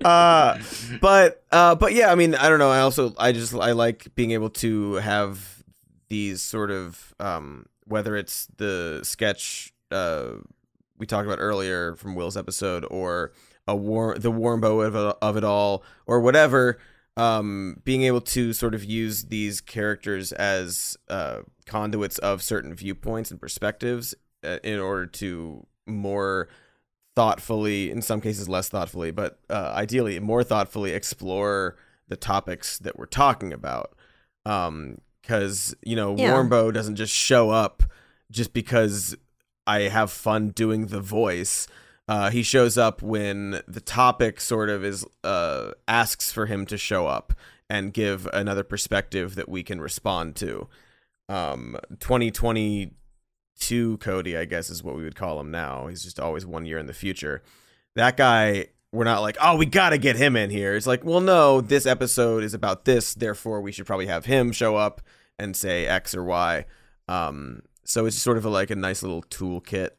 uh, 0.04 0.60
but 1.02 1.44
uh, 1.52 1.76
but 1.76 1.94
yeah, 1.94 2.12
I 2.12 2.16
mean, 2.16 2.36
I 2.36 2.50
don't 2.50 2.60
know. 2.60 2.72
I 2.72 2.80
also 2.80 3.14
I 3.18 3.32
just 3.32 3.54
I 3.54 3.72
like 3.72 4.14
being 4.16 4.32
able 4.32 4.50
to 4.52 4.96
have 4.96 5.64
these 6.10 6.42
sort 6.42 6.72
of 6.72 7.14
um, 7.20 7.68
whether 7.86 8.16
it's 8.16 8.48
the 8.58 9.02
sketch 9.04 9.72
uh, 9.92 10.30
we 10.98 11.06
talked 11.06 11.26
about 11.28 11.40
earlier 11.40 11.96
from 11.96 12.16
Will's 12.16 12.38
episode 12.38 12.86
or 12.90 13.32
a 13.68 13.76
war 13.76 14.16
the 14.18 14.32
Wombo 14.32 14.82
of 14.82 14.96
it, 14.96 15.18
of 15.22 15.38
it 15.38 15.44
all 15.44 15.84
or 16.06 16.20
whatever. 16.20 16.78
Um, 17.16 17.82
being 17.84 18.04
able 18.04 18.22
to 18.22 18.54
sort 18.54 18.76
of 18.76 18.84
use 18.84 19.24
these 19.24 19.60
characters 19.60 20.32
as 20.34 20.96
uh, 21.10 21.40
conduits 21.66 22.20
of 22.20 22.44
certain 22.44 22.76
viewpoints 22.76 23.32
and 23.32 23.42
perspectives 23.42 24.14
uh, 24.44 24.60
in 24.64 24.80
order 24.80 25.08
to 25.08 25.66
more 25.88 26.48
thoughtfully, 27.16 27.90
in 27.90 28.04
some 28.04 28.22
cases 28.22 28.48
less 28.48 28.70
thoughtfully, 28.70 29.10
but 29.10 29.40
uh, 29.50 29.72
ideally 29.76 30.20
more 30.20 30.44
thoughtfully 30.44 30.92
explore 30.92 31.76
the 32.08 32.16
topics 32.16 32.78
that 32.78 33.00
we're 33.00 33.08
talking 33.08 33.52
about. 33.52 33.98
Because 34.44 35.76
you 35.84 35.96
know, 35.96 36.16
Yeah. 36.16 36.34
Wombo 36.34 36.72
doesn't 36.72 36.98
just 36.98 37.14
show 37.14 37.50
up 37.50 37.82
just 38.30 38.54
because 38.54 39.16
I 39.66 39.82
have 39.82 40.12
fun 40.12 40.50
doing 40.50 40.88
the 40.88 41.02
voice. 41.02 41.68
Uh, 42.08 42.30
he 42.30 42.42
shows 42.42 42.78
up 42.78 43.02
when 43.02 43.62
the 43.68 43.82
topic 43.82 44.40
sort 44.40 44.70
of 44.70 44.86
is 44.86 45.06
uh, 45.24 45.72
asks 45.88 46.32
for 46.32 46.46
him 46.46 46.66
to 46.66 46.78
show 46.78 47.08
up 47.08 47.34
and 47.70 47.94
give 47.94 48.28
another 48.32 48.64
perspective 48.64 49.36
that 49.36 49.50
we 49.50 49.62
can 49.62 49.82
respond 49.82 50.36
to. 50.38 50.70
Um, 51.28 51.78
2022 52.00 53.98
Cody, 53.98 54.38
I 54.38 54.46
guess, 54.46 54.70
is 54.70 54.82
what 54.84 54.96
we 54.96 55.04
would 55.04 55.18
call 55.18 55.38
him 55.40 55.52
now. 55.52 55.88
He's 55.88 56.04
just 56.04 56.20
always 56.20 56.46
one 56.46 56.66
year 56.66 56.78
in 56.78 56.86
the 56.86 56.94
future. 56.94 57.44
That 57.96 58.16
guy, 58.16 58.68
we're 58.94 59.04
not 59.04 59.22
like, 59.22 59.36
oh, 59.42 59.58
we 59.58 59.66
got 59.66 59.90
to 59.90 59.98
get 59.98 60.16
him 60.16 60.38
in 60.38 60.50
here. 60.50 60.76
It's 60.76 60.88
like, 60.88 61.04
well, 61.04 61.20
no, 61.20 61.60
this 61.60 61.86
episode 61.86 62.44
is 62.44 62.54
about 62.54 62.86
this, 62.86 63.14
therefore 63.14 63.60
we 63.60 63.74
should 63.74 63.86
probably 63.86 64.08
have 64.08 64.24
him 64.26 64.54
show 64.54 64.78
up 64.78 65.02
and 65.38 65.58
say 65.58 65.86
X 65.86 66.16
or 66.16 66.24
Y. 66.24 66.66
Um, 67.10 67.64
so 67.84 68.06
it's 68.06 68.18
sort 68.18 68.38
of 68.38 68.46
a, 68.46 68.50
like 68.50 68.70
a 68.70 68.76
nice 68.76 69.04
little 69.04 69.24
toolkit 69.24 69.90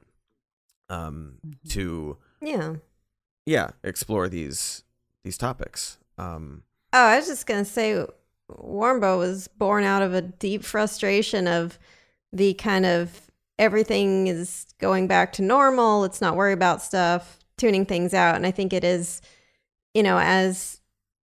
um, 0.88 1.34
to 1.70 2.16
Yeah. 2.40 2.74
yeah 3.46 3.70
explore 3.84 4.28
these 4.28 4.84
these 5.24 5.38
topics. 5.38 5.98
Um, 6.16 6.62
Oh, 6.92 7.04
I 7.04 7.16
was 7.16 7.26
just 7.26 7.46
gonna 7.46 7.64
say, 7.64 8.04
Wombo 8.48 9.18
was 9.18 9.46
born 9.48 9.84
out 9.84 10.02
of 10.02 10.14
a 10.14 10.22
deep 10.22 10.64
frustration 10.64 11.46
of 11.46 11.78
the 12.32 12.54
kind 12.54 12.86
of 12.86 13.30
everything 13.58 14.26
is 14.26 14.66
going 14.78 15.06
back 15.06 15.32
to 15.34 15.42
normal. 15.42 16.00
Let's 16.00 16.20
not 16.20 16.36
worry 16.36 16.52
about 16.54 16.80
stuff, 16.82 17.38
tuning 17.58 17.84
things 17.84 18.14
out, 18.14 18.36
and 18.36 18.46
I 18.46 18.50
think 18.50 18.72
it 18.72 18.84
is, 18.84 19.20
you 19.92 20.02
know, 20.02 20.18
as 20.18 20.80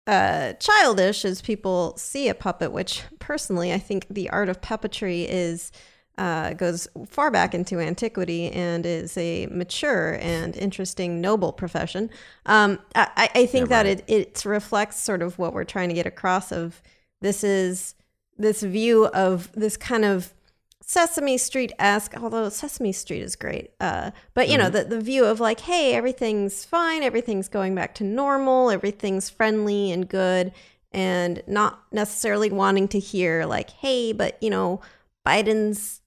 uh, 0.06 0.52
childish 0.54 1.24
as 1.24 1.40
people 1.40 1.94
see 1.96 2.28
a 2.28 2.34
puppet. 2.34 2.70
Which 2.72 3.02
personally, 3.18 3.72
I 3.72 3.78
think 3.78 4.06
the 4.10 4.28
art 4.30 4.48
of 4.48 4.60
puppetry 4.60 5.26
is. 5.28 5.72
Uh, 6.18 6.54
goes 6.54 6.88
far 7.06 7.30
back 7.30 7.54
into 7.54 7.78
antiquity 7.78 8.50
and 8.50 8.86
is 8.86 9.18
a 9.18 9.46
mature 9.48 10.18
and 10.22 10.56
interesting, 10.56 11.20
noble 11.20 11.52
profession. 11.52 12.08
Um, 12.46 12.78
I, 12.94 13.28
I 13.34 13.46
think 13.46 13.68
Yeah, 13.68 13.82
that 13.82 13.86
it 13.86 14.04
it 14.08 14.44
reflects 14.46 14.98
sort 14.98 15.20
of 15.20 15.38
what 15.38 15.52
we're 15.52 15.64
trying 15.64 15.90
to 15.90 15.94
get 15.94 16.06
across. 16.06 16.52
Of 16.52 16.80
this 17.20 17.44
is 17.44 17.94
this 18.38 18.62
view 18.62 19.06
of 19.08 19.52
this 19.52 19.76
kind 19.76 20.04
of 20.06 20.32
Sesame 20.82 21.36
Street 21.36 21.72
esque, 21.78 22.16
although 22.16 22.48
Sesame 22.48 22.92
Street 22.92 23.22
is 23.22 23.34
great. 23.34 23.72
Uh, 23.80 24.12
but 24.34 24.48
you 24.48 24.56
know, 24.56 24.70
the, 24.70 24.84
the 24.84 25.00
view 25.00 25.24
of 25.24 25.40
like, 25.40 25.60
hey, 25.60 25.94
everything's 25.94 26.64
fine, 26.64 27.02
everything's 27.02 27.48
going 27.48 27.74
back 27.74 27.94
to 27.96 28.04
normal, 28.04 28.70
everything's 28.70 29.28
friendly 29.28 29.90
and 29.90 30.08
good, 30.08 30.52
and 30.92 31.42
not 31.46 31.80
necessarily 31.90 32.50
wanting 32.50 32.86
to 32.88 33.00
hear 33.00 33.44
like, 33.46 33.70
hey, 33.70 34.12
but 34.12 34.40
you 34.40 34.48
know, 34.48 34.80
Biden's 35.26 36.02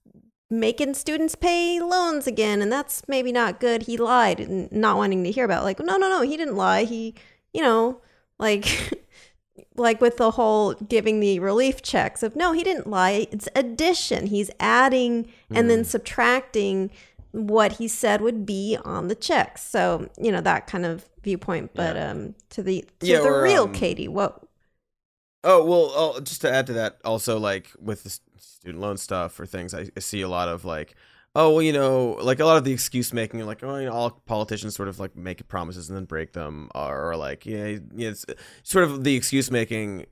making 0.50 0.93
students 0.95 1.36
pay 1.36 1.80
loans 1.80 2.28
again, 2.28 2.62
and 2.62 2.72
that's 2.72 3.04
maybe 3.08 3.32
not 3.32 3.60
good. 3.60 3.84
He 3.84 3.97
lied, 3.97 4.39
and 4.39 4.72
not 4.72 4.97
wanting 4.97 5.24
to 5.24 5.32
hear 5.32 5.45
about 5.45 5.64
like, 5.64 5.80
no, 5.80 5.97
no, 5.97 6.10
no, 6.10 6.22
he 6.22 6.38
didn't 6.38 6.56
lie. 6.56 6.84
He, 6.84 7.16
you 7.54 7.62
know, 7.62 8.02
like. 8.39 8.93
like 9.76 10.02
with 10.02 10.18
the 10.18 10.32
whole 10.32 10.74
giving 10.74 11.20
the 11.20 11.39
relief 11.39 11.82
checks 11.82 12.24
of 12.24 12.36
no 12.36 12.54
he 12.54 12.64
didn't 12.64 12.88
lie 12.88 13.28
it's 13.32 13.47
addition 13.56 14.28
he's 14.28 14.50
adding 14.60 15.30
and 15.54 15.70
then 15.70 15.84
subtracting 15.84 16.89
what 17.32 17.74
he 17.74 17.88
said 17.88 18.22
would 18.22 18.45
be 18.45 18.78
on 18.84 19.08
the 19.08 19.16
checks 19.16 19.62
so 19.64 20.10
you 20.18 20.32
know 20.32 20.41
that 20.41 20.66
kind 20.68 20.86
of 20.86 21.10
viewpoint 21.24 21.72
but 21.76 21.97
um 21.97 22.36
to 22.50 22.64
the 22.64 22.86
to 23.00 23.06
Yeah, 23.08 23.20
the 23.20 23.32
or, 23.32 23.43
real 23.43 23.66
um, 23.66 23.74
katie 23.74 24.08
what 24.08 24.43
Oh 25.43 25.64
well, 25.64 25.91
oh, 25.95 26.20
just 26.20 26.41
to 26.41 26.52
add 26.52 26.68
to 26.68 26.74
that, 26.74 27.00
also 27.06 27.39
like 27.39 27.68
with 27.80 28.04
the 28.04 28.10
s- 28.10 28.20
student 28.60 28.82
loan 28.82 28.97
stuff 28.97 29.39
or 29.39 29.45
things, 29.45 29.74
I, 29.74 29.88
see 29.99 30.22
a 30.22 30.28
lot 30.28 30.49
of 30.49 30.66
like, 30.66 30.95
oh 31.36 31.51
well, 31.51 31.62
you 31.62 31.74
know, 31.74 32.18
like 32.22 32.39
a 32.39 32.45
lot 32.45 32.57
of 32.57 32.64
the 32.64 32.74
excuse 32.74 33.14
making, 33.14 33.45
like 33.45 33.64
oh, 33.64 33.78
you 33.78 33.86
know, 33.86 33.93
all 33.93 34.12
politicians 34.12 34.76
sort 34.76 34.89
of 34.89 34.99
like 34.99 35.16
make 35.16 35.47
promises 35.47 35.89
and 35.89 35.97
then 35.97 36.05
break 36.05 36.34
them, 36.34 36.70
or, 36.76 37.16
like 37.16 37.45
yeah, 37.45 37.78
yeah, 37.95 38.10
it's 38.10 38.26
sort 38.64 38.86
of 38.86 39.03
the 39.03 39.16
excuse 39.16 39.49
making 39.51 40.05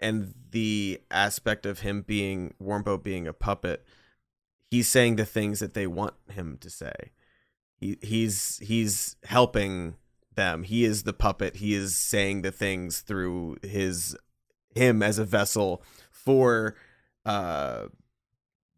and 0.00 0.34
the 0.50 1.00
aspect 1.10 1.64
of 1.64 1.80
him 1.80 2.02
being 2.02 2.54
Wombo 2.58 2.98
being 2.98 3.26
a 3.26 3.32
puppet. 3.32 3.84
He's 4.70 4.88
saying 4.88 5.16
the 5.16 5.24
things 5.24 5.60
that 5.60 5.74
they 5.74 5.86
want 5.86 6.14
him 6.30 6.58
to 6.60 6.70
say. 6.70 7.12
He 7.80 7.98
he's 8.02 8.58
he's 8.58 9.16
helping 9.24 9.94
them. 10.34 10.64
He 10.64 10.84
is 10.84 11.04
the 11.04 11.12
puppet. 11.12 11.56
He 11.56 11.74
is 11.74 11.96
saying 11.96 12.42
the 12.42 12.50
things 12.50 13.00
through 13.00 13.58
his 13.62 14.16
him 14.74 15.02
as 15.02 15.18
a 15.18 15.24
vessel 15.24 15.82
for 16.10 16.74
uh 17.26 17.86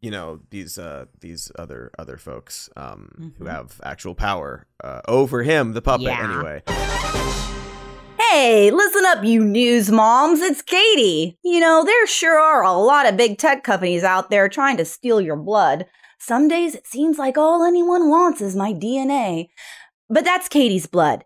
you 0.01 0.11
know 0.11 0.39
these 0.51 0.77
uh 0.77 1.05
these 1.19 1.51
other 1.57 1.91
other 1.97 2.17
folks 2.17 2.69
um 2.77 3.33
who 3.37 3.45
Mhm. 3.45 3.49
have 3.51 3.81
actual 3.83 4.13
power 4.15 4.67
uh 4.83 5.01
over 5.07 5.43
him 5.43 5.73
the 5.73 5.81
puppet 5.81 6.07
Yeah. 6.07 6.23
anyway 6.31 6.61
Hey, 8.17 8.69
listen 8.69 9.05
up, 9.05 9.23
you 9.23 9.43
news 9.43 9.89
moms. 9.89 10.41
It's 10.41 10.61
Katy. 10.61 11.37
You 11.43 11.59
know, 11.61 11.85
there 11.85 12.05
sure 12.05 12.37
are 12.37 12.63
a 12.63 12.73
lot 12.73 13.07
of 13.07 13.15
big 13.15 13.37
tech 13.37 13.63
companies 13.63 14.03
out 14.03 14.29
there 14.29 14.49
trying 14.49 14.75
to 14.77 14.83
steal 14.85 15.21
your 15.21 15.37
blood. 15.37 15.85
Some 16.19 16.47
days 16.49 16.75
it 16.75 16.85
seems 16.85 17.17
like 17.17 17.37
all 17.37 17.63
anyone 17.63 18.09
wants 18.09 18.41
is 18.41 18.53
my 18.55 18.73
DNA. 18.73 19.47
But 20.09 20.25
that's 20.25 20.49
Katy's 20.49 20.85
blood, 20.85 21.23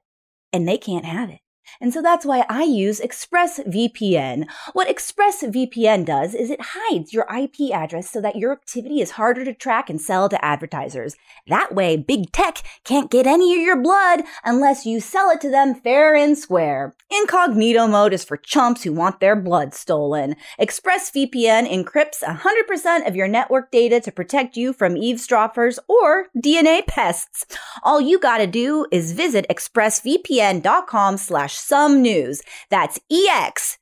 and 0.53 0.67
they 0.67 0.77
can't 0.77 1.05
have 1.05 1.29
it. 1.31 1.39
And 1.81 1.93
so 1.93 2.01
that's 2.01 2.25
why 2.25 2.45
I 2.49 2.63
use 2.63 2.99
ExpressVPN. 2.99 4.47
What 4.73 4.89
ExpressVPN 4.89 6.05
does 6.05 6.35
is 6.35 6.49
it 6.49 6.59
hides 6.61 7.13
your 7.13 7.25
IP 7.33 7.71
address 7.73 8.09
so 8.09 8.19
that 8.19 8.35
your 8.35 8.51
activity 8.51 8.99
is 8.99 9.11
harder 9.11 9.45
to 9.45 9.53
track 9.53 9.89
and 9.89 10.01
sell 10.01 10.27
to 10.27 10.43
advertisers. 10.43 11.15
That 11.47 11.73
way, 11.73 11.95
big 11.95 12.31
tech 12.33 12.63
can't 12.83 13.09
get 13.09 13.25
any 13.25 13.55
of 13.55 13.61
your 13.61 13.81
blood 13.81 14.23
unless 14.43 14.85
you 14.85 14.99
sell 14.99 15.29
it 15.29 15.39
to 15.41 15.49
them 15.49 15.73
fair 15.73 16.15
and 16.15 16.37
square. 16.37 16.95
Incognito 17.09 17.87
mode 17.87 18.13
is 18.13 18.25
for 18.25 18.35
chumps 18.35 18.83
who 18.83 18.91
want 18.91 19.21
their 19.21 19.35
blood 19.35 19.73
stolen. 19.73 20.35
ExpressVPN 20.59 21.71
encrypts 21.71 22.21
100% 22.21 23.07
of 23.07 23.15
your 23.15 23.27
network 23.27 23.71
data 23.71 24.01
to 24.01 24.11
protect 24.11 24.57
you 24.57 24.73
from 24.73 24.97
eavesdroppers 24.97 25.79
or 25.87 26.27
DNA 26.37 26.85
pests. 26.85 27.45
All 27.83 28.01
you 28.01 28.19
gotta 28.19 28.47
do 28.47 28.85
is 28.91 29.13
visit 29.13 29.45
expressvpn.com 29.49 31.17
slash 31.17 31.68
some 31.69 32.01
news. 32.01 32.41
That's 32.69 32.99
E 33.09 33.29
E-X-P-R-E-S-S-V 33.29 33.79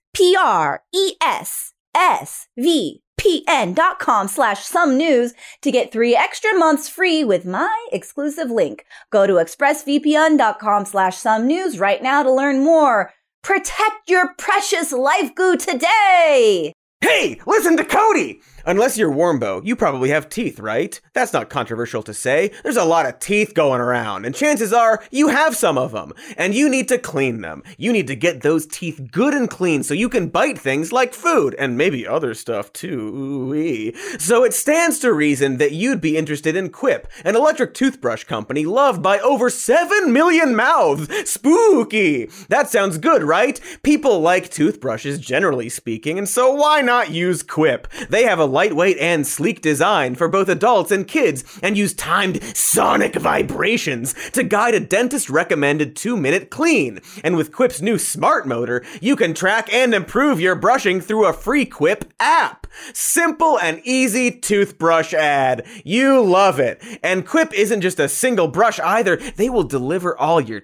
dot 3.73 3.99
com 3.99 4.27
slash 4.27 4.63
some 4.63 4.97
news 4.97 5.33
to 5.61 5.71
get 5.71 5.91
three 5.91 6.15
extra 6.15 6.57
months 6.57 6.88
free 6.88 7.23
with 7.23 7.45
my 7.45 7.88
exclusive 7.91 8.51
link. 8.51 8.85
Go 9.09 9.25
to 9.25 9.33
expressvpn.com 9.33 10.85
slash 10.85 11.17
some 11.17 11.47
news 11.47 11.79
right 11.79 12.03
now 12.03 12.21
to 12.23 12.31
learn 12.31 12.63
more. 12.63 13.11
Protect 13.43 14.09
your 14.09 14.33
precious 14.38 14.91
life 14.91 15.33
goo 15.33 15.57
today! 15.57 16.73
Hey, 17.01 17.39
listen 17.45 17.77
to 17.77 17.85
Cody! 17.85 18.41
Unless 18.68 18.97
you're 18.97 19.09
Wombo, 19.09 19.61
you 19.63 19.78
probably 19.78 20.09
have 20.09 20.28
teeth, 20.28 20.59
right? 20.59 20.99
That's 21.13 21.32
not 21.32 21.49
controversial 21.49 22.03
to 22.03 22.13
say. 22.13 22.51
There's 22.63 22.76
a 22.76 22.84
lot 22.84 23.05
of 23.05 23.18
teeth 23.18 23.53
going 23.53 23.80
around, 23.80 24.26
and 24.26 24.36
chances 24.36 24.74
are 24.74 25.01
you 25.09 25.30
have 25.30 25.55
some 25.55 25.78
of 25.78 25.93
them, 25.93 26.11
and 26.36 26.53
you 26.53 26.68
need 26.68 26.89
to 26.89 26.97
clean 26.97 27.39
them. 27.39 27.63
You 27.78 27.93
need 27.93 28.07
to 28.07 28.15
get 28.18 28.41
those 28.41 28.65
teeth 28.65 29.07
good 29.09 29.34
and 29.34 29.49
clean 29.49 29.84
so 29.84 29.93
you 29.93 30.09
can 30.09 30.28
bite 30.28 30.59
things 30.59 30.91
like 30.91 31.13
food, 31.13 31.55
and 31.57 31.78
maybe 31.78 32.05
other 32.05 32.34
stuff 32.34 32.74
too. 32.74 32.99
Ooh-wee. 32.99 33.93
So 34.20 34.43
it 34.43 34.53
stands 34.53 34.99
to 34.99 35.13
reason 35.13 35.59
that 35.59 35.72
you'd 35.72 36.01
be 36.01 36.18
interested 36.18 36.57
in 36.57 36.70
Quip, 36.70 37.09
an 37.24 37.38
electric 37.38 37.74
toothbrush 37.74 38.26
company 38.26 38.65
loved 38.65 39.01
by 39.01 39.18
over 39.20 39.49
7 39.49 40.11
million 40.11 40.57
mouths. 40.57 41.07
Spooky! 41.30 42.30
That 42.49 42.70
sounds 42.70 42.97
good, 42.97 43.24
right? 43.24 43.61
People 43.82 44.20
like 44.20 44.49
toothbrushes, 44.49 45.20
generally 45.20 45.70
speaking, 45.70 46.18
and 46.18 46.28
so 46.28 46.51
why 46.51 46.82
not 46.82 47.11
use 47.11 47.43
Quip? 47.43 47.88
They 48.09 48.24
have 48.24 48.39
a 48.39 48.57
lightweight 48.58 48.97
and 48.97 49.28
sleek 49.28 49.62
design 49.62 50.16
for 50.16 50.28
both 50.28 50.49
adults 50.49 50.91
and 50.91 51.08
kids, 51.08 51.43
and 51.62 51.78
use 51.78 51.93
timed 51.93 52.41
sonic 52.58 53.14
vibrations 53.14 54.16
to 54.32 54.41
guide 54.41 54.74
a 54.74 54.80
dentist 54.80 55.30
recommended 55.30 55.95
two 55.95 56.18
minute 56.18 56.49
clean. 56.49 56.99
And 57.24 57.38
with 57.38 57.51
Quip's 57.51 57.84
new 57.84 57.99
smart 57.99 58.47
motor, 58.47 58.84
you 58.99 59.16
can 59.16 59.36
track 59.36 59.72
and 59.72 59.93
improve 59.93 60.41
your 60.41 60.55
brushing 60.55 61.01
through 61.01 61.28
a 61.28 61.34
free 61.34 61.66
Quip 61.66 62.12
app. 62.20 62.66
Simple 62.93 63.60
and 63.60 63.80
easy 63.84 64.32
toothbrush 64.32 65.14
ad. 65.14 65.64
You 65.84 66.20
love 66.24 66.60
it. 66.60 66.82
And 67.03 67.28
Quip 67.28 67.53
isn't 67.53 67.82
just 67.82 67.99
a 67.99 68.10
single 68.10 68.47
brush 68.47 68.80
either, 68.80 69.18
they 69.18 69.51
will 69.51 69.64
deliver 69.64 70.18
all 70.18 70.41
your 70.41 70.64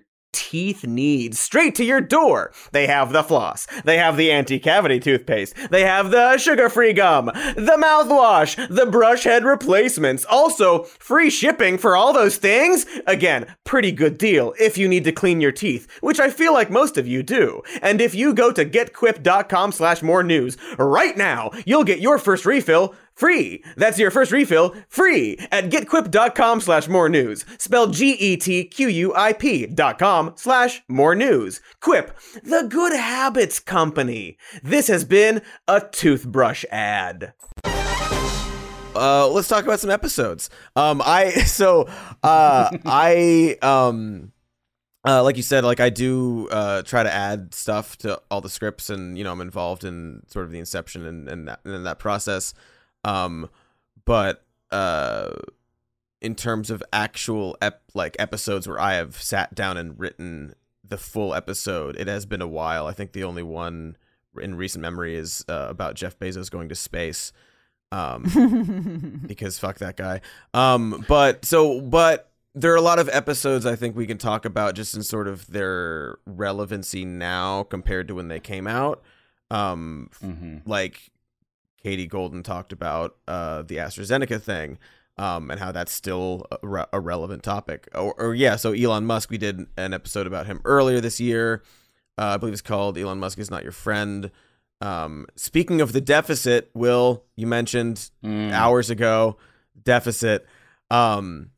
teeth 0.54 0.86
needs 0.86 1.39
straight 1.39 1.74
to 1.74 1.84
your 1.84 1.99
door. 1.99 2.51
They 2.74 2.86
have 2.86 3.12
the 3.12 3.24
floss, 3.24 3.66
they 3.86 3.97
have 3.97 4.18
the 4.18 4.32
anti-cavity 4.32 4.99
toothpaste, 4.99 5.56
they 5.72 5.82
have 5.82 6.12
the 6.12 6.38
sugar-free 6.38 6.93
gum, 6.93 7.26
the 7.26 7.76
mouthwash, 7.82 8.68
the 8.70 8.86
brush 8.86 9.24
head 9.24 9.45
replacements, 9.45 10.26
also 10.26 10.84
free 10.84 11.32
shipping 11.32 11.80
for 11.80 11.95
all 11.95 12.14
those 12.14 12.38
things. 12.38 12.86
Again, 13.08 13.47
pretty 13.64 13.91
good 13.91 14.20
deal 14.20 14.54
if 14.60 14.78
you 14.78 14.88
need 14.88 15.06
to 15.06 15.12
clean 15.12 15.41
your 15.41 15.51
teeth, 15.51 15.88
which 16.01 16.20
I 16.20 16.30
feel 16.30 16.54
like 16.54 16.70
most 16.70 16.99
of 16.99 17.08
you 17.08 17.24
do. 17.24 17.64
And 17.82 17.99
if 17.99 18.14
you 18.14 18.32
go 18.32 18.51
to 18.51 18.64
getquip.com 18.64 19.72
slash 19.72 20.04
more 20.04 20.22
news 20.22 20.56
right 20.78 21.18
now, 21.18 21.49
you'll 21.66 21.84
get 21.84 21.99
your 21.99 22.20
first 22.20 22.45
refill 22.45 22.93
free. 23.16 23.64
That's 23.78 23.99
your 23.99 24.11
first 24.11 24.32
refill 24.32 24.76
free 24.88 25.38
at 25.51 25.70
getquip.com 25.70 26.61
slash 26.61 26.88
more 26.88 27.09
news. 27.09 27.45
Spelled 27.57 27.93
G-E-T-Q-U-I-P 27.93 29.68
dot 29.68 29.99
com 29.99 30.34
slash 30.36 30.84
more 30.88 31.16
news. 31.16 31.61
Quip, 31.80 32.18
the 32.43 32.68
good 32.70 32.93
habits 32.93 33.59
company. 33.59 34.38
This 34.61 34.88
has 34.88 35.05
been 35.05 35.41
a 35.68 35.82
toothbrush 35.82 36.66
ad. 36.72 37.34
Uh, 38.95 39.28
let's 39.28 39.47
talk 39.47 39.64
about 39.64 39.80
some 39.80 39.89
episodes. 39.89 40.49
Um, 40.76 41.01
I 41.03 41.30
so 41.45 41.88
uh, 42.22 42.70
I 42.86 43.57
um, 43.61 44.32
uh, 45.05 45.24
like 45.24 45.38
you 45.38 45.43
said, 45.43 45.64
like 45.64 45.80
I 45.80 45.89
do 45.89 46.47
uh, 46.49 46.82
try 46.84 47.03
to 47.03 47.11
add 47.11 47.53
stuff 47.53 47.97
to 47.99 48.22
all 48.30 48.41
the 48.41 48.49
scripts, 48.49 48.89
and 48.89 49.18
you 49.18 49.24
know 49.24 49.32
I'm 49.32 49.41
involved 49.41 49.84
in 49.84 50.24
sort 50.28 50.45
of 50.45 50.51
the 50.51 50.59
inception 50.59 51.05
and 51.05 51.28
and 51.28 51.47
that, 51.47 51.59
and 51.66 51.86
that 51.86 51.99
process. 51.99 52.53
Um, 53.04 53.49
but 54.06 54.43
uh, 54.72 55.32
in 56.22 56.36
terms 56.36 56.70
of 56.70 56.84
actual 56.93 57.58
ep- 57.62 57.84
like 57.93 58.16
episodes 58.20 58.68
where 58.68 58.80
I 58.80 58.93
have 58.93 59.22
sat 59.22 59.54
down 59.56 59.78
and 59.78 59.99
written 59.99 60.56
the 60.84 60.97
full 60.97 61.34
episode, 61.34 61.95
it 61.97 62.08
has 62.08 62.26
been 62.26 62.41
a 62.41 62.47
while. 62.47 62.88
I 62.88 62.93
think 62.93 63.12
the 63.14 63.24
only 63.24 63.43
one 63.43 63.97
in 64.41 64.56
recent 64.56 64.82
memory 64.82 65.16
is 65.16 65.45
uh, 65.47 65.68
about 65.70 65.95
Jeff 65.95 66.18
Bezos 66.18 66.49
going 66.49 66.70
to 66.70 66.76
space. 66.76 67.32
Um, 67.91 69.22
because 69.28 69.60
fuck 69.60 69.78
that 69.78 69.95
guy. 69.97 70.22
Um, 70.54 71.06
but 71.08 71.45
so, 71.45 71.80
but 71.80 72.32
there 72.56 72.72
are 72.74 72.78
a 72.78 72.82
lot 72.82 72.99
of 72.99 73.08
episodes 73.10 73.66
I 73.66 73.76
think 73.76 73.95
we 73.95 74.08
can 74.08 74.18
talk 74.18 74.45
about 74.45 74.76
just 74.76 74.95
in 74.95 75.04
sort 75.04 75.28
of 75.28 75.45
their 75.47 76.18
relevancy 76.26 77.06
now 77.06 77.64
compared 77.64 78.08
to 78.08 78.16
when 78.16 78.28
they 78.30 78.39
came 78.39 78.66
out. 78.68 79.04
Um, 79.51 80.10
Mm-hmm. 80.24 80.58
like 80.70 81.12
Katie 81.84 82.08
Golden 82.08 82.44
talked 82.44 82.72
about 82.72 83.18
uh, 83.28 83.62
the 83.64 83.78
AstraZeneca 83.78 84.42
thing. 84.42 84.78
Um, 85.16 85.52
and 85.52 85.60
how 85.60 85.72
that's 85.72 85.92
still 85.92 86.48
a, 86.52 86.58
re- 86.64 86.86
a 86.92 87.00
relevant 87.00 87.44
topic. 87.44 87.88
Or, 87.94 88.16
or 88.20 88.34
yeah, 88.34 88.56
so 88.56 88.72
Elon 88.72 89.06
Musk, 89.06 89.30
we 89.30 89.38
did 89.38 89.68
an 89.78 89.94
episode 89.94 90.26
about 90.26 90.48
him 90.48 90.60
earlier 90.66 91.00
this 91.02 91.20
year. 91.20 91.62
Uh, 92.18 92.26
I 92.34 92.38
believe 92.38 92.54
it's 92.54 92.64
called 92.64 92.98
"Elon 92.98 93.20
Musk 93.20 93.38
is 93.38 93.52
not 93.52 93.62
your 93.62 93.72
friend." 93.74 94.32
Um, 94.82 95.28
speaking 95.36 95.82
of 95.82 95.94
the 95.94 96.02
deficit, 96.02 96.72
Will, 96.74 97.26
you 97.36 97.46
mentioned 97.46 98.10
Mm. 98.24 98.52
hours 98.54 98.90
ago 98.90 99.38
deficit. 99.84 100.48
Um, 100.90 101.52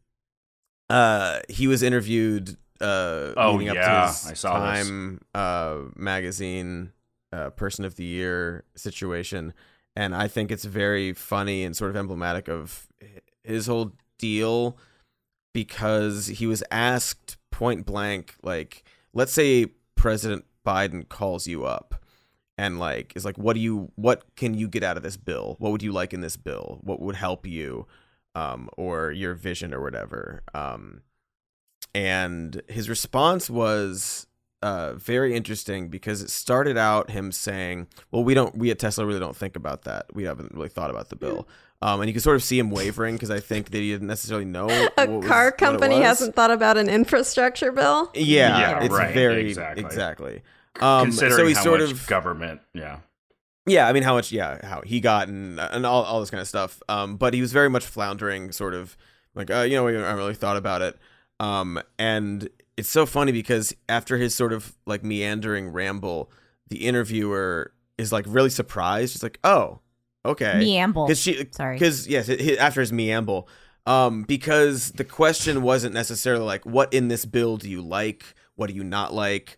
uh, 0.90 1.40
he 1.50 1.68
was 1.68 1.82
interviewed. 1.84 2.58
Uh, 2.82 3.32
Oh, 3.38 3.54
leading 3.54 3.70
up 3.70 3.76
yeah, 3.76 4.02
to 4.02 4.08
his 4.08 4.28
I 4.32 4.34
saw. 4.34 4.60
Time 4.60 5.22
uh, 5.34 5.78
magazine 5.96 6.92
uh, 7.32 7.52
Person 7.52 7.86
of 7.86 7.96
the 7.96 8.04
Year 8.04 8.66
situation, 8.76 9.54
and 9.96 10.16
I 10.16 10.28
think 10.28 10.52
it's 10.52 10.66
very 10.66 11.14
funny 11.14 11.64
and 11.64 11.76
sort 11.76 11.92
of 11.92 11.98
emblematic 11.98 12.48
of 12.48 12.88
his 13.44 13.68
whole 13.68 13.94
deal 14.18 14.78
because 15.54 16.28
he 16.28 16.48
was 16.48 16.64
asked 16.70 17.38
point 17.52 17.86
blank, 17.86 18.36
like, 18.44 18.84
let's 19.14 19.32
say 19.32 19.68
President 19.96 20.46
Biden 20.66 21.08
calls 21.08 21.48
you 21.48 21.66
up 21.66 22.04
and 22.58 22.80
like 22.80 23.14
is 23.16 23.26
like 23.26 23.38
what 23.38 23.54
do 23.54 23.60
you 23.60 23.92
what 23.96 24.24
can 24.36 24.54
you 24.54 24.68
get 24.68 24.84
out 24.84 24.98
of 24.98 25.04
this 25.04 25.18
bill? 25.18 25.56
What 25.60 25.72
would 25.72 25.84
you 25.84 25.92
like 25.92 26.14
in 26.14 26.22
this 26.22 26.38
bill? 26.38 26.80
What 26.82 27.02
would 27.02 27.16
help 27.16 27.46
you 27.46 27.88
um 28.34 28.70
or 28.78 29.12
your 29.12 29.34
vision 29.34 29.74
or 29.74 29.82
whatever? 29.82 30.44
Um 30.54 31.02
and 31.94 32.62
his 32.68 32.90
response 32.90 33.50
was 33.50 34.28
uh 34.66 34.94
very 34.96 35.32
interesting 35.36 35.88
because 35.90 36.22
it 36.22 36.30
started 36.30 36.78
out 36.78 37.10
him 37.12 37.32
saying 37.32 37.88
well 38.12 38.24
we 38.24 38.34
don't 38.34 38.54
we 38.58 38.72
at 38.72 38.80
tesla 38.80 39.06
really 39.06 39.20
don't 39.20 39.36
think 39.36 39.56
about 39.56 39.84
that 39.84 40.06
we 40.14 40.24
haven't 40.24 40.52
really 40.54 40.70
thought 40.70 40.90
about 40.90 41.10
the 41.10 41.16
bill 41.16 41.48
um 41.82 42.00
and 42.02 42.08
you 42.10 42.14
can 42.14 42.22
sort 42.22 42.36
of 42.36 42.44
see 42.44 42.58
him 42.58 42.70
wavering 42.72 43.16
because 43.16 43.30
i 43.32 43.40
think 43.40 43.70
that 43.72 43.80
he 43.80 43.92
didn't 43.92 44.08
necessarily 44.08 44.46
know 44.46 44.68
A 44.98 45.06
what 45.06 45.10
was- 45.10 45.26
car 45.28 45.46
what 45.46 45.54
it 45.54 45.58
company 45.58 45.96
was. 46.00 46.06
hasn't 46.06 46.36
thought 46.36 46.52
about 46.52 46.78
an 46.78 46.90
infrastructure 46.90 47.72
bill. 47.72 48.12
yeah, 48.16 48.60
Yeah, 48.60 48.84
it's 48.84 48.94
right, 48.94 49.14
very 49.14 49.50
exactly. 49.50 49.84
exactly 49.86 50.42
um 50.82 51.08
Considering 51.08 51.38
so 51.38 51.46
he's 51.48 51.58
how 51.58 51.64
sort 51.64 51.80
much 51.82 51.92
of 51.92 52.08
government, 52.08 52.62
yeah. 52.74 52.98
yeah, 53.66 53.88
I 53.88 53.94
mean 53.94 54.04
how 54.04 54.14
much 54.16 54.32
yeah, 54.32 54.66
how 54.66 54.82
he 54.82 55.00
got 55.00 55.28
and 55.30 55.60
and 55.60 55.86
all, 55.86 56.04
all 56.04 56.20
this 56.20 56.30
kind 56.32 56.42
of 56.42 56.48
stuff. 56.48 56.82
Um 56.90 57.16
but 57.18 57.34
he 57.34 57.40
was 57.42 57.54
very 57.54 57.70
much 57.70 57.86
floundering 57.86 58.52
sort 58.52 58.74
of 58.74 58.98
like 59.36 59.50
uh 59.52 59.62
you 59.62 59.76
know, 59.76 59.86
we 59.86 59.94
haven't 59.94 60.18
really 60.18 60.34
thought 60.36 60.58
about 60.58 60.82
it. 60.82 60.98
Um 61.40 61.80
and 62.00 62.50
it's 62.78 62.90
so 62.90 63.06
funny 63.06 63.32
because 63.32 63.74
after 63.90 64.18
his 64.18 64.36
sort 64.36 64.54
of 64.54 64.76
like 64.86 65.04
meandering 65.04 65.70
ramble, 65.70 66.32
the 66.68 66.86
interviewer 66.86 67.72
is 67.98 68.12
like 68.12 68.26
really 68.28 68.50
surprised. 68.50 69.14
She's 69.14 69.24
like, 69.24 69.40
"Oh, 69.44 69.80
okay." 70.26 70.60
Meamble. 70.60 71.08
Cuz 71.08 71.20
she 71.20 71.48
Sorry. 71.52 71.80
cuz 71.80 72.08
yes, 72.08 72.28
it, 72.30 72.42
it- 72.42 72.60
after 72.60 72.82
his 72.82 72.92
meamble 72.92 73.48
um 73.88 74.24
because 74.24 74.92
the 74.94 75.04
question 75.04 75.62
wasn't 75.62 75.94
necessarily 75.94 76.44
like 76.44 76.66
what 76.66 76.92
in 76.94 77.08
this 77.08 77.24
bill 77.26 77.58
do 77.58 77.70
you 77.70 77.82
like? 77.82 78.26
What 78.56 78.68
do 78.68 78.74
you 78.76 78.84
not 78.84 79.14
like? 79.14 79.58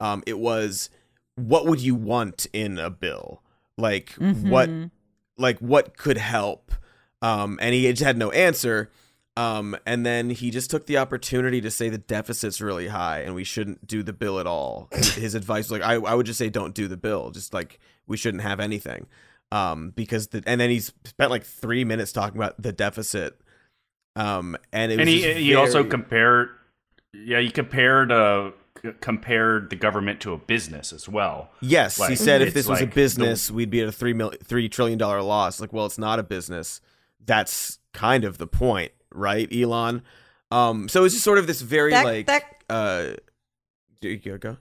Um 0.00 0.22
it 0.26 0.38
was 0.38 0.90
what 1.36 1.66
would 1.66 1.80
you 1.80 1.94
want 1.94 2.46
in 2.52 2.76
a 2.78 2.90
bill? 2.90 3.42
Like 3.76 4.10
what 4.18 4.68
Mhm. 4.68 4.90
like 5.38 5.58
what 5.60 5.96
could 5.96 6.18
help? 6.18 6.72
Um 7.22 7.58
and 7.62 7.72
he 7.74 7.88
just 7.92 8.02
had 8.02 8.18
no 8.18 8.30
answer. 8.32 8.90
Um 9.38 9.76
and 9.86 10.04
then 10.04 10.30
he 10.30 10.50
just 10.50 10.68
took 10.70 10.86
the 10.86 10.96
opportunity 10.98 11.60
to 11.60 11.70
say 11.70 11.88
the 11.88 11.98
deficit's 11.98 12.60
really 12.60 12.88
high 12.88 13.20
and 13.20 13.34
we 13.36 13.44
shouldn't 13.44 13.86
do 13.86 14.02
the 14.02 14.12
bill 14.12 14.40
at 14.40 14.46
all. 14.46 14.88
His 14.92 15.34
advice 15.36 15.70
was 15.70 15.78
like 15.80 15.82
I 15.82 15.94
I 15.94 16.14
would 16.14 16.26
just 16.26 16.38
say 16.38 16.48
don't 16.50 16.74
do 16.74 16.88
the 16.88 16.96
bill. 16.96 17.30
Just 17.30 17.54
like 17.54 17.78
we 18.06 18.16
shouldn't 18.16 18.42
have 18.42 18.58
anything. 18.58 19.06
Um 19.52 19.90
because 19.90 20.28
the 20.28 20.42
and 20.46 20.60
then 20.60 20.70
he's 20.70 20.92
spent 21.04 21.30
like 21.30 21.44
3 21.44 21.84
minutes 21.84 22.10
talking 22.12 22.36
about 22.36 22.60
the 22.60 22.72
deficit. 22.72 23.38
Um 24.16 24.56
and 24.72 24.90
it 24.90 24.98
was 24.98 25.00
and 25.02 25.08
he 25.08 25.34
he 25.34 25.54
also 25.54 25.84
compared 25.84 26.48
yeah 27.14 27.38
he 27.40 27.50
compared 27.50 28.10
uh 28.10 28.50
c- 28.82 28.90
compared 29.00 29.70
the 29.70 29.76
government 29.76 30.20
to 30.22 30.32
a 30.32 30.38
business 30.38 30.92
as 30.92 31.08
well 31.08 31.50
Yes, 31.60 31.96
he 32.08 32.16
said 32.16 32.42
if 32.42 32.54
this 32.54 32.66
was 32.66 32.80
a 32.80 32.84
like 32.86 32.94
business, 32.94 33.50
we'd 33.52 33.70
be 33.70 33.82
at 33.82 33.88
a 33.88 33.92
three 33.92 34.14
mil- 34.14 34.34
three 34.42 34.68
trillion 34.68 34.98
dollar 34.98 35.22
loss. 35.22 35.60
Like, 35.60 35.72
well, 35.72 35.86
it's 35.86 35.98
not 35.98 36.18
a 36.18 36.22
business. 36.24 36.80
That's 37.24 37.78
kind 37.92 38.24
of 38.24 38.38
the 38.38 38.46
point, 38.46 38.92
right, 39.12 39.48
Elon? 39.52 40.02
Um, 40.50 40.88
so 40.88 41.04
it's 41.04 41.14
just 41.14 41.24
sort 41.24 41.38
of 41.38 41.46
this 41.46 41.60
very 41.60 41.90
That- 41.90 42.04
like 42.04 42.26
that- 42.26 42.44
uh, 42.70 43.14
do 44.00 44.08
you 44.08 44.38
go? 44.38 44.56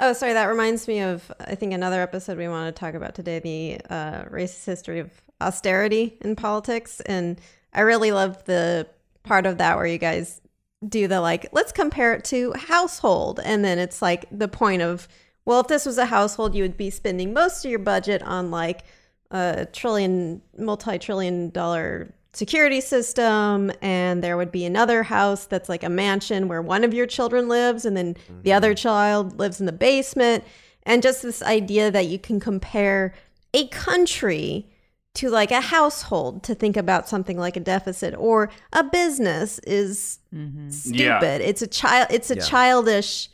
Oh, 0.00 0.12
sorry. 0.12 0.32
That 0.32 0.46
reminds 0.46 0.88
me 0.88 1.00
of 1.00 1.30
I 1.40 1.54
think 1.54 1.72
another 1.72 2.02
episode 2.02 2.36
we 2.36 2.48
want 2.48 2.74
to 2.74 2.78
talk 2.78 2.94
about 2.94 3.14
today: 3.14 3.38
the 3.38 3.80
uh, 3.88 4.24
racist 4.24 4.64
history 4.64 4.98
of 4.98 5.10
austerity 5.40 6.18
in 6.20 6.34
politics. 6.36 7.00
And 7.00 7.40
I 7.72 7.80
really 7.82 8.10
love 8.10 8.44
the 8.44 8.88
part 9.22 9.46
of 9.46 9.58
that 9.58 9.76
where 9.76 9.86
you 9.86 9.98
guys 9.98 10.40
do 10.86 11.06
the 11.06 11.20
like, 11.20 11.46
let's 11.52 11.72
compare 11.72 12.12
it 12.12 12.24
to 12.24 12.52
household, 12.54 13.40
and 13.44 13.64
then 13.64 13.78
it's 13.78 14.02
like 14.02 14.26
the 14.30 14.48
point 14.48 14.82
of, 14.82 15.08
well, 15.44 15.60
if 15.60 15.68
this 15.68 15.86
was 15.86 15.96
a 15.96 16.06
household, 16.06 16.54
you 16.54 16.62
would 16.62 16.76
be 16.76 16.90
spending 16.90 17.32
most 17.32 17.64
of 17.64 17.70
your 17.70 17.78
budget 17.78 18.22
on 18.22 18.50
like 18.50 18.82
a 19.30 19.66
trillion, 19.72 20.42
multi 20.58 20.98
trillion 20.98 21.50
dollar 21.50 22.12
security 22.36 22.80
system. 22.80 23.72
And 23.80 24.22
there 24.22 24.36
would 24.36 24.52
be 24.52 24.64
another 24.64 25.02
house 25.02 25.46
that's 25.46 25.68
like 25.68 25.82
a 25.82 25.88
mansion 25.88 26.48
where 26.48 26.62
one 26.62 26.84
of 26.84 26.92
your 26.92 27.06
children 27.06 27.48
lives, 27.48 27.84
and 27.84 27.96
then 27.96 28.16
the 28.42 28.52
other 28.52 28.72
mm-hmm. 28.72 28.82
child 28.82 29.38
lives 29.38 29.60
in 29.60 29.66
the 29.66 29.72
basement. 29.72 30.44
And 30.84 31.02
just 31.02 31.22
this 31.22 31.42
idea 31.42 31.90
that 31.90 32.06
you 32.06 32.18
can 32.18 32.40
compare 32.40 33.14
a 33.54 33.66
country 33.68 34.68
to 35.14 35.30
like 35.30 35.52
a 35.52 35.60
household 35.60 36.42
to 36.42 36.54
think 36.54 36.76
about 36.76 37.08
something 37.08 37.38
like 37.38 37.56
a 37.56 37.60
deficit 37.60 38.14
or 38.18 38.50
a 38.72 38.82
business 38.82 39.60
is 39.60 40.18
mm-hmm. 40.34 40.68
stupid. 40.68 40.98
Yeah. 40.98 41.36
It's 41.38 41.62
a 41.62 41.66
child 41.66 42.08
it's 42.10 42.30
a 42.30 42.36
Yeah. 42.36 42.42
childish 42.42 43.30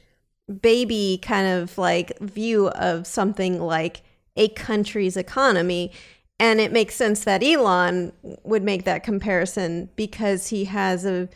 baby 0.60 1.18
kind 1.22 1.46
of 1.46 1.78
like 1.78 2.18
view 2.20 2.68
of 2.68 3.06
something 3.06 3.60
like 3.60 4.02
a 4.36 4.48
country's 4.48 5.16
economy. 5.16 5.92
And 6.40 6.60
it 6.60 6.72
makes 6.72 6.94
sense 6.94 7.24
that 7.24 7.42
Elon 7.42 8.12
would 8.44 8.62
make 8.62 8.84
that 8.84 9.04
comparison 9.04 9.90
because 9.94 10.48
he 10.48 10.64
has 10.64 11.04
a 11.04 11.28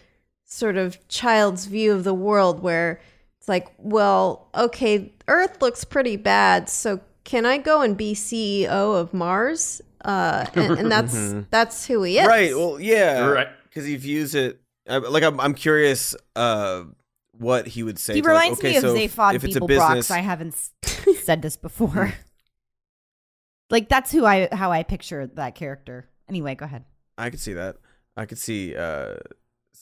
sort 0.44 0.76
of 0.76 1.06
child's 1.08 1.66
view 1.66 1.92
of 1.92 2.04
the 2.04 2.14
world 2.14 2.62
where 2.62 3.00
it's 3.38 3.48
like, 3.48 3.68
well, 3.78 4.48
okay, 4.54 5.12
Earth 5.28 5.60
looks 5.60 5.84
pretty 5.84 6.16
bad, 6.16 6.68
so 6.68 7.00
can 7.24 7.44
I 7.44 7.58
go 7.58 7.82
and 7.82 7.96
be 7.96 8.14
CEO 8.14 8.66
of 8.66 9.12
Mars? 9.12 9.82
Uh, 10.04 10.46
and, 10.54 10.78
and 10.78 10.90
that's 10.90 11.34
that's 11.50 11.86
who 11.86 12.02
he 12.02 12.18
is, 12.18 12.26
Right. 12.26 12.56
Well, 12.56 12.80
yeah. 12.80 13.26
Right. 13.26 13.48
Because 13.64 13.86
he 13.86 13.96
views 13.96 14.34
it 14.34 14.60
like 14.86 15.22
I'm. 15.22 15.40
I'm 15.40 15.54
curious. 15.54 16.14
Uh, 16.36 16.84
what 17.38 17.66
he 17.66 17.82
would 17.82 17.98
say. 17.98 18.14
He 18.14 18.22
to, 18.22 18.28
like, 18.28 18.42
reminds 18.44 18.60
okay, 18.60 18.70
me 18.70 18.76
of 18.76 18.82
so 18.82 18.94
Zaphod 18.94 19.34
if 19.34 19.44
it's 19.44 19.56
a 19.56 19.60
Beeblebrox. 19.60 19.88
business, 19.88 20.10
I 20.10 20.20
haven't 20.20 20.70
said 21.22 21.42
this 21.42 21.56
before. 21.56 22.14
like 23.70 23.88
that's 23.88 24.10
who 24.12 24.24
I 24.24 24.48
how 24.52 24.72
I 24.72 24.82
picture 24.82 25.26
that 25.26 25.54
character. 25.54 26.08
Anyway, 26.28 26.54
go 26.54 26.64
ahead. 26.64 26.84
I 27.18 27.30
could 27.30 27.40
see 27.40 27.54
that. 27.54 27.76
I 28.16 28.26
could 28.26 28.38
see 28.38 28.76
uh, 28.76 29.14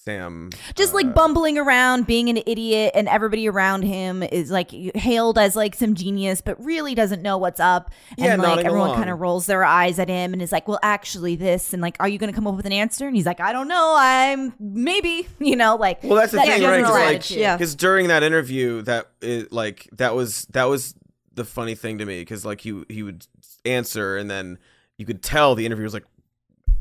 Sam 0.05 0.51
Just 0.74 0.93
uh, 0.93 0.97
like 0.97 1.14
bumbling 1.14 1.59
around, 1.59 2.07
being 2.07 2.28
an 2.28 2.39
idiot, 2.47 2.93
and 2.95 3.07
everybody 3.09 3.49
around 3.49 3.83
him 3.83 4.22
is 4.22 4.51
like 4.51 4.70
hailed 4.70 5.39
as 5.39 5.55
like 5.55 5.74
some 5.74 5.95
genius, 5.95 6.41
but 6.41 6.62
really 6.62 6.95
doesn't 6.95 7.22
know 7.22 7.39
what's 7.39 7.61
up. 7.61 7.91
And 8.18 8.26
Yeah, 8.26 8.37
like 8.37 8.64
everyone 8.64 8.95
kind 8.97 9.11
of 9.11 9.20
rolls 9.20 9.47
their 9.47 9.64
eyes 9.64 9.99
at 9.99 10.09
him 10.09 10.33
and 10.33 10.43
is 10.43 10.51
like, 10.51 10.66
"Well, 10.66 10.80
actually, 10.83 11.37
this," 11.37 11.72
and 11.72 11.80
like, 11.80 11.97
"Are 12.01 12.09
you 12.09 12.18
going 12.18 12.33
to 12.33 12.35
come 12.35 12.47
up 12.47 12.57
with 12.57 12.66
an 12.66 12.72
answer?" 12.72 13.07
And 13.07 13.14
he's 13.14 13.26
like, 13.26 13.41
"I 13.41 13.53
don't 13.53 13.68
know. 13.68 13.95
I'm 13.97 14.55
maybe," 14.59 15.28
you 15.39 15.57
know, 15.57 15.76
like 15.76 16.03
Well, 16.03 16.16
that's 16.16 16.33
the 16.33 16.39
that 16.39 16.47
thing, 16.47 16.62
right? 16.62 16.78
Because 16.78 16.93
like. 16.93 17.30
Yeah. 17.30 17.57
because 17.57 17.74
during 17.76 18.09
that 18.09 18.22
interview, 18.22 18.83
that 18.83 19.09
it, 19.20 19.53
like 19.53 19.89
that 19.93 20.14
was 20.14 20.47
that 20.47 20.64
was 20.64 20.95
the 21.35 21.45
funny 21.45 21.74
thing 21.74 21.99
to 21.99 22.05
me 22.07 22.20
because 22.20 22.45
like 22.45 22.61
he 22.61 22.83
he 22.89 23.03
would 23.03 23.26
answer 23.65 24.17
and 24.17 24.31
then 24.31 24.59
you 24.99 25.07
could 25.07 25.23
tell 25.23 25.55
the 25.55 25.67
interviewer 25.67 25.85
was 25.85 25.95
like, 25.95 26.07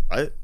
what? 0.08 0.36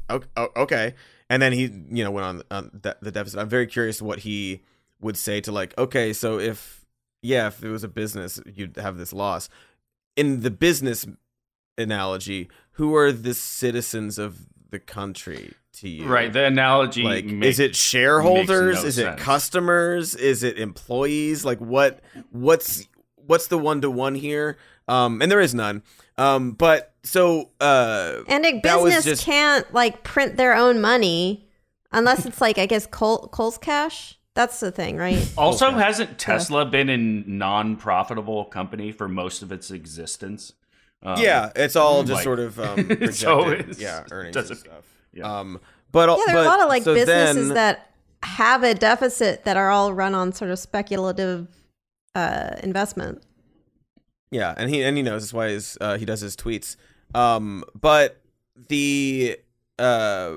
Okay, 0.56 0.94
and 1.28 1.42
then 1.42 1.52
he 1.52 1.64
you 1.90 2.04
know 2.04 2.10
went 2.10 2.26
on 2.26 2.42
on 2.50 2.70
the, 2.82 2.96
the 3.02 3.10
deficit. 3.12 3.38
I'm 3.38 3.48
very 3.48 3.66
curious 3.66 4.00
what 4.00 4.20
he 4.20 4.62
would 5.00 5.16
say 5.16 5.40
to 5.42 5.52
like, 5.52 5.76
okay, 5.78 6.12
so 6.12 6.38
if 6.38 6.84
yeah, 7.22 7.48
if 7.48 7.62
it 7.62 7.70
was 7.70 7.84
a 7.84 7.88
business, 7.88 8.40
you'd 8.46 8.76
have 8.76 8.96
this 8.96 9.12
loss. 9.12 9.48
In 10.16 10.40
the 10.40 10.50
business 10.50 11.06
analogy, 11.76 12.48
who 12.72 12.94
are 12.96 13.12
the 13.12 13.34
citizens 13.34 14.18
of 14.18 14.46
the 14.70 14.78
country 14.78 15.52
to 15.74 15.88
you? 15.88 16.06
Right. 16.06 16.32
The 16.32 16.44
analogy. 16.44 17.02
like 17.02 17.24
make- 17.24 17.44
is 17.48 17.58
it 17.58 17.76
shareholders 17.76 18.82
no 18.82 18.88
is 18.88 18.98
it 18.98 19.02
sense. 19.02 19.22
customers 19.22 20.14
is 20.14 20.42
it 20.42 20.58
employees 20.58 21.44
like 21.44 21.58
what 21.58 22.00
what's 22.30 22.86
what's 23.14 23.48
the 23.48 23.58
one 23.58 23.80
to 23.82 23.90
one 23.90 24.14
here 24.14 24.56
um 24.88 25.20
and 25.22 25.30
there 25.30 25.40
is 25.40 25.54
none 25.54 25.82
um 26.18 26.52
but 26.52 26.92
so 27.04 27.50
uh 27.60 28.18
And 28.26 28.44
a 28.44 28.60
business 28.60 29.04
just- 29.04 29.24
can't 29.24 29.72
like 29.72 30.02
print 30.02 30.36
their 30.36 30.54
own 30.54 30.80
money 30.80 31.48
unless 31.92 32.26
it's 32.26 32.40
like 32.40 32.58
I 32.58 32.66
guess 32.66 32.86
Col- 32.86 33.28
Kohl's 33.28 33.56
cash. 33.58 34.18
That's 34.34 34.60
the 34.60 34.70
thing, 34.70 34.96
right? 34.96 35.26
Also, 35.38 35.70
hasn't 35.70 36.18
Tesla 36.18 36.64
been 36.66 36.88
a 36.90 36.96
non-profitable 36.96 38.44
company 38.46 38.92
for 38.92 39.08
most 39.08 39.42
of 39.42 39.50
its 39.52 39.70
existence? 39.70 40.52
Um, 41.02 41.20
yeah 41.20 41.50
it's 41.54 41.76
all 41.76 42.02
just 42.02 42.14
like- 42.14 42.24
sort 42.24 42.40
of 42.40 42.58
um 42.58 42.74
projected, 42.88 43.14
So 43.14 43.54
yeah 43.78 44.04
earnings 44.10 44.36
and 44.36 44.58
stuff 44.58 44.84
yeah. 45.12 45.38
um 45.40 45.60
but 45.92 46.08
Yeah, 46.08 46.24
there 46.26 46.36
are 46.38 46.42
a 46.44 46.46
lot 46.46 46.60
of 46.60 46.68
like 46.68 46.82
so 46.82 46.94
businesses 46.94 47.48
then- 47.48 47.54
that 47.54 47.90
have 48.24 48.64
a 48.64 48.74
deficit 48.74 49.44
that 49.44 49.56
are 49.56 49.70
all 49.70 49.92
run 49.94 50.12
on 50.14 50.32
sort 50.32 50.50
of 50.50 50.58
speculative 50.58 51.46
uh, 52.16 52.50
investment. 52.64 53.22
Yeah, 54.30 54.54
and 54.56 54.68
he 54.70 54.82
and 54.82 54.96
he 54.96 55.02
knows 55.02 55.22
that's 55.22 55.32
why 55.32 55.48
his 55.48 55.78
uh, 55.80 55.96
he 55.96 56.04
does 56.04 56.20
his 56.20 56.36
tweets. 56.36 56.76
Um, 57.14 57.64
but 57.78 58.20
the 58.68 59.38
uh, 59.78 60.34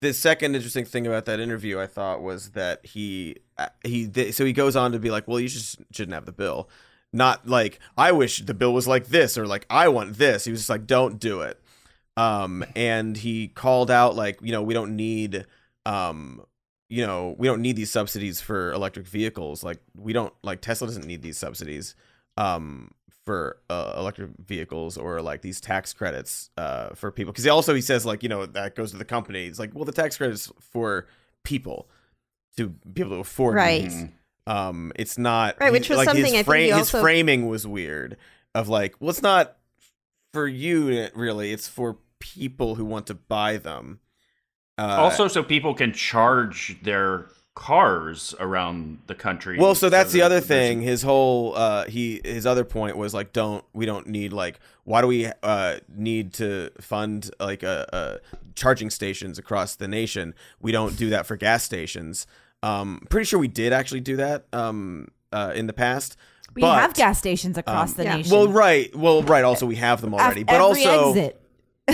the 0.00 0.14
second 0.14 0.54
interesting 0.54 0.84
thing 0.84 1.06
about 1.06 1.26
that 1.26 1.40
interview, 1.40 1.78
I 1.78 1.86
thought, 1.86 2.22
was 2.22 2.50
that 2.50 2.84
he 2.86 3.36
uh, 3.58 3.68
he 3.84 4.32
so 4.32 4.44
he 4.44 4.52
goes 4.52 4.76
on 4.76 4.92
to 4.92 4.98
be 4.98 5.10
like, 5.10 5.28
well, 5.28 5.40
you 5.40 5.48
just 5.48 5.78
shouldn't 5.92 6.14
have 6.14 6.26
the 6.26 6.32
bill. 6.32 6.68
Not 7.12 7.46
like 7.46 7.80
I 7.96 8.12
wish 8.12 8.38
the 8.38 8.54
bill 8.54 8.72
was 8.72 8.88
like 8.88 9.06
this 9.08 9.36
or 9.36 9.46
like 9.46 9.66
I 9.68 9.88
want 9.88 10.16
this. 10.16 10.44
He 10.44 10.50
was 10.50 10.60
just 10.60 10.70
like, 10.70 10.86
don't 10.86 11.18
do 11.18 11.42
it. 11.42 11.60
Um, 12.16 12.64
and 12.76 13.16
he 13.16 13.48
called 13.48 13.90
out 13.90 14.14
like, 14.14 14.38
you 14.42 14.52
know, 14.52 14.62
we 14.62 14.74
don't 14.74 14.96
need 14.96 15.46
um 15.86 16.42
you 16.88 17.06
know, 17.06 17.36
we 17.38 17.46
don't 17.46 17.62
need 17.62 17.76
these 17.76 17.90
subsidies 17.90 18.40
for 18.40 18.72
electric 18.72 19.06
vehicles. 19.06 19.62
Like 19.62 19.78
we 19.96 20.12
don't 20.12 20.32
like 20.42 20.60
Tesla 20.60 20.88
doesn't 20.88 21.06
need 21.06 21.22
these 21.22 21.38
subsidies 21.38 21.94
um 22.40 22.90
for 23.26 23.58
uh, 23.68 23.94
electric 23.98 24.30
vehicles 24.46 24.96
or 24.96 25.20
like 25.20 25.42
these 25.42 25.60
tax 25.60 25.92
credits 25.92 26.50
uh 26.56 26.88
for 26.94 27.10
people 27.12 27.32
because 27.32 27.44
he 27.44 27.50
also 27.50 27.74
he 27.74 27.80
says 27.82 28.06
like 28.06 28.22
you 28.22 28.28
know 28.28 28.46
that 28.46 28.74
goes 28.74 28.90
to 28.92 28.96
the 28.96 29.04
company 29.04 29.44
it's 29.46 29.58
like 29.58 29.74
well 29.74 29.84
the 29.84 29.92
tax 29.92 30.16
credits 30.16 30.50
for 30.72 31.06
people 31.44 31.88
to 32.56 32.68
be 32.92 33.02
able 33.02 33.10
to 33.12 33.16
afford 33.20 33.54
Right. 33.56 33.82
these. 33.82 34.04
um 34.46 34.92
it's 34.96 35.18
not 35.18 35.56
Right, 35.60 35.70
which 35.70 35.88
was 35.90 35.98
like 35.98 36.06
something 36.06 36.24
his, 36.24 36.32
I 36.34 36.36
think 36.38 36.46
fra- 36.46 36.58
he 36.60 36.70
his 36.70 36.90
framing 36.90 37.46
was 37.46 37.66
weird 37.66 38.16
of 38.54 38.68
like 38.68 38.94
well 39.00 39.10
it's 39.10 39.22
not 39.22 39.56
for 40.32 40.48
you 40.48 41.08
really 41.14 41.52
it's 41.52 41.68
for 41.68 41.98
people 42.20 42.74
who 42.76 42.84
want 42.84 43.06
to 43.08 43.14
buy 43.14 43.58
them 43.58 44.00
uh, 44.78 44.96
also, 44.98 45.28
so 45.28 45.42
people 45.42 45.74
can 45.74 45.92
charge 45.92 46.78
their 46.82 47.26
cars 47.54 48.34
around 48.40 48.98
the 49.06 49.14
country. 49.14 49.58
Well, 49.58 49.74
so 49.74 49.88
that's 49.90 50.12
the 50.12 50.20
that 50.20 50.26
other 50.26 50.40
thing. 50.40 50.80
His 50.80 51.02
whole 51.02 51.54
uh 51.56 51.84
he 51.86 52.20
his 52.24 52.46
other 52.46 52.64
point 52.64 52.96
was 52.96 53.12
like 53.12 53.32
don't 53.32 53.64
we 53.72 53.86
don't 53.86 54.06
need 54.06 54.32
like 54.32 54.60
why 54.84 55.00
do 55.00 55.06
we 55.06 55.26
uh 55.42 55.76
need 55.94 56.32
to 56.34 56.70
fund 56.80 57.30
like 57.40 57.62
a, 57.62 57.86
a 57.92 58.40
charging 58.54 58.88
stations 58.90 59.38
across 59.38 59.76
the 59.76 59.88
nation? 59.88 60.34
We 60.60 60.72
don't 60.72 60.96
do 60.96 61.10
that 61.10 61.26
for 61.26 61.36
gas 61.36 61.64
stations. 61.64 62.26
Um 62.62 63.06
pretty 63.10 63.24
sure 63.26 63.38
we 63.38 63.48
did 63.48 63.72
actually 63.72 64.00
do 64.00 64.16
that 64.16 64.46
um 64.52 65.08
uh 65.32 65.52
in 65.54 65.66
the 65.66 65.72
past. 65.72 66.16
we 66.54 66.62
but, 66.62 66.80
have 66.80 66.94
gas 66.94 67.18
stations 67.18 67.58
across 67.58 67.90
um, 67.90 67.96
the 67.96 68.04
Yeah. 68.04 68.16
nation. 68.16 68.32
Well, 68.32 68.48
right. 68.48 68.94
Well, 68.96 69.22
right. 69.22 69.44
Also, 69.44 69.66
we 69.66 69.76
have 69.76 70.00
them 70.00 70.14
Af- 70.14 70.20
already, 70.20 70.44
but 70.44 70.54
every 70.54 70.84
also, 70.86 71.10
exit. 71.10 71.40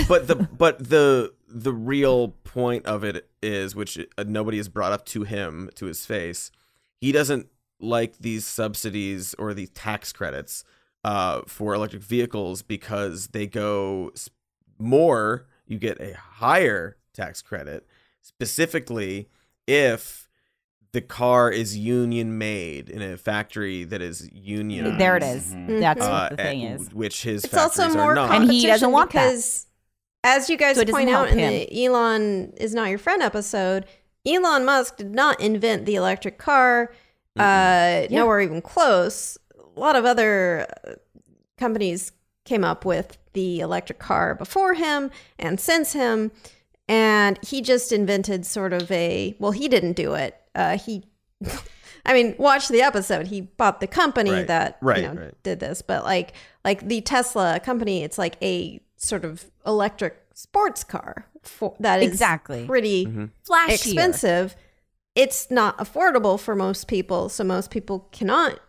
but 0.07 0.27
the 0.27 0.35
but 0.35 0.87
the 0.89 1.33
the 1.49 1.73
real 1.73 2.29
point 2.43 2.85
of 2.85 3.03
it 3.03 3.27
is, 3.41 3.75
which 3.75 3.97
uh, 4.17 4.23
nobody 4.27 4.57
has 4.57 4.69
brought 4.69 4.91
up 4.91 5.05
to 5.07 5.23
him 5.23 5.69
to 5.75 5.85
his 5.85 6.05
face, 6.05 6.51
he 6.99 7.11
doesn't 7.11 7.47
like 7.79 8.17
these 8.19 8.45
subsidies 8.45 9.33
or 9.37 9.53
these 9.53 9.69
tax 9.69 10.11
credits 10.11 10.63
uh, 11.03 11.41
for 11.47 11.73
electric 11.73 12.01
vehicles 12.03 12.61
because 12.61 13.27
they 13.27 13.45
go 13.47 14.11
more. 14.79 15.45
You 15.67 15.77
get 15.77 15.99
a 16.01 16.13
higher 16.15 16.97
tax 17.13 17.41
credit, 17.41 17.85
specifically 18.21 19.27
if 19.67 20.29
the 20.93 21.01
car 21.01 21.51
is 21.51 21.77
union 21.77 22.37
made 22.37 22.89
in 22.89 23.01
a 23.01 23.17
factory 23.17 23.83
that 23.83 24.01
is 24.01 24.29
union. 24.33 24.97
There 24.97 25.17
it 25.17 25.23
is. 25.23 25.53
Mhm. 25.53 25.79
That's 25.81 26.01
Uh, 26.01 26.09
what 26.09 26.29
the 26.31 26.37
thing 26.37 26.61
is. 26.61 26.93
which 26.93 27.23
his 27.23 27.43
It's 27.43 27.53
also 27.53 27.83
factories 27.83 27.95
more 27.97 28.11
are 28.13 28.15
not. 28.15 28.31
And 28.41 28.51
he 28.51 28.65
doesn't 28.65 28.91
want 28.91 29.11
that. 29.11 29.33
As 30.27 30.49
you 30.49 30.57
guys 30.57 30.75
So 30.77 30.85
point 30.85 31.09
out 31.09 31.29
in 31.29 31.37
the 31.37 31.85
Elon 31.85 32.53
is 32.57 32.73
not 32.73 32.89
your 32.89 32.99
friend 32.99 33.21
episode, 33.21 33.85
Elon 34.25 34.65
Musk 34.65 34.97
did 34.97 35.13
not 35.13 35.39
invent 35.39 35.85
the 35.85 35.95
electric 35.95 36.37
car. 36.37 36.91
Uh, 37.37 38.07
Yeah. 38.09 38.19
Nowhere 38.19 38.41
even 38.41 38.61
close. 38.61 39.37
A 39.75 39.79
lot 39.79 39.95
of 39.95 40.05
other 40.05 40.67
uh, 40.85 40.93
companies 41.57 42.11
came 42.45 42.63
up 42.63 42.83
with 42.85 43.17
the 43.33 43.59
electric 43.59 43.99
car 43.99 44.33
before 44.35 44.73
him 44.73 45.11
and 45.37 45.59
since 45.59 45.93
him, 45.93 46.31
and 46.89 47.37
he 47.45 47.61
just 47.61 47.91
invented 47.91 48.45
sort 48.45 48.73
of 48.73 48.89
a. 48.91 49.35
Well, 49.39 49.51
he 49.51 49.67
didn't 49.67 49.93
do 49.93 50.13
it. 50.15 50.35
Uh, 50.55 50.77
he. 50.77 51.03
I 52.05 52.13
mean, 52.13 52.35
watch 52.37 52.69
the 52.69 52.81
episode. 52.81 53.27
He 53.27 53.41
bought 53.41 53.81
the 53.81 53.87
company 53.87 54.31
Right. 54.31 54.47
that 54.47 54.77
Right, 54.81 55.01
you 55.01 55.07
know, 55.13 55.21
right. 55.21 55.43
did 55.43 55.59
this, 55.59 55.81
but 55.81 56.03
like 56.05 56.33
like 56.63 56.87
the 56.87 57.01
Tesla 57.01 57.59
company, 57.59 58.03
it's 58.03 58.17
like 58.17 58.35
a 58.41 58.79
sort 58.97 59.23
of 59.25 59.45
electric 59.65 60.19
sports 60.33 60.83
car 60.83 61.25
for, 61.43 61.75
that 61.79 62.01
is 62.01 62.07
Exactly. 62.09 62.65
pretty 62.65 63.05
Mm-hmm. 63.05 63.25
Flashier. 63.49 63.69
expensive. 63.69 64.55
It's 65.15 65.49
not 65.49 65.77
affordable 65.79 66.39
for 66.39 66.55
most 66.55 66.87
people, 66.87 67.29
so 67.29 67.43
most 67.43 67.71
people 67.71 68.07
cannot 68.11 68.59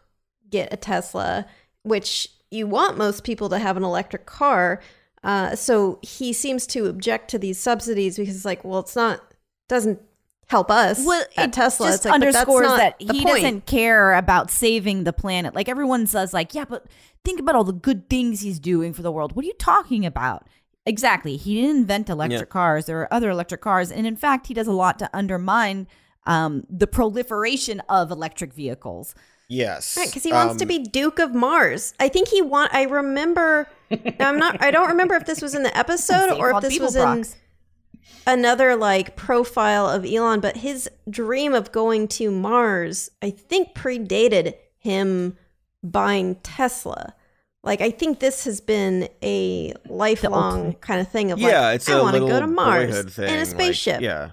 get 0.49 0.73
a 0.73 0.77
Tesla, 0.77 1.47
which 1.83 2.29
you 2.51 2.67
want 2.67 2.97
most 2.97 3.23
people 3.25 3.49
to 3.51 3.59
have 3.59 3.77
an 3.77 3.85
electric 3.85 4.25
car. 4.25 4.81
Uh, 5.23 5.55
so 5.55 5.99
he 6.03 6.33
seems 6.33 6.67
to 6.69 6.87
object 6.87 7.31
to 7.31 7.39
these 7.39 7.59
subsidies 7.59 8.17
because 8.17 8.35
it's 8.37 8.45
like, 8.47 8.65
well, 8.65 8.79
it's 8.79 8.97
not 8.97 9.21
doesn't 9.69 10.01
help 10.49 10.71
us 10.71 11.05
Well, 11.05 11.25
at 11.37 11.49
it 11.49 11.53
Tesla. 11.53 11.89
just 11.89 12.05
like, 12.05 12.15
underscores 12.15 12.67
that 12.69 12.97
he 12.99 13.07
point. 13.23 13.27
doesn't 13.27 13.67
care 13.67 14.15
about 14.15 14.51
saving 14.51 15.05
the 15.05 15.13
planet. 15.13 15.55
Like 15.55 15.69
everyone 15.69 16.07
says, 16.07 16.33
like, 16.35 16.55
yeah, 16.55 16.65
but 16.65 16.87
think 17.25 17.39
about 17.41 17.55
all 17.55 17.65
the 17.65 17.73
good 17.73 18.09
things 18.11 18.41
he's 18.41 18.59
doing 18.59 18.93
for 18.93 19.03
the 19.03 19.13
world. 19.13 19.37
What 19.37 19.45
are 19.45 19.49
you 19.49 19.55
talking 19.59 20.05
about? 20.07 20.47
Exactly. 20.87 21.37
He 21.37 21.61
didn't 21.61 21.77
invent 21.77 22.09
electric 22.09 22.41
Yeah. 22.41 22.45
cars. 22.47 22.87
There 22.87 23.01
are 23.01 23.13
other 23.13 23.29
electric 23.31 23.61
cars, 23.61 23.93
and 23.93 24.07
in 24.07 24.17
fact, 24.17 24.47
he 24.47 24.55
does 24.55 24.67
a 24.67 24.73
lot 24.73 24.99
to 25.01 25.11
undermine 25.13 25.87
um, 26.27 26.65
the 26.69 26.87
proliferation 26.87 27.81
of 27.89 28.11
electric 28.11 28.53
vehicles. 28.53 29.15
Yes, 29.51 29.97
Right, 29.97 30.07
because 30.07 30.23
he 30.25 30.31
wants 30.33 30.57
to 30.57 30.65
Um, 30.65 30.69
be 30.69 30.79
Duke 30.81 31.19
of 31.19 31.35
Mars. 31.35 31.95
I 31.99 32.09
think 32.09 32.29
he 32.29 32.43
want. 32.43 32.75
I 32.75 32.83
remember. 32.85 33.67
now 33.91 33.99
I'm 34.29 34.39
not. 34.39 34.63
I 34.63 34.71
don't 34.71 34.89
remember 34.89 35.15
if 35.15 35.25
this 35.25 35.41
was 35.41 35.55
in 35.55 35.63
the 35.63 35.75
episode 35.77 36.33
or 36.39 36.51
if 36.51 36.61
this 36.61 36.79
was 36.79 36.95
Beeblebrox. 36.97 37.17
in 37.17 37.25
another 38.27 38.77
like 38.77 39.17
profile 39.17 39.89
of 39.89 40.05
Elon. 40.05 40.41
But 40.41 40.59
his 40.59 40.89
dream 41.09 41.55
of 41.55 41.73
going 41.73 42.09
to 42.09 42.31
Mars, 42.31 43.11
I 43.23 43.31
think, 43.31 43.75
predated 43.75 44.55
him 44.79 45.37
buying 45.83 46.37
Tesla. 46.37 47.15
Like 47.65 47.81
I 47.81 47.91
think 47.91 48.21
this 48.21 48.45
has 48.45 48.61
been 48.61 49.09
a 49.23 49.75
lifelong 49.87 50.75
kind 50.75 51.01
of 51.01 51.09
thing 51.09 51.33
of 51.33 51.39
yeah, 51.39 51.61
like 51.61 51.77
it's 51.77 51.89
I 51.89 51.99
a 51.99 52.03
want 52.03 52.15
to 52.17 52.21
go 52.21 52.41
to 52.41 52.47
Mars 52.47 53.15
thing, 53.15 53.29
in 53.29 53.35
a 53.35 53.39
like, 53.39 53.47
spaceship. 53.47 54.01
yeah, 54.01 54.31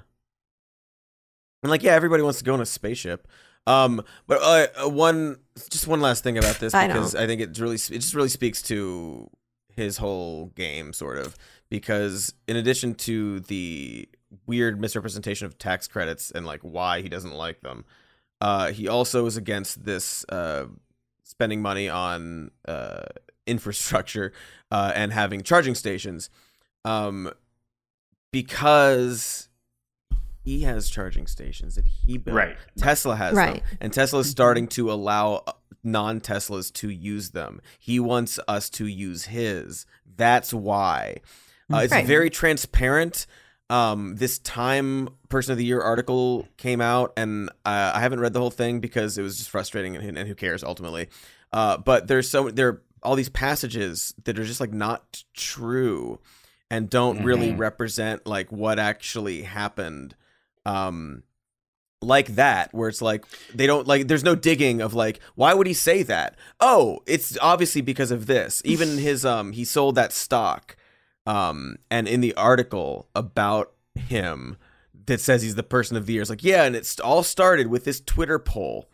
and 1.63 1.69
like 1.69 1.83
yeah, 1.83 1.93
everybody 1.93 2.21
wants 2.21 2.39
to 2.39 2.45
go 2.45 2.53
in 2.53 2.61
a 2.61 2.65
spaceship. 2.65 3.27
Um, 3.67 4.03
but 4.27 4.41
uh, 4.41 4.85
uh, 4.85 4.89
one 4.89 5.37
just 5.71 5.87
one 5.87 6.01
last 6.01 6.23
thing 6.23 6.37
about 6.37 6.59
this 6.59 6.73
I 6.73 6.87
because 6.87 7.15
I 7.15 7.25
think 7.25 7.41
it 7.41 7.57
really 7.57 7.75
it 7.75 7.99
just 7.99 8.13
really 8.13 8.29
speaks 8.29 8.61
to 8.63 9.29
his 9.75 9.97
whole 9.97 10.47
game, 10.55 10.93
sort 10.93 11.17
of. 11.17 11.35
Because 11.69 12.33
in 12.47 12.55
addition 12.55 12.95
to 12.95 13.39
the 13.41 14.07
weird 14.45 14.79
misrepresentation 14.79 15.45
of 15.45 15.57
tax 15.57 15.87
credits 15.87 16.31
and 16.31 16.45
like 16.45 16.61
why 16.61 17.01
he 17.01 17.09
doesn't 17.09 17.33
like 17.33 17.61
them, 17.61 17.85
uh, 18.41 18.71
he 18.71 18.87
also 18.87 19.25
is 19.25 19.37
against 19.37 19.85
this 19.85 20.25
uh, 20.29 20.65
spending 21.23 21.61
money 21.61 21.89
on 21.89 22.51
uh, 22.67 23.03
infrastructure 23.47 24.31
uh, 24.71 24.91
and 24.95 25.11
having 25.13 25.41
charging 25.41 25.75
stations 25.75 26.29
um, 26.83 27.31
because 28.31 29.49
he 30.43 30.61
has 30.61 30.89
charging 30.89 31.25
stations 31.25 31.75
that 31.75 31.87
he 31.87 32.17
built. 32.17 32.35
Right. 32.35 32.57
Tesla 32.77 33.15
has 33.15 33.33
Right. 33.33 33.55
them, 33.55 33.77
and 33.81 33.93
Tesla 33.93 34.19
is 34.19 34.29
starting 34.29 34.67
to 34.69 34.91
allow 34.91 35.43
uh, 35.47 35.53
non-Teslas 35.83 36.71
to 36.73 36.89
use 36.89 37.31
them. 37.31 37.61
He 37.79 37.99
wants 37.99 38.39
us 38.47 38.69
to 38.71 38.85
use 38.87 39.25
his. 39.25 39.85
That's 40.17 40.53
why. 40.53 41.17
Uh, 41.73 41.77
it's 41.77 41.91
Right. 41.91 42.05
very 42.05 42.29
transparent. 42.29 43.25
Um, 43.69 44.15
this 44.17 44.37
Time 44.39 45.09
Person 45.29 45.53
of 45.53 45.57
the 45.57 45.65
Year 45.65 45.81
article 45.81 46.47
came 46.57 46.81
out, 46.81 47.13
and 47.17 47.49
uh, 47.65 47.91
I 47.95 47.99
haven't 47.99 48.19
read 48.19 48.33
the 48.33 48.39
whole 48.39 48.51
thing 48.51 48.79
because 48.79 49.17
it 49.17 49.23
was 49.23 49.37
just 49.37 49.49
frustrating, 49.49 49.95
and, 49.95 50.17
and 50.17 50.27
who 50.27 50.35
cares 50.35 50.63
ultimately. 50.63 51.09
Uh, 51.51 51.77
but 51.77 52.07
there's 52.07 52.29
so 52.29 52.51
there 52.51 52.67
are 52.67 52.81
all 53.01 53.15
these 53.15 53.29
passages 53.29 54.13
that 54.25 54.37
are 54.37 54.43
just 54.45 54.59
like 54.59 54.71
not 54.73 55.23
true, 55.33 56.19
and 56.69 56.89
don't 56.91 57.23
really 57.23 57.51
Mhm. 57.51 57.57
represent 57.57 58.27
like 58.27 58.51
what 58.51 58.77
actually 58.77 59.41
happened. 59.43 60.15
Um, 60.65 61.23
like 62.01 62.35
that 62.35 62.71
where 62.71 62.87
it's 62.89 63.01
like 63.01 63.25
they 63.51 63.65
don't 63.65 63.87
like 63.87 64.07
there's 64.07 64.23
no 64.23 64.35
digging 64.35 64.79
of 64.79 64.93
like 64.93 65.19
why 65.33 65.55
would 65.55 65.65
he 65.65 65.73
say 65.73 66.03
that 66.03 66.35
oh 66.59 66.99
it's 67.07 67.35
obviously 67.41 67.81
because 67.81 68.11
of 68.11 68.27
this 68.27 68.61
even 68.65 68.97
his 68.99 69.25
um 69.25 69.53
he 69.53 69.63
sold 69.65 69.95
that 69.95 70.11
stock 70.11 70.75
um 71.25 71.77
and 71.89 72.07
in 72.07 72.21
the 72.21 72.33
article 72.35 73.07
about 73.15 73.73
him 73.95 74.57
that 75.07 75.21
says 75.21 75.41
he's 75.41 75.55
the 75.55 75.63
person 75.63 75.97
of 75.97 76.05
the 76.05 76.13
year 76.13 76.21
it's 76.21 76.29
like 76.29 76.43
yeah 76.43 76.63
and 76.63 76.75
it's 76.75 76.99
all 76.99 77.23
started 77.23 77.67
with 77.67 77.85
this 77.85 78.01
twitter 78.01 78.39
poll 78.39 78.89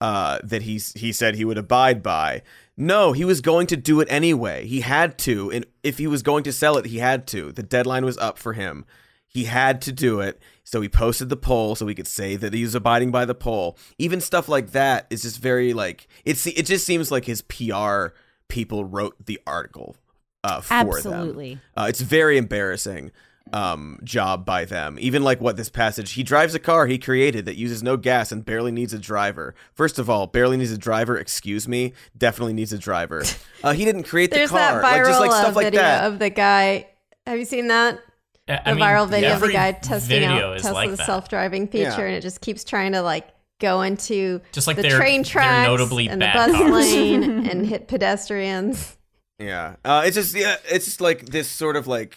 uh 0.00 0.38
that 0.42 0.62
he's 0.62 0.92
he 0.92 1.12
said 1.12 1.34
he 1.34 1.44
would 1.44 1.58
abide 1.58 2.02
by. 2.02 2.42
No 2.76 3.12
he 3.12 3.24
was 3.24 3.40
going 3.40 3.66
to 3.68 3.76
do 3.76 4.00
it 4.00 4.08
anyway. 4.10 4.66
He 4.66 4.80
had 4.80 5.16
to 5.18 5.50
and 5.50 5.64
if 5.82 5.98
he 5.98 6.06
was 6.06 6.22
going 6.22 6.44
to 6.44 6.52
sell 6.52 6.76
it 6.76 6.86
he 6.86 6.98
had 6.98 7.26
to. 7.28 7.52
The 7.52 7.62
deadline 7.62 8.04
was 8.04 8.18
up 8.18 8.38
for 8.38 8.52
him. 8.52 8.84
He 9.26 9.44
had 9.44 9.80
to 9.82 9.92
do 9.92 10.20
it. 10.20 10.40
So 10.62 10.80
he 10.80 10.88
posted 10.88 11.28
the 11.28 11.36
poll 11.36 11.74
so 11.74 11.86
we 11.86 11.94
could 11.94 12.06
say 12.06 12.36
that 12.36 12.52
he 12.52 12.62
was 12.62 12.74
abiding 12.74 13.10
by 13.10 13.24
the 13.24 13.34
poll. 13.34 13.78
Even 13.98 14.20
stuff 14.20 14.48
like 14.48 14.72
that 14.72 15.06
is 15.10 15.22
just 15.22 15.40
very 15.40 15.72
like 15.72 16.08
it's 16.24 16.46
it 16.46 16.66
just 16.66 16.84
seems 16.84 17.10
like 17.10 17.24
his 17.24 17.42
pr 17.42 18.08
people 18.48 18.84
wrote 18.84 19.14
the 19.24 19.40
article 19.46 19.96
uh, 20.44 20.60
for 20.60 20.68
them 20.68 20.88
Absolutely. 21.12 21.58
uh, 21.76 21.86
it's 21.88 22.00
very 22.00 22.38
embarrassing 22.38 23.10
um, 23.52 23.98
job 24.02 24.44
by 24.46 24.64
them. 24.64 24.96
Even 25.00 25.22
like 25.22 25.40
what 25.40 25.56
this 25.56 25.68
passage, 25.68 26.12
he 26.12 26.22
drives 26.22 26.54
a 26.54 26.58
car 26.58 26.86
he 26.86 26.98
created 26.98 27.44
that 27.44 27.56
uses 27.56 27.82
no 27.82 27.96
gas 27.96 28.32
and 28.32 28.44
barely 28.44 28.72
needs 28.72 28.92
a 28.94 28.98
driver. 28.98 29.54
First 29.74 29.98
of 29.98 30.08
all, 30.08 30.26
barely 30.26 30.56
needs 30.56 30.72
a 30.72 30.78
driver. 30.78 31.16
Excuse 31.18 31.68
me, 31.68 31.92
definitely 32.16 32.52
needs 32.54 32.72
a 32.72 32.78
driver. 32.78 33.22
Uh, 33.64 33.72
he 33.72 33.86
didn't 33.86 34.02
create 34.02 34.30
There's 34.30 34.50
the 34.50 34.58
car. 34.58 34.82
that 34.82 34.84
viral 34.84 35.04
like 35.04 35.06
just 35.06 35.20
like 35.20 35.30
uh, 35.30 35.40
stuff 35.40 35.56
like 35.56 35.64
video 35.68 35.80
that. 35.80 36.04
of 36.04 36.18
the 36.18 36.28
guy. 36.28 36.86
Have 37.26 37.38
you 37.38 37.46
seen 37.46 37.68
that? 37.68 37.98
I 38.46 38.60
the 38.72 38.76
mean, 38.76 38.84
viral 38.84 39.08
video 39.08 39.32
of 39.32 39.40
the 39.40 39.52
guy 39.52 39.72
testing 39.72 40.22
out 40.24 40.56
is 40.56 40.62
Tesla's 40.62 40.98
like 40.98 41.06
self-driving 41.06 41.68
feature, 41.68 41.84
Yeah. 41.88 42.00
and 42.00 42.14
it 42.14 42.20
just 42.20 42.42
keeps 42.42 42.62
trying 42.62 42.92
to 42.92 43.00
like 43.00 43.26
go 43.60 43.80
into 43.80 44.42
Just 44.52 44.66
like 44.66 44.76
the 44.76 44.82
they're- 44.82 44.98
train 44.98 45.22
they're 45.22 45.30
tracks 45.30 45.66
notably 45.66 46.08
and 46.10 46.20
the 46.20 46.26
bus 46.34 46.52
cars. 46.52 46.70
lane 46.92 47.22
and 47.50 47.64
hit 47.66 47.88
pedestrians. 47.88 48.98
Yeah, 49.38 49.76
uh, 49.84 50.02
it's 50.06 50.14
just 50.16 50.34
yeah, 50.34 50.56
it's 50.68 50.84
just 50.84 51.00
like 51.00 51.26
this 51.26 51.48
sort 51.48 51.76
of 51.76 51.86
like 51.86 52.16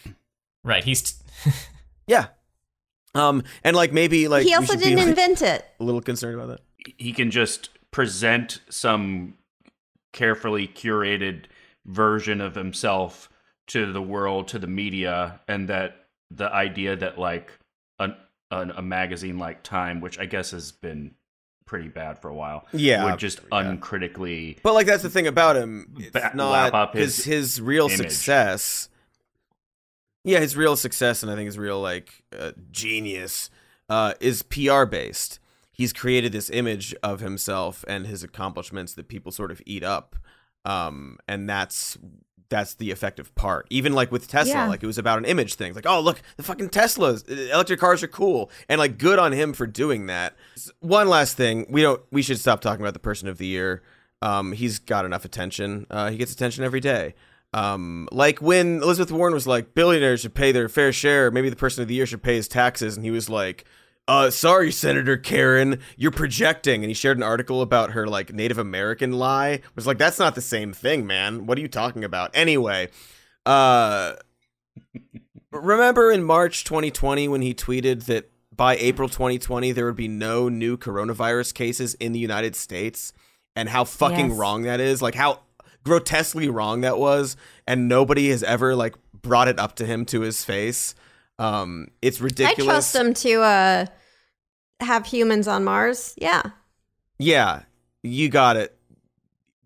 Right. 0.64 0.84
He's 0.84 1.22
yeah, 2.06 2.26
um, 3.14 3.42
and 3.64 3.76
like 3.76 3.92
maybe 3.92 4.28
like 4.28 4.44
he 4.44 4.54
also 4.54 4.76
didn't 4.76 4.98
like, 4.98 5.08
invent 5.08 5.42
it. 5.42 5.64
a 5.80 5.84
little 5.84 6.00
concerned 6.00 6.34
about 6.34 6.48
that. 6.48 6.60
he 6.98 7.12
can 7.12 7.30
just 7.30 7.70
present 7.90 8.60
some 8.68 9.34
carefully 10.12 10.68
curated 10.68 11.44
version 11.86 12.40
of 12.40 12.54
himself 12.54 13.30
to 13.68 13.92
the 13.92 14.02
world 14.02 14.48
to 14.48 14.58
the 14.58 14.66
media 14.66 15.40
and 15.48 15.68
that 15.68 16.06
the 16.30 16.52
idea 16.52 16.96
that 16.96 17.18
like 17.18 17.50
an, 17.98 18.14
an, 18.50 18.70
a 18.72 18.82
magazine 18.82 19.38
like 19.38 19.62
time 19.62 20.00
which 20.00 20.18
i 20.18 20.26
guess 20.26 20.50
has 20.50 20.72
been 20.72 21.14
pretty 21.68 21.88
bad 21.88 22.18
for 22.18 22.28
a 22.28 22.34
while 22.34 22.66
Yeah, 22.72 23.04
would 23.04 23.18
just 23.20 23.40
uncritically 23.52 24.58
But 24.64 24.74
like 24.74 24.86
that's 24.86 25.04
the 25.04 25.10
thing 25.10 25.28
about 25.28 25.54
him. 25.54 25.94
It's 26.00 26.10
Ba- 26.10 26.32
not 26.34 26.50
lap 26.50 26.74
up 26.74 26.94
his 26.94 27.16
his 27.18 27.24
his 27.24 27.60
real 27.60 27.86
image. 27.86 27.98
success. 27.98 28.88
Yeah, 30.24 30.40
his 30.40 30.56
real 30.56 30.76
success 30.76 31.22
and 31.22 31.30
I 31.30 31.36
think 31.36 31.46
his 31.46 31.58
real 31.58 31.80
like 31.80 32.24
uh, 32.36 32.52
genius 32.72 33.50
uh, 33.88 34.14
is 34.20 34.42
PR 34.42 34.84
based. 34.84 35.38
He's 35.70 35.92
created 35.92 36.32
this 36.32 36.50
image 36.50 36.94
of 37.04 37.20
himself 37.20 37.84
and 37.86 38.06
his 38.06 38.22
accomplishments 38.24 38.94
that 38.94 39.06
people 39.08 39.30
sort 39.30 39.52
of 39.52 39.62
eat 39.64 39.84
up, 39.84 40.16
um, 40.64 41.18
and 41.28 41.48
that's 41.48 41.96
that's 42.50 42.74
the 42.74 42.90
effective 42.90 43.34
part. 43.34 43.66
Even 43.70 43.92
like 43.92 44.10
with 44.10 44.26
Tesla, 44.28 44.54
Yeah. 44.54 44.68
like 44.68 44.82
it 44.82 44.86
was 44.86 44.98
about 44.98 45.18
an 45.18 45.24
image 45.24 45.54
thing. 45.54 45.68
It's 45.68 45.76
like, 45.76 45.86
oh 45.86 46.00
look, 46.00 46.22
the 46.36 46.42
fucking 46.42 46.70
Teslas, 46.70 47.28
electric 47.28 47.78
cars 47.80 48.02
are 48.02 48.08
cool, 48.08 48.50
and 48.68 48.78
like 48.78 48.98
good 48.98 49.18
on 49.18 49.32
him 49.32 49.52
for 49.52 49.66
doing 49.66 50.06
that. 50.06 50.34
One 50.80 51.08
last 51.08 51.36
thing, 51.36 51.66
we 51.68 51.82
don't, 51.82 52.00
we 52.10 52.22
should 52.22 52.38
stop 52.38 52.60
talking 52.60 52.80
about 52.82 52.94
the 52.94 53.00
person 53.00 53.28
of 53.28 53.38
the 53.38 53.46
year. 53.46 53.82
Um, 54.22 54.52
he's 54.52 54.78
got 54.78 55.04
enough 55.04 55.24
attention. 55.24 55.86
Uh, 55.90 56.10
he 56.10 56.16
gets 56.16 56.32
attention 56.32 56.64
every 56.64 56.80
day. 56.80 57.14
Um, 57.54 58.08
like 58.12 58.40
when 58.42 58.82
Elizabeth 58.82 59.12
Warren 59.12 59.32
was 59.34 59.46
like, 59.46 59.74
billionaires 59.74 60.20
should 60.20 60.34
pay 60.34 60.52
their 60.52 60.68
fair 60.68 60.92
share. 60.92 61.30
Maybe 61.30 61.48
the 61.50 61.56
person 61.56 61.82
of 61.82 61.88
the 61.88 61.94
year 61.94 62.06
should 62.06 62.22
pay 62.22 62.34
his 62.36 62.48
taxes, 62.48 62.96
and 62.96 63.04
he 63.04 63.10
was 63.10 63.28
like. 63.30 63.64
Uh, 64.08 64.30
sorry, 64.30 64.72
Senator 64.72 65.18
Karen, 65.18 65.80
you're 65.98 66.10
projecting. 66.10 66.82
And 66.82 66.88
he 66.90 66.94
shared 66.94 67.18
an 67.18 67.22
article 67.22 67.60
about 67.60 67.90
her 67.92 68.06
like 68.06 68.32
Native 68.32 68.56
American 68.56 69.12
lie. 69.12 69.50
It 69.50 69.62
was 69.76 69.86
like, 69.86 69.98
that's 69.98 70.18
not 70.18 70.34
the 70.34 70.40
same 70.40 70.72
thing, 70.72 71.06
man. 71.06 71.46
What 71.46 71.58
are 71.58 71.60
you 71.60 71.68
talking 71.68 72.02
about? 72.02 72.30
Anyway, 72.32 72.88
uh, 73.44 74.14
remember 75.52 76.10
in 76.10 76.24
March 76.24 76.64
2020 76.64 77.28
when 77.28 77.42
he 77.42 77.54
tweeted 77.54 78.06
that 78.06 78.30
by 78.54 78.76
April 78.76 79.08
2020 79.08 79.72
there 79.72 79.86
would 79.86 79.94
be 79.96 80.08
no 80.08 80.48
new 80.48 80.76
coronavirus 80.76 81.54
cases 81.54 81.94
in 81.94 82.12
the 82.12 82.18
United 82.18 82.56
States, 82.56 83.12
and 83.54 83.68
how 83.68 83.84
fucking 83.84 84.30
Yes. 84.30 84.38
wrong 84.38 84.62
that 84.62 84.80
is. 84.80 85.00
Like 85.02 85.14
how 85.14 85.40
grotesquely 85.84 86.48
wrong 86.48 86.80
that 86.80 86.98
was, 86.98 87.36
and 87.66 87.88
nobody 87.88 88.30
has 88.30 88.42
ever 88.42 88.74
like 88.74 88.94
brought 89.12 89.48
it 89.48 89.58
up 89.58 89.74
to 89.76 89.86
him 89.86 90.04
to 90.06 90.22
his 90.22 90.44
face. 90.44 90.94
Um, 91.38 91.88
it's 92.02 92.20
ridiculous. 92.20 92.58
I 92.60 92.64
trust 92.64 92.96
him 92.96 93.14
to 93.14 93.42
uh, 93.42 93.86
have 94.80 95.06
humans 95.06 95.46
on 95.48 95.64
Mars. 95.64 96.14
Yeah. 96.16 96.42
Yeah, 97.18 97.62
you 98.02 98.28
got 98.28 98.56
it, 98.56 98.76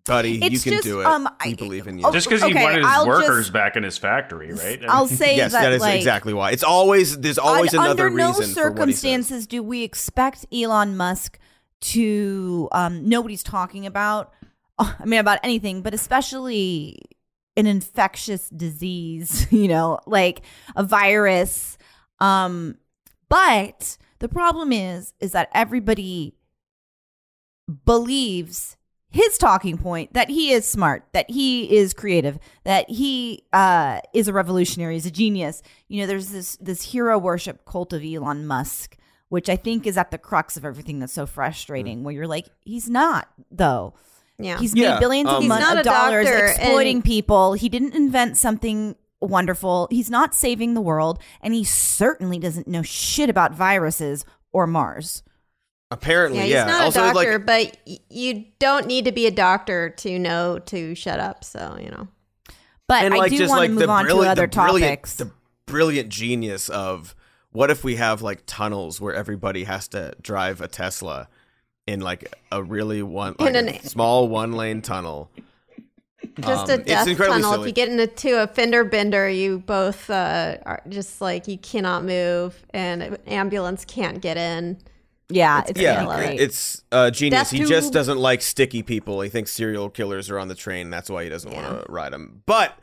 buddy. 0.07 0.33
you 0.33 0.59
can 0.59 0.73
just, 0.73 0.85
do 0.85 1.01
it. 1.01 1.07
um, 1.07 1.29
we 1.45 1.53
I- 1.53 1.55
believe 1.55 1.87
in 1.87 1.99
you. 1.99 2.07
Oh, 2.07 2.13
just 2.13 2.27
because 2.29 2.43
he 2.43 2.55
wanted 2.55 2.79
his 2.79 2.87
I'll 2.87 3.07
workers 3.07 3.47
just- 3.47 3.53
back 3.53 3.77
in 3.77 3.83
his 3.83 3.99
factory 3.99 4.53
right 4.55 4.83
I'll 4.89 5.07
say 5.07 5.37
yes, 5.37 5.53
that, 5.53 5.61
that 5.63 5.73
is 5.75 5.83
like, 5.83 5.97
exactly 5.97 6.33
why. 6.33 6.53
It's 6.53 6.63
always 6.65 7.19
there's 7.19 7.39
always 7.39 7.75
un- 7.75 7.85
another 7.85 8.07
under 8.07 8.17
no 8.17 8.29
reason 8.29 8.55
for 8.55 8.71
what 8.71 8.89
he 8.89 8.95
says. 8.95 9.01
circumstances 9.03 9.47
do 9.47 9.63
we 9.63 9.83
expect 9.83 10.47
Elon 10.51 10.97
Musk 10.97 11.39
to 11.83 12.69
um 12.73 13.07
nobody's 13.07 13.43
talking 13.43 13.85
about 13.85 14.33
I 14.79 15.05
mean 15.05 15.21
about 15.21 15.41
anything, 15.43 15.83
but 15.83 15.93
especially 15.93 16.99
an 17.57 17.67
infectious 17.67 18.49
disease, 18.51 19.47
you 19.53 19.69
know, 19.69 19.99
like 20.07 20.43
a 20.77 20.83
virus. 20.83 21.79
Um, 22.21 22.79
but 23.29 23.97
the 24.19 24.29
problem 24.29 24.73
is, 24.73 25.15
is 25.21 25.33
that 25.33 25.49
everybody 25.53 26.35
believes 27.85 28.77
his 29.13 29.37
talking 29.37 29.77
point 29.77 30.15
that 30.15 30.31
he 30.31 30.53
is 30.53 30.67
smart, 30.67 31.05
that 31.13 31.31
he 31.31 31.77
is 31.77 31.93
creative, 31.93 32.39
that 32.65 32.89
he 32.89 33.45
uh, 33.53 34.01
is 34.15 34.27
a 34.27 34.33
revolutionary, 34.33 34.97
is 34.97 35.07
a 35.07 35.11
genius. 35.11 35.63
You 35.89 36.01
know, 36.01 36.07
there's 36.07 36.31
this 36.31 36.57
this 36.57 36.83
hero 36.83 37.19
worship 37.19 37.65
cult 37.67 37.93
of 37.93 38.03
Elon 38.03 38.47
Musk, 38.47 38.97
which 39.29 39.51
I 39.51 39.57
think 39.57 39.87
is 39.87 39.99
at 39.99 40.11
the 40.11 40.19
crux 40.19 40.57
of 40.57 40.65
everything 40.65 40.99
that's 40.99 41.13
so 41.13 41.27
frustrating. 41.27 42.05
Where 42.05 42.15
you're 42.15 42.27
like, 42.27 42.49
he's 42.61 42.89
not 42.89 43.29
though. 43.51 43.95
Yeah. 44.39 44.59
He's 44.59 44.75
Yeah, 44.75 44.95
made 44.95 45.01
billions 45.01 45.29
um, 45.29 45.37
of, 45.37 45.43
He's 45.43 45.49
mon- 45.49 45.61
not 45.61 45.73
of 45.77 45.81
a 45.81 45.83
dollars 45.85 46.29
exploiting 46.29 46.97
and- 46.97 47.05
people. 47.05 47.53
He 47.55 47.69
didn't 47.69 47.95
invent 47.95 48.37
something 48.37 48.97
wonderful. 49.21 49.89
He's 49.91 50.11
not 50.11 50.35
saving 50.35 50.75
the 50.75 50.81
world, 50.81 51.19
and 51.41 51.55
he 51.55 51.65
certainly 51.65 52.39
doesn't 52.39 52.67
know 52.67 52.83
shit 52.83 53.31
about 53.31 53.53
viruses 53.55 54.25
or 54.53 54.67
Mars. 54.67 55.23
Apparently, 55.91 56.39
yeah, 56.39 56.45
yeah. 56.45 56.65
he's 56.65 56.73
not 56.73 56.83
also, 56.85 57.01
a 57.03 57.13
doctor, 57.13 57.39
like, 57.39 57.47
but 57.47 57.77
y- 57.87 57.99
you 58.09 58.45
don't 58.59 58.87
need 58.87 59.05
to 59.05 59.13
be 59.13 59.27
a 59.27 59.31
doctor 59.31 59.91
to 59.91 60.19
know 60.19 60.59
to 60.61 60.95
shut 60.95 61.21
up. 61.21 61.45
So, 61.45 61.77
you 61.81 61.91
know. 61.91 62.09
But 62.89 63.05
and 63.05 63.15
I 63.15 63.19
like 63.19 63.31
do 63.31 63.39
just 63.39 63.51
want 63.51 63.61
like 63.61 63.71
to 63.71 63.75
move 63.75 63.91
on 63.91 64.05
to 64.05 64.07
brilliant, 64.09 64.31
other 64.33 64.47
the 64.47 64.57
brilliant, 64.57 64.91
topics. 65.03 65.15
the 65.17 65.31
brilliant 65.67 66.09
genius 66.09 66.69
of 66.69 67.15
what 67.53 67.71
if 67.71 67.85
we 67.85 67.97
have 67.97 68.23
like 68.23 68.43
tunnels 68.47 69.01
where 69.01 69.15
everybody 69.15 69.65
has 69.65 69.87
to 69.89 70.15
drive 70.21 70.61
a 70.63 70.69
Tesla 70.69 71.29
in 71.87 72.01
like 72.01 72.33
a 72.51 72.63
really 72.63 73.03
one 73.03 73.35
like 73.39 73.55
In 73.55 73.69
a 73.69 73.71
an- 73.73 73.83
small 73.83 74.29
one 74.29 74.53
lane 74.53 74.83
tunnel. 74.83 75.31
Just 76.41 76.71
Um, 76.71 76.81
a 76.81 76.85
death 76.85 77.09
incredibly 77.09 77.43
tunnel. 77.43 77.61
If 77.61 77.67
you 77.67 77.73
get 77.73 77.89
into 77.89 78.41
a 78.43 78.47
fender 78.47 78.85
bender, 78.85 79.29
you 79.29 79.59
both 79.59 80.09
uh, 80.09 80.57
are 80.65 80.81
just 80.89 81.21
like 81.21 81.49
you 81.49 81.59
cannot 81.59 82.05
move, 82.05 82.65
and 82.73 83.03
an 83.03 83.17
ambulance 83.27 83.85
can't 83.85 84.21
get 84.23 84.37
in. 84.37 84.79
yeah, 85.29 85.61
it's 85.63 85.71
it's 85.71 85.81
Yeah, 85.81 86.05
really 86.05 86.27
great. 86.27 86.41
it's 86.41 86.83
uh, 86.93 87.11
genius. 87.11 87.51
Death 87.51 87.59
he 87.59 87.65
just 87.65 87.93
doesn't 87.93 88.19
like 88.19 88.41
sticky 88.41 88.83
people. 88.83 89.21
He 89.21 89.29
thinks 89.31 89.51
serial 89.51 89.91
killers 89.91 90.31
are 90.31 90.39
on 90.39 90.49
the 90.49 90.55
train. 90.55 90.91
That's 90.91 91.11
why 91.11 91.25
he 91.25 91.29
doesn't 91.29 91.51
Yeah. 91.51 91.71
want 91.73 91.87
to 91.87 91.93
ride 91.93 92.13
them. 92.13 92.43
But 92.47 92.79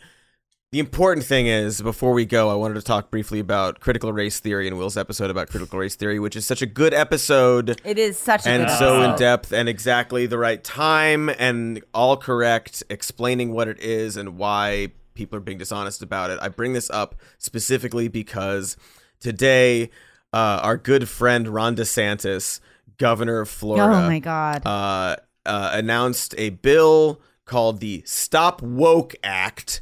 the 0.71 0.79
important 0.79 1.25
thing 1.25 1.47
is, 1.47 1.81
before 1.81 2.13
we 2.13 2.25
go, 2.25 2.49
I 2.49 2.53
wanted 2.53 2.75
to 2.75 2.83
talk 2.83 3.09
briefly 3.09 3.39
about 3.39 3.79
critical 3.79 4.13
race 4.13 4.39
theory 4.39 4.67
and 4.67 4.77
Will's 4.77 4.97
episode 4.97 5.31
about 5.31 5.49
critical 5.49 5.79
race 5.79 5.95
theory, 5.95 6.19
which 6.19 6.35
is 6.35 6.45
such 6.45 6.61
a 6.61 6.67
good 6.67 6.93
episode 6.93 7.81
it 7.83 7.97
is 7.97 8.19
such 8.19 8.45
a 8.45 8.49
and 8.49 8.67
good 8.67 8.77
so 8.77 9.01
in 9.01 9.15
depth 9.15 9.51
and 9.51 9.67
exactly 9.67 10.27
the 10.27 10.37
right 10.37 10.63
time 10.63 11.29
and 11.39 11.83
all 11.91 12.17
correct, 12.17 12.83
explaining 12.89 13.51
what 13.51 13.67
it 13.67 13.79
is 13.79 14.15
and 14.15 14.37
why 14.37 14.91
people 15.15 15.37
are 15.37 15.41
being 15.41 15.57
dishonest 15.57 16.03
about 16.03 16.29
it. 16.29 16.37
I 16.39 16.49
bring 16.49 16.73
this 16.73 16.91
up 16.91 17.15
specifically 17.39 18.07
because 18.07 18.77
today, 19.19 19.89
uh, 20.33 20.59
our 20.61 20.77
good 20.77 21.09
friend 21.09 21.47
Ron 21.47 21.75
DeSantis, 21.75 22.59
governor 22.99 23.39
of 23.39 23.49
Florida, 23.49 24.05
Oh 24.05 24.07
my 24.07 24.19
god. 24.19 24.61
uh, 24.67 25.15
uh, 25.47 25.71
announced 25.73 26.35
a 26.37 26.51
bill 26.51 27.21
called 27.45 27.79
the 27.79 28.03
Stop 28.05 28.61
Woke 28.61 29.15
Act. 29.23 29.81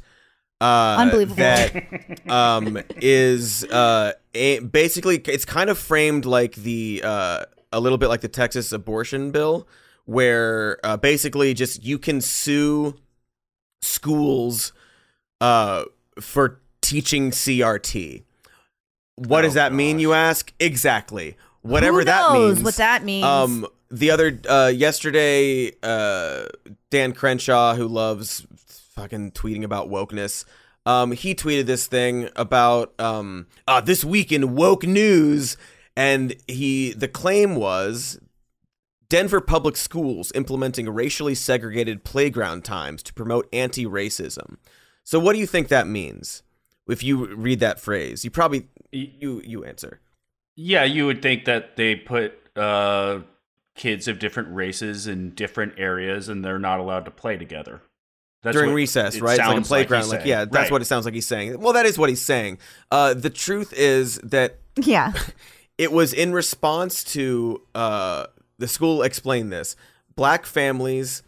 Uh, 0.60 0.96
Unbelievable. 0.98 1.36
That 1.36 2.20
um, 2.30 2.78
is 2.96 3.64
uh, 3.64 4.12
a, 4.34 4.58
basically 4.60 5.16
it's 5.26 5.44
kind 5.44 5.70
of 5.70 5.78
framed 5.78 6.24
like 6.24 6.54
the 6.56 7.02
uh, 7.04 7.44
a 7.72 7.80
little 7.80 7.98
bit 7.98 8.08
like 8.08 8.22
the 8.22 8.28
Texas 8.28 8.72
abortion 8.72 9.30
bill, 9.30 9.68
where 10.04 10.78
uh, 10.84 10.96
basically 10.96 11.54
just 11.54 11.84
you 11.84 11.98
can 11.98 12.20
sue 12.20 12.96
schools 13.82 14.72
uh, 15.40 15.84
for 16.20 16.60
teaching 16.80 17.30
CRT. 17.30 18.24
What 19.16 19.42
does 19.42 19.52
Oh, 19.52 19.54
that 19.60 19.72
mean, 19.72 19.98
you 19.98 20.12
ask? 20.12 20.52
Exactly. 20.60 21.36
Whatever 21.62 22.00
Who 22.00 22.04
that 22.06 22.32
knows 22.32 22.54
means. 22.56 22.64
what 22.64 22.74
that 22.76 23.04
means. 23.04 23.24
Um, 23.24 23.66
the 23.90 24.10
other 24.10 24.38
uh, 24.48 24.72
yesterday, 24.74 25.72
uh, 25.82 26.46
Dan 26.90 27.12
Crenshaw, 27.12 27.74
who 27.74 27.88
loves 27.88 28.46
fucking 28.98 29.30
tweeting 29.30 29.62
about 29.62 29.88
wokeness, 29.88 30.44
um, 30.84 31.12
he 31.12 31.34
tweeted 31.34 31.66
this 31.66 31.86
thing 31.86 32.28
about 32.34 32.98
um, 32.98 33.46
uh, 33.66 33.80
this 33.80 34.04
week 34.04 34.32
in 34.32 34.56
woke 34.56 34.84
news, 34.84 35.56
and 35.96 36.34
he 36.48 36.92
the 36.92 37.08
claim 37.08 37.54
was 37.54 38.18
Denver 39.08 39.40
public 39.40 39.76
schools 39.76 40.32
implementing 40.34 40.88
racially 40.88 41.34
segregated 41.34 42.04
playground 42.04 42.64
times 42.64 43.02
to 43.04 43.14
promote 43.14 43.48
anti-racism. 43.52 44.56
So, 45.04 45.20
what 45.20 45.34
do 45.34 45.38
you 45.38 45.46
think 45.46 45.68
that 45.68 45.86
means? 45.86 46.42
If 46.88 47.02
you 47.02 47.34
read 47.34 47.60
that 47.60 47.78
phrase, 47.78 48.24
you 48.24 48.30
probably 48.30 48.68
you 48.90 49.42
you 49.44 49.64
answer. 49.64 50.00
Yeah, 50.56 50.84
you 50.84 51.06
would 51.06 51.22
think 51.22 51.44
that 51.44 51.76
they 51.76 51.94
put 51.94 52.32
uh, 52.56 53.20
kids 53.76 54.08
of 54.08 54.18
different 54.18 54.52
races 54.52 55.06
in 55.06 55.34
different 55.34 55.74
areas, 55.78 56.28
and 56.28 56.44
they're 56.44 56.58
not 56.58 56.80
allowed 56.80 57.04
to 57.04 57.12
play 57.12 57.36
together. 57.36 57.82
That's 58.42 58.54
during 58.54 58.70
what 58.70 58.76
recess, 58.76 59.16
it 59.16 59.22
right? 59.22 59.38
It's 59.38 59.46
like 59.48 59.58
a 59.58 59.62
playground. 59.62 60.02
he's 60.04 60.12
Like, 60.12 60.24
yeah, 60.24 60.44
that's 60.44 60.54
Right. 60.54 60.70
what 60.70 60.82
it 60.82 60.84
sounds 60.84 61.04
like 61.04 61.14
he's 61.14 61.26
saying. 61.26 61.60
Well, 61.60 61.72
that 61.72 61.86
is 61.86 61.98
what 61.98 62.08
he's 62.08 62.22
saying. 62.22 62.58
Uh, 62.90 63.14
the 63.14 63.30
truth 63.30 63.72
is 63.72 64.18
that 64.18 64.58
yeah. 64.76 65.12
it 65.78 65.90
was 65.92 66.12
in 66.12 66.32
response 66.32 67.02
to 67.04 67.62
uh, 67.74 68.26
the 68.58 68.68
school 68.68 69.02
explained 69.02 69.52
this. 69.52 69.74
Black 70.14 70.46
families 70.46 71.22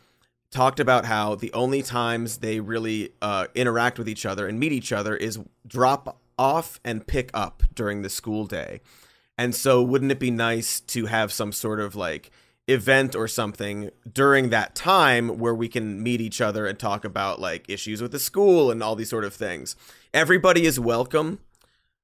talked 0.52 0.80
about 0.80 1.04
how 1.04 1.34
the 1.36 1.52
only 1.52 1.82
times 1.82 2.38
they 2.38 2.60
really 2.60 3.12
uh, 3.22 3.46
interact 3.54 3.98
with 3.98 4.08
each 4.08 4.26
other 4.26 4.46
and 4.48 4.58
meet 4.58 4.72
each 4.72 4.92
other 4.92 5.16
is 5.16 5.38
drop 5.66 6.18
off 6.38 6.80
and 6.84 7.06
pick 7.06 7.30
up 7.34 7.62
during 7.74 8.02
the 8.02 8.08
school 8.10 8.46
day. 8.46 8.80
And 9.38 9.54
so, 9.54 9.82
wouldn't 9.82 10.12
it 10.12 10.18
be 10.18 10.30
nice 10.30 10.80
to 10.80 11.06
have 11.06 11.32
some 11.32 11.52
sort 11.52 11.80
of 11.80 11.94
like 11.96 12.30
event 12.70 13.14
or 13.14 13.28
something 13.28 13.90
during 14.10 14.50
that 14.50 14.74
time 14.74 15.38
where 15.38 15.54
we 15.54 15.68
can 15.68 16.02
meet 16.02 16.20
each 16.20 16.40
other 16.40 16.66
and 16.66 16.78
talk 16.78 17.04
about 17.04 17.40
like 17.40 17.68
issues 17.68 18.00
with 18.00 18.12
the 18.12 18.18
school 18.18 18.70
and 18.70 18.82
all 18.82 18.96
these 18.96 19.10
sort 19.10 19.24
of 19.24 19.34
things? 19.34 19.76
Everybody 20.14 20.66
is 20.66 20.78
welcome. 20.80 21.40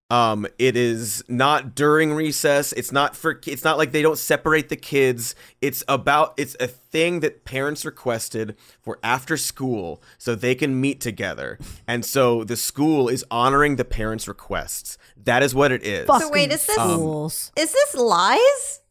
Um, 0.09 0.47
it 0.57 0.77
is 0.77 1.25
not 1.27 1.75
during 1.75 2.13
recess. 2.13 2.73
It's 2.73 2.93
not 2.93 3.17
for. 3.17 3.41
It's 3.45 3.65
not 3.65 3.77
like 3.77 3.91
they 3.91 4.03
don't 4.03 4.19
separate 4.19 4.69
the 4.69 4.77
kids. 4.77 5.35
It's 5.61 5.83
about. 5.89 6.35
It's 6.37 6.57
a 6.61 6.69
thing 6.69 7.21
that 7.21 7.45
parents 7.45 7.85
requested 7.85 8.57
for 8.81 9.01
after 9.03 9.37
school 9.37 10.01
so 10.17 10.37
they 10.37 10.55
can 10.55 10.81
meet 10.81 11.01
together. 11.01 11.59
And 11.89 12.05
so 12.05 12.45
the 12.45 12.57
school 12.57 13.09
is 13.09 13.25
honoring 13.33 13.77
the 13.77 13.85
parents' 13.85 14.29
requests. 14.29 14.97
That 15.17 15.43
is 15.43 15.57
what 15.57 15.73
it 15.73 15.83
is. 15.83 16.07
Fucking 16.07 16.31
wait, 16.31 16.53
is 16.53 16.65
this- 16.65 16.77
schools? 16.77 17.51
Is 17.57 17.73
this 17.73 17.97
lies? 17.97 18.83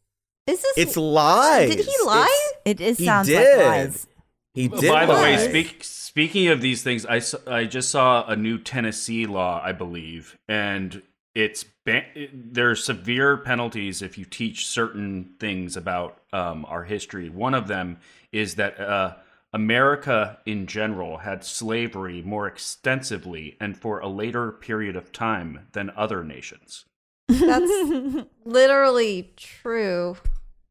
Is 0.46 0.62
this? 0.62 0.72
It's 0.76 0.96
lies. 0.96 1.74
Did 1.74 1.84
he 1.84 1.94
lie? 2.04 2.50
it 2.64 2.80
is 2.80 2.98
He 2.98 3.04
sounds 3.04 3.28
did. 3.28 3.58
like 3.58 3.66
lies. 3.66 4.06
He 4.54 4.68
Well, 4.68 4.80
did. 4.80 4.90
By 4.90 5.06
the 5.06 5.12
way, 5.14 5.36
speak, 5.48 5.82
speaking 5.84 6.48
of 6.48 6.60
these 6.60 6.82
things, 6.82 7.04
I 7.04 7.20
I 7.46 7.64
just 7.64 7.90
saw 7.90 8.24
a 8.26 8.36
new 8.36 8.58
Tennessee 8.58 9.26
law, 9.26 9.60
I 9.62 9.72
believe, 9.72 10.38
and 10.48 11.02
it's 11.34 11.64
ban- 11.84 12.06
there 12.32 12.70
are 12.70 12.76
severe 12.76 13.36
penalties 13.36 14.00
if 14.00 14.16
you 14.16 14.24
teach 14.24 14.66
certain 14.66 15.34
things 15.38 15.76
about 15.76 16.22
um, 16.32 16.64
our 16.66 16.84
history. 16.84 17.28
One 17.28 17.52
of 17.52 17.68
them 17.68 17.98
is 18.32 18.54
that 18.54 18.80
uh, 18.80 19.16
America 19.52 20.38
in 20.46 20.66
general 20.66 21.18
had 21.18 21.44
slavery 21.44 22.22
more 22.22 22.46
extensively 22.46 23.56
and 23.60 23.76
for 23.76 23.98
a 24.00 24.08
later 24.08 24.50
period 24.52 24.96
of 24.96 25.12
time 25.12 25.66
than 25.72 25.90
other 25.96 26.24
nations. 26.24 26.84
That's 27.28 28.24
literally 28.46 29.32
true. 29.36 30.16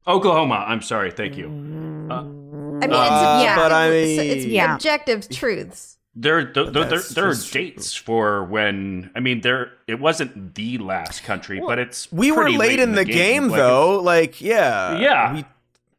Oklahoma, 0.07 0.65
I'm 0.67 0.81
sorry, 0.81 1.11
thank 1.11 1.37
you. 1.37 1.47
Uh, 1.47 1.49
I 1.51 2.23
mean, 2.23 2.91
Uh, 2.93 3.39
it's 3.39 3.43
yeah. 3.43 3.55
but 3.55 3.71
I 3.71 3.85
objective- 3.85 4.19
it's- 4.19 4.35
it's 4.37 4.45
Yeah. 4.45 4.75
objective 4.75 5.29
truths. 5.29 5.97
There, 6.17 6.45
there, 6.45 6.69
there, 6.69 6.85
there, 6.85 6.99
there 6.99 7.27
are 7.27 7.33
just 7.33 7.51
dates 7.51 7.93
for 7.93 8.45
when. 8.45 9.11
I 9.15 9.19
mean, 9.19 9.41
there. 9.41 9.71
It 9.85 9.99
wasn't 9.99 10.55
the 10.55 10.77
last 10.77 11.23
country, 11.25 11.59
but 11.65 11.77
it's. 11.77 12.09
we 12.11 12.31
were 12.31 12.43
pretty 12.43 12.57
late 12.57 12.79
in 12.79 12.93
the 12.93 13.03
game, 13.03 13.49
Like, 13.49 13.57
though. 13.57 13.99
Like, 14.01 14.39
yeah, 14.39 14.97
Yeah. 14.99 15.33
We, 15.33 15.45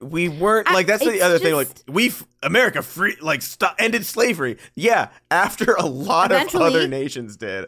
we 0.00 0.28
weren't 0.28 0.70
like 0.72 0.86
that's 0.86 1.04
the 1.04 1.14
it's 1.16 1.22
other 1.24 1.38
thing. 1.38 1.54
Like, 1.54 1.68
just- 1.68 1.90
we 1.90 2.12
America 2.42 2.80
free 2.82 3.16
like 3.20 3.42
stop, 3.42 3.74
ended 3.78 4.06
slavery. 4.06 4.56
Yeah, 4.74 5.08
after 5.30 5.74
a 5.74 5.84
lot 5.84 6.30
Eventually- 6.32 6.64
of 6.66 6.74
other 6.74 6.88
nations 6.88 7.36
did. 7.36 7.66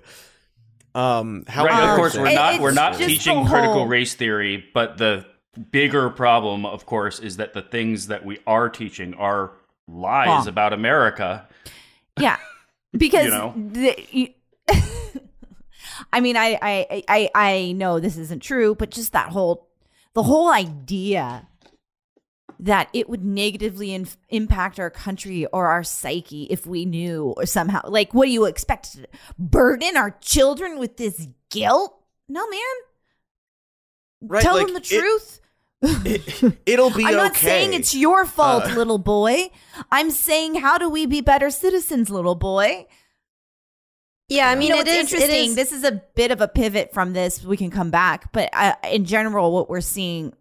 Um, 0.95 1.45
Right, 1.55 1.91
of 1.91 1.97
course, 1.97 2.17
we're 2.17 2.27
it- 2.29 2.35
not. 2.35 2.61
We're 2.61 2.71
not 2.73 2.93
just 2.93 3.01
the 3.01 3.07
teaching 3.09 3.45
critical 3.47 3.75
whole- 3.75 3.87
race 3.87 4.15
theory, 4.15 4.65
but 4.73 4.97
the 4.97 5.27
bigger 5.71 6.11
problem, 6.11 6.65
of 6.67 6.87
course, 6.87 7.19
is 7.21 7.37
that 7.39 7.55
the 7.55 7.63
things 7.63 8.07
that 8.09 8.25
we 8.25 8.39
are 8.47 8.69
teaching 8.69 9.15
are 9.15 9.53
lies 9.87 10.29
Wrong. 10.29 10.49
about 10.49 10.73
America. 10.73 11.47
Yeah, 12.21 12.37
because 12.93 13.27
You 13.27 13.31
know? 13.31 13.55
the, 13.57 13.97
you, 14.11 14.29
I 16.13 16.21
mean, 16.21 16.37
I, 16.37 16.59
I 16.61 17.03
I 17.09 17.31
I 17.35 17.73
know 17.73 18.01
this 18.01 18.17
isn't 18.17 18.43
true, 18.43 18.75
but 18.75 18.91
just 18.91 19.13
that 19.13 19.29
whole 19.31 19.69
the 20.15 20.25
whole 20.25 20.51
idea 20.51 21.47
that 22.59 22.89
it 22.93 23.09
would 23.09 23.25
negatively 23.25 23.95
in- 23.95 24.09
impact 24.31 24.81
our 24.81 24.91
country 24.91 25.47
or 25.47 25.69
our 25.69 25.85
psyche 25.85 26.49
if 26.51 26.67
we 26.67 26.85
knew 26.87 27.35
or 27.37 27.47
somehow. 27.47 27.83
Like, 27.85 28.13
what 28.15 28.25
do 28.25 28.33
you 28.33 28.47
expect? 28.47 28.95
To 28.95 29.07
burden 29.39 29.97
our 29.97 30.11
children 30.21 30.81
with 30.81 30.97
this 30.97 31.29
guilt? 31.51 31.95
No, 32.29 32.49
man. 32.51 32.61
Right, 34.23 34.43
Tell 34.43 34.57
like, 34.57 34.67
them 34.67 34.75
the 34.75 34.81
it- 34.81 34.87
truth. 34.89 35.41
It, 35.81 36.59
it'll 36.67 36.91
be 36.91 37.05
I'm 37.05 37.15
not 37.15 37.31
okay. 37.33 37.47
saying 37.47 37.73
it's 37.75 37.95
your 37.95 38.27
fault, 38.27 38.65
Uh, 38.65 38.75
little 38.75 38.99
boy. 38.99 39.51
I'm 39.93 40.11
saying, 40.11 40.57
how 40.57 40.77
do 40.79 40.89
we 40.91 41.07
be 41.07 41.21
better 41.21 41.51
citizens, 41.51 42.11
little 42.11 42.35
boy? 42.35 42.87
Yeah, 44.29 44.51
I 44.51 44.57
mean, 44.57 44.69
you 44.69 44.75
know, 44.75 44.81
it's 44.81 44.91
interesting. 45.13 45.51
is- 45.51 45.55
This 45.55 45.73
is 45.73 45.85
a 45.85 46.03
bit 46.15 46.31
of 46.31 46.41
a 46.41 46.49
pivot 46.49 46.93
from 46.93 47.13
this. 47.13 47.45
We 47.45 47.57
can 47.57 47.71
come 47.71 47.91
back, 47.91 48.33
but 48.33 48.51
uh, 48.53 48.75
in 48.91 49.05
general, 49.05 49.53
what 49.53 49.71
we're 49.71 49.81
seeing, 49.81 50.35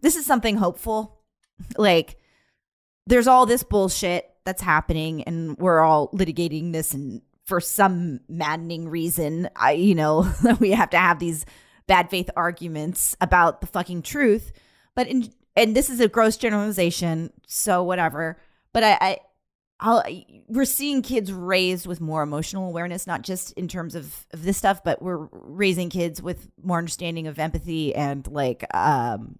this 0.00 0.16
is 0.16 0.26
something 0.26 0.56
hopeful. 0.56 1.20
Like, 1.76 2.16
there's 3.06 3.28
all 3.28 3.46
this 3.46 3.62
bullshit 3.62 4.28
that's 4.44 4.62
happening, 4.62 5.22
and 5.24 5.56
we're 5.58 5.80
all 5.80 6.08
litigating 6.12 6.72
this, 6.72 6.94
and 6.94 7.22
for 7.44 7.60
some 7.60 8.20
maddening 8.28 8.88
reason, 8.88 9.48
I, 9.54 9.72
you 9.72 9.94
know, 9.94 10.32
we 10.60 10.70
have 10.72 10.90
to 10.90 10.98
have 10.98 11.18
these 11.20 11.44
bad 11.86 12.10
faith 12.10 12.30
arguments 12.36 13.16
about 13.20 13.60
the 13.60 13.66
fucking 13.66 14.02
truth. 14.02 14.52
But 14.94 15.08
in 15.08 15.32
and 15.56 15.74
this 15.74 15.88
is 15.88 16.00
a 16.00 16.08
gross 16.08 16.36
generalization, 16.36 17.32
so 17.46 17.82
whatever. 17.82 18.38
But 18.72 18.84
I, 18.84 18.98
I 19.00 19.18
I'll, 19.78 20.02
we're 20.48 20.64
seeing 20.64 21.02
kids 21.02 21.32
raised 21.32 21.86
with 21.86 22.00
more 22.00 22.22
emotional 22.22 22.66
awareness, 22.66 23.06
not 23.06 23.22
just 23.22 23.52
in 23.52 23.68
terms 23.68 23.94
of, 23.94 24.26
of 24.32 24.42
this 24.42 24.56
stuff, 24.56 24.82
but 24.82 25.02
we're 25.02 25.28
raising 25.32 25.90
kids 25.90 26.22
with 26.22 26.48
more 26.62 26.78
understanding 26.78 27.26
of 27.26 27.38
empathy 27.38 27.94
and 27.94 28.26
like 28.28 28.64
um, 28.74 29.38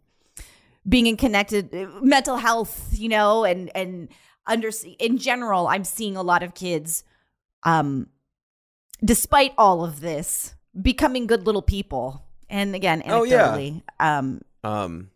being 0.87 1.07
in 1.07 1.17
connected 1.17 1.73
mental 2.03 2.37
health, 2.37 2.91
you 2.93 3.09
know, 3.09 3.45
and 3.45 3.71
and 3.75 4.09
under 4.47 4.71
in 4.99 5.17
general, 5.19 5.67
I'm 5.67 5.85
seeing 5.85 6.17
a 6.17 6.23
lot 6.23 6.43
of 6.43 6.55
kids, 6.55 7.03
um, 7.63 8.09
despite 9.03 9.55
all 9.57 9.85
of 9.85 10.01
this, 10.01 10.55
becoming 10.81 11.27
good 11.27 11.47
little 11.47 11.63
people. 11.63 12.26
And 12.49 12.75
again, 12.75 13.03
Oh, 13.07 13.25
yeah. 13.25 13.71
um, 13.99 14.41
Um, 14.63 15.11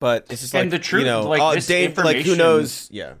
but 0.00 0.26
it's 0.30 0.40
just 0.40 0.54
like 0.54 0.62
And 0.64 0.72
the 0.72 0.78
truth, 0.78 1.00
you 1.00 1.06
know, 1.06 1.28
like, 1.28 1.40
all- 1.40 1.54
this 1.54 1.66
Dave, 1.66 1.96
like 1.98 2.18
who 2.18 2.36
knows? 2.36 2.88
Yeah, 2.90 3.14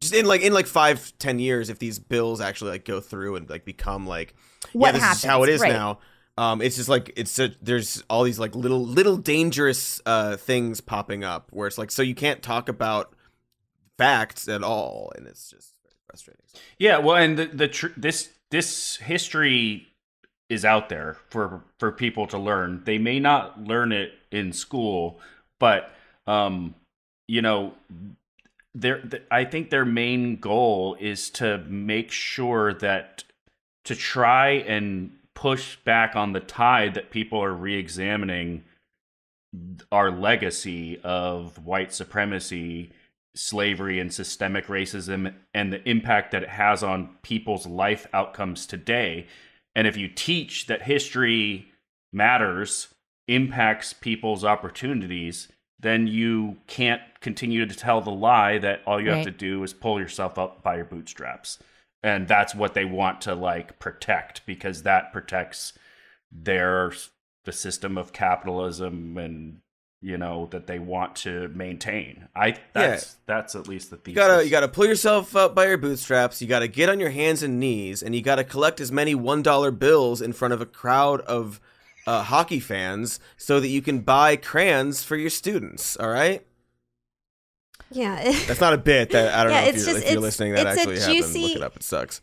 just 0.00 0.14
in 0.14 0.24
like 0.26 0.40
in 0.40 0.52
like 0.52 0.66
five, 0.66 1.12
ten 1.18 1.38
years, 1.38 1.68
if 1.68 1.78
these 1.78 1.98
bills 1.98 2.40
actually 2.40 2.70
like 2.72 2.84
go 2.84 3.00
through 3.00 3.36
and 3.36 3.48
like 3.50 3.64
become 3.64 4.06
like 4.06 4.34
What 4.72 4.88
yeah, 4.88 4.92
this 4.92 5.02
happens? 5.02 5.18
is 5.24 5.24
how 5.30 5.42
it 5.42 5.48
is 5.50 5.60
Right. 5.60 5.72
now. 5.72 5.98
Um, 6.38 6.62
it's 6.62 6.76
just 6.76 6.88
like 6.88 7.12
it's 7.16 7.38
a, 7.38 7.52
there's 7.60 8.02
all 8.08 8.22
these 8.22 8.38
like 8.38 8.54
little 8.54 8.84
little 8.84 9.16
dangerous 9.18 10.00
uh 10.06 10.36
things 10.38 10.80
popping 10.80 11.22
up 11.22 11.48
where 11.52 11.66
it's 11.66 11.76
like 11.76 11.90
so 11.90 12.00
you 12.02 12.14
can't 12.14 12.42
talk 12.42 12.68
about 12.70 13.12
facts 13.98 14.48
at 14.48 14.62
all, 14.62 15.12
and 15.16 15.26
it's 15.26 15.50
just 15.50 15.74
very 15.82 15.94
frustrating. 16.06 16.42
Yeah, 16.78 16.96
well, 16.98 17.16
and 17.16 17.36
the 17.38 17.46
the 17.46 17.68
tr- 17.68 17.88
this 17.96 18.30
this 18.50 18.96
history 18.96 19.88
is 20.50 20.64
out 20.64 20.88
there 20.90 21.16
for 21.30 21.62
for 21.78 21.90
people 21.92 22.26
to 22.26 22.36
learn. 22.36 22.82
They 22.84 22.98
may 22.98 23.20
not 23.20 23.62
learn 23.64 23.92
it 23.92 24.12
in 24.30 24.52
school, 24.52 25.20
but 25.58 25.94
um, 26.26 26.74
you 27.28 27.40
know, 27.40 27.72
their 28.74 29.00
th- 29.00 29.22
I 29.30 29.44
think 29.44 29.70
their 29.70 29.84
main 29.84 30.36
goal 30.36 30.96
is 31.00 31.30
to 31.30 31.58
make 31.58 32.10
sure 32.10 32.74
that 32.74 33.24
to 33.84 33.94
try 33.94 34.50
and 34.50 35.12
push 35.34 35.76
back 35.76 36.16
on 36.16 36.32
the 36.32 36.40
tide 36.40 36.94
that 36.94 37.10
people 37.10 37.42
are 37.42 37.54
re-examining 37.54 38.64
our 39.90 40.10
legacy 40.10 41.00
of 41.02 41.64
white 41.64 41.92
supremacy, 41.92 42.90
slavery, 43.34 43.98
and 43.98 44.12
systemic 44.12 44.66
racism, 44.66 45.32
and 45.54 45.72
the 45.72 45.88
impact 45.88 46.32
that 46.32 46.42
it 46.42 46.48
has 46.50 46.82
on 46.82 47.16
people's 47.22 47.66
life 47.66 48.06
outcomes 48.12 48.66
today. 48.66 49.26
And 49.74 49.86
if 49.86 49.96
you 49.96 50.08
teach 50.08 50.66
that 50.66 50.82
history 50.82 51.68
matters, 52.12 52.88
impacts 53.28 53.92
people's 53.92 54.44
opportunities, 54.44 55.48
then 55.78 56.06
you 56.06 56.56
can't 56.66 57.00
continue 57.20 57.64
to 57.64 57.74
tell 57.74 58.00
the 58.00 58.10
lie 58.10 58.58
that 58.58 58.82
all 58.86 59.00
you 59.00 59.10
have 59.10 59.24
to 59.24 59.30
do 59.30 59.62
is 59.62 59.72
pull 59.72 60.00
yourself 60.00 60.38
up 60.38 60.62
by 60.62 60.76
your 60.76 60.84
bootstraps. 60.84 61.58
And 62.02 62.26
that's 62.26 62.54
what 62.54 62.74
they 62.74 62.84
want 62.84 63.20
to 63.22 63.34
like 63.34 63.78
protect 63.78 64.44
because 64.46 64.82
that 64.82 65.12
protects 65.12 65.74
their 66.32 66.92
the 67.44 67.52
system 67.52 67.96
of 67.96 68.12
capitalism 68.12 69.16
and 69.16 69.60
you 70.02 70.16
know 70.16 70.46
that 70.50 70.66
they 70.66 70.78
want 70.78 71.14
to 71.16 71.48
maintain. 71.48 72.28
I 72.34 72.56
that's 72.72 73.16
that's 73.26 73.54
at 73.54 73.68
least 73.68 73.90
the 73.90 73.96
thesis. 73.96 74.08
You 74.08 74.14
gotta 74.14 74.44
you 74.44 74.50
gotta 74.50 74.68
pull 74.68 74.86
yourself 74.86 75.36
up 75.36 75.54
by 75.54 75.66
your 75.66 75.76
bootstraps. 75.78 76.40
You 76.40 76.48
gotta 76.48 76.68
get 76.68 76.88
on 76.88 76.98
your 77.00 77.10
hands 77.10 77.42
and 77.42 77.60
knees, 77.60 78.02
and 78.02 78.14
you 78.14 78.22
gotta 78.22 78.44
collect 78.44 78.80
as 78.80 78.90
many 78.90 79.14
one 79.14 79.42
dollar 79.42 79.70
bills 79.70 80.20
in 80.22 80.32
front 80.32 80.54
of 80.54 80.60
a 80.60 80.66
crowd 80.66 81.20
of 81.22 81.60
uh, 82.06 82.22
hockey 82.22 82.60
fans 82.60 83.20
so 83.36 83.60
that 83.60 83.68
you 83.68 83.82
can 83.82 84.00
buy 84.00 84.36
crayons 84.36 85.04
for 85.04 85.16
your 85.16 85.28
students. 85.30 85.96
All 85.98 86.08
right, 86.08 86.46
yeah. 87.90 88.22
that's 88.46 88.60
not 88.60 88.72
a 88.72 88.78
bit. 88.78 89.10
That 89.10 89.34
I 89.34 89.44
don't 89.44 89.52
Yeah, 89.52 89.60
know 89.62 89.66
if 89.68 89.74
it's 89.76 89.84
you're, 89.86 89.94
just- 89.94 90.06
if 90.06 90.10
you're 90.12 90.18
it's- 90.18 90.22
listening. 90.22 90.52
That 90.54 90.66
it's 90.66 90.76
a 90.78 90.80
actually 90.80 91.00
happened. 91.00 91.42
Look 91.42 91.56
it 91.56 91.62
up. 91.62 91.76
It 91.76 91.82
sucks. 91.82 92.20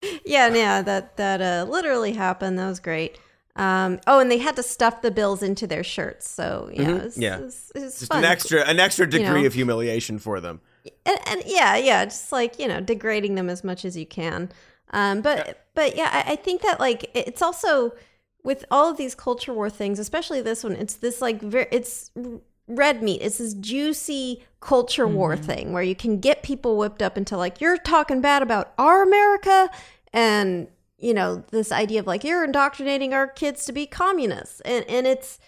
yeah, 0.24 0.54
yeah, 0.54 0.82
that 0.82 1.16
that 1.16 1.40
uh, 1.40 1.68
literally 1.68 2.12
happened. 2.12 2.58
That 2.58 2.68
was 2.68 2.78
great. 2.78 3.18
Um, 3.58 3.98
oh, 4.06 4.20
and 4.20 4.30
they 4.30 4.38
had 4.38 4.56
to 4.56 4.62
stuff 4.62 5.02
the 5.02 5.10
bills 5.10 5.42
into 5.42 5.66
their 5.66 5.82
shirts. 5.84 6.28
So 6.30 6.70
yeah, 6.72 6.82
Mhm, 6.84 6.98
it 6.98 7.04
was, 7.04 7.18
yeah. 7.18 7.38
it 7.38 7.44
was, 7.44 7.72
it 7.74 7.80
was 7.82 7.98
Just 7.98 8.12
fun. 8.12 8.20
an 8.24 8.30
extra 8.30 8.62
an 8.64 8.78
extra 8.80 9.08
degree 9.08 9.40
know. 9.42 9.46
of 9.46 9.54
humiliation 9.54 10.18
for 10.18 10.40
them. 10.40 10.60
and, 11.04 11.18
and 11.26 11.42
yeah, 11.44 11.76
yeah, 11.76 12.04
just 12.04 12.30
like 12.32 12.58
you 12.58 12.68
know, 12.68 12.80
degrading 12.80 13.34
them 13.34 13.50
as 13.50 13.64
much 13.64 13.84
as 13.84 13.96
you 13.96 14.06
can. 14.06 14.50
Um, 14.90 15.20
but 15.20 15.66
but 15.74 15.96
yeah, 15.96 16.08
I, 16.12 16.32
I 16.32 16.36
think 16.36 16.62
that 16.62 16.78
like 16.80 17.10
it's 17.14 17.42
also 17.42 17.92
with 18.44 18.64
all 18.70 18.88
of 18.90 18.96
these 18.96 19.14
culture 19.14 19.52
war 19.52 19.68
things, 19.68 19.98
especially 19.98 20.40
this 20.40 20.62
one. 20.64 20.72
It's 20.72 20.94
this 20.94 21.20
like 21.20 21.42
very 21.42 21.66
it's 21.72 22.10
red 22.68 23.02
meat. 23.02 23.20
It's 23.22 23.38
this 23.38 23.54
juicy 23.54 24.44
culture 24.60 25.06
war 25.08 25.36
thing 25.36 25.72
where 25.72 25.82
you 25.82 25.94
can 25.96 26.20
get 26.20 26.42
people 26.42 26.76
whipped 26.78 27.02
up 27.02 27.16
into 27.18 27.36
like 27.36 27.60
you're 27.60 27.76
talking 27.78 28.20
bad 28.20 28.42
about 28.42 28.72
our 28.78 29.02
America 29.02 29.68
and 30.12 30.68
you 30.98 31.14
know 31.14 31.44
this 31.50 31.70
idea 31.72 32.00
of 32.00 32.06
like 32.06 32.24
you're 32.24 32.44
indoctrinating 32.44 33.14
our 33.14 33.26
kids 33.26 33.64
to 33.64 33.72
be 33.72 33.86
communists 33.86 34.60
and 34.62 34.84
and 34.88 35.06
it's 35.06 35.38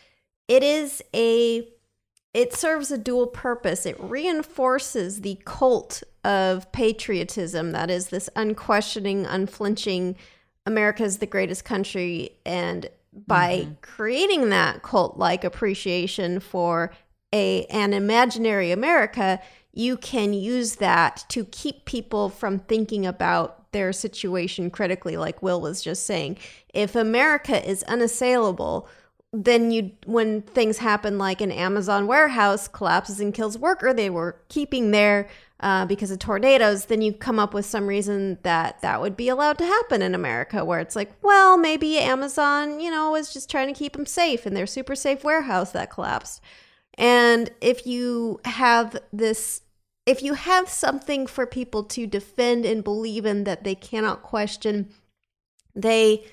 it 0.48 0.64
is 0.64 1.03
a 1.14 1.68
it 2.34 2.53
serves 2.53 2.90
a 2.90 2.98
dual 2.98 3.26
purpose. 3.26 3.86
It 3.86 3.96
reinforces 3.98 5.22
the 5.22 5.38
cult 5.44 6.03
of 6.24 6.70
patriotism 6.70 7.72
that 7.72 7.90
is 7.90 8.09
this 8.09 8.28
unquestioning, 8.36 9.26
unflinching 9.26 10.16
america 10.66 11.03
is 11.03 11.18
the 11.18 11.26
greatest 11.26 11.64
country. 11.64 12.30
And 12.44 12.90
by 13.26 13.61
mm-hmm. 13.61 13.72
creating 13.80 14.51
that 14.51 14.82
cult 14.82 15.16
like 15.16 15.44
appreciation 15.44 16.40
for 16.40 16.92
a 17.32 17.64
an 17.66 17.92
imaginary 17.92 18.72
America, 18.72 19.40
you 19.72 19.96
can 19.96 20.32
use 20.32 20.76
that 20.76 21.24
to 21.28 21.44
keep 21.44 21.84
people 21.84 22.28
from 22.28 22.59
thinking 22.59 23.07
about 23.07 23.60
their 23.73 23.93
situation 23.93 24.71
critically, 24.71 25.16
like 25.16 25.43
Will 25.43 25.61
was 25.61 25.83
just 25.83 26.05
saying. 26.05 26.39
If 26.75 26.95
America 26.95 27.68
is 27.68 27.83
unassailable, 27.85 28.89
then 29.33 29.71
you 29.71 29.93
when 30.07 30.43
things 30.43 30.79
happen 30.79 31.16
like 31.16 31.41
an 31.41 31.53
amazon 31.53 32.09
warehouse 32.09 32.66
collapses 32.66 33.21
and 33.21 33.33
kills 33.33 33.57
worker 33.57 33.95
they 33.95 34.11
were 34.11 34.37
keeping 34.49 34.91
there 34.91 35.29
uh, 35.61 35.85
because 35.87 36.11
of 36.11 36.18
tornadoes 36.18 36.87
then 36.87 37.01
you 37.01 37.12
come 37.12 37.39
up 37.39 37.55
with 37.55 37.64
some 37.64 37.87
reason 37.87 38.39
that 38.43 38.81
that 38.81 39.01
would 39.01 39.16
be 39.16 39.29
allowed 39.29 39.57
to 39.57 39.64
happen 39.64 40.03
in 40.03 40.16
america 40.16 40.64
where 40.64 40.81
it's 40.81 40.97
like 40.97 41.12
well 41.23 41.57
maybe 41.57 41.99
amazon 41.99 42.81
you 42.81 42.91
know 42.91 43.12
was 43.12 43.33
just 43.33 43.49
trying 43.49 43.73
to 43.73 43.79
keep 43.79 43.93
them 43.93 44.07
safe 44.07 44.47
in 44.47 44.55
their 44.55 44.66
super 44.66 44.97
safe 44.97 45.23
warehouse 45.23 45.71
that 45.71 45.91
collapsed 45.91 46.43
and 46.95 47.51
if 47.61 47.87
you 47.87 48.41
have 48.45 48.97
this 49.12 49.62
if 50.11 50.23
you 50.23 50.35
have 50.35 50.69
something 50.69 51.27
for 51.27 51.47
people 51.47 51.85
to 51.85 52.07
defend 52.07 52.65
and 52.65 52.83
believe 52.83 53.25
in 53.25 53.45
that 53.45 53.65
they 53.65 53.75
cannot 53.75 54.23
question 54.23 54.91
they 55.75 56.25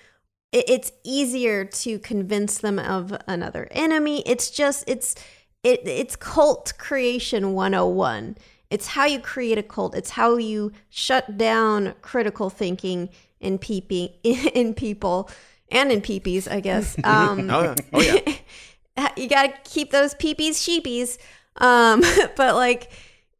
it's 0.51 0.91
easier 1.03 1.65
to 1.65 1.99
convince 1.99 2.57
them 2.59 2.79
of 2.79 3.15
another 3.27 3.67
enemy. 3.71 4.23
It's 4.25 4.49
just 4.49 4.83
it's 4.87 5.15
it 5.63 5.81
it's 5.85 6.15
cult 6.15 6.73
creation 6.77 7.53
101 7.53 8.37
it's 8.69 8.87
how 8.87 9.05
you 9.05 9.19
create 9.19 9.57
a 9.57 9.63
cult. 9.63 9.95
It's 9.95 10.11
how 10.11 10.35
you 10.35 10.73
shut 10.89 11.37
down 11.37 11.93
critical 12.01 12.49
thinking 12.49 13.09
in 13.39 13.57
peeping 13.57 14.09
in 14.23 14.73
people 14.73 15.29
and 15.69 15.91
in 15.91 16.01
peepees 16.01 16.49
i 16.49 16.59
guess. 16.59 16.95
Um 17.03 17.49
Oh 17.49 17.63
yeah. 17.63 17.75
Oh 17.93 18.01
yeah. 18.01 19.09
you 19.17 19.29
gotta 19.29 19.53
keep 19.63 19.91
those 19.91 20.15
peepees 20.15 20.55
sheepies. 20.55 21.17
Um 21.57 22.01
but 22.35 22.55
like 22.55 22.89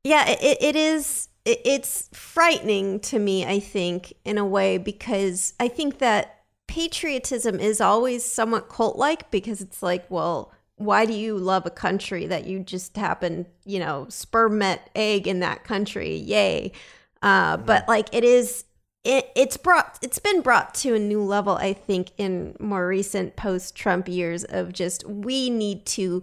yeah 0.03 0.27
it, 0.27 0.57
it 0.61 0.75
is 0.75 1.29
it, 1.45 1.61
it's 1.65 2.09
frightening 2.13 2.99
to 2.99 3.19
me 3.19 3.45
i 3.45 3.59
think 3.59 4.13
in 4.25 4.37
a 4.37 4.45
way 4.45 4.77
because 4.77 5.53
i 5.59 5.67
think 5.67 5.99
that 5.99 6.43
patriotism 6.67 7.59
is 7.59 7.79
always 7.79 8.23
somewhat 8.23 8.69
cult 8.69 8.97
like 8.97 9.29
because 9.31 9.61
it's 9.61 9.81
like 9.81 10.09
well 10.09 10.51
why 10.77 11.05
do 11.05 11.13
you 11.13 11.37
love 11.37 11.65
a 11.65 11.71
country 11.71 12.27
that 12.27 12.45
you 12.45 12.59
just 12.59 12.95
happen, 12.95 13.47
you 13.65 13.79
know, 13.79 14.05
sperm 14.09 14.59
met 14.59 14.91
egg 14.95 15.27
in 15.27 15.39
that 15.39 15.63
country? 15.63 16.15
Yay. 16.15 16.71
Uh, 17.21 17.57
but 17.57 17.87
like 17.87 18.13
it 18.13 18.23
is 18.23 18.63
it, 19.03 19.31
it's 19.35 19.57
brought 19.57 19.97
it's 20.01 20.19
been 20.19 20.41
brought 20.41 20.75
to 20.75 20.93
a 20.93 20.99
new 20.99 21.23
level 21.23 21.55
i 21.55 21.71
think 21.71 22.11
in 22.17 22.55
more 22.59 22.87
recent 22.87 23.35
post 23.35 23.75
trump 23.75 24.07
years 24.07 24.43
of 24.43 24.73
just 24.73 25.07
we 25.07 25.49
need 25.49 25.85
to 25.85 26.21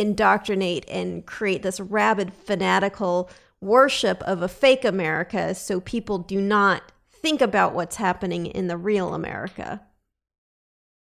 indoctrinate 0.00 0.84
and 0.88 1.26
create 1.26 1.62
this 1.62 1.80
rabid 1.80 2.32
fanatical 2.32 3.30
worship 3.60 4.22
of 4.22 4.42
a 4.42 4.48
fake 4.48 4.84
america 4.84 5.54
so 5.54 5.80
people 5.80 6.18
do 6.18 6.40
not 6.40 6.92
think 7.10 7.40
about 7.40 7.74
what's 7.74 7.96
happening 7.96 8.46
in 8.46 8.66
the 8.66 8.76
real 8.76 9.14
america 9.14 9.80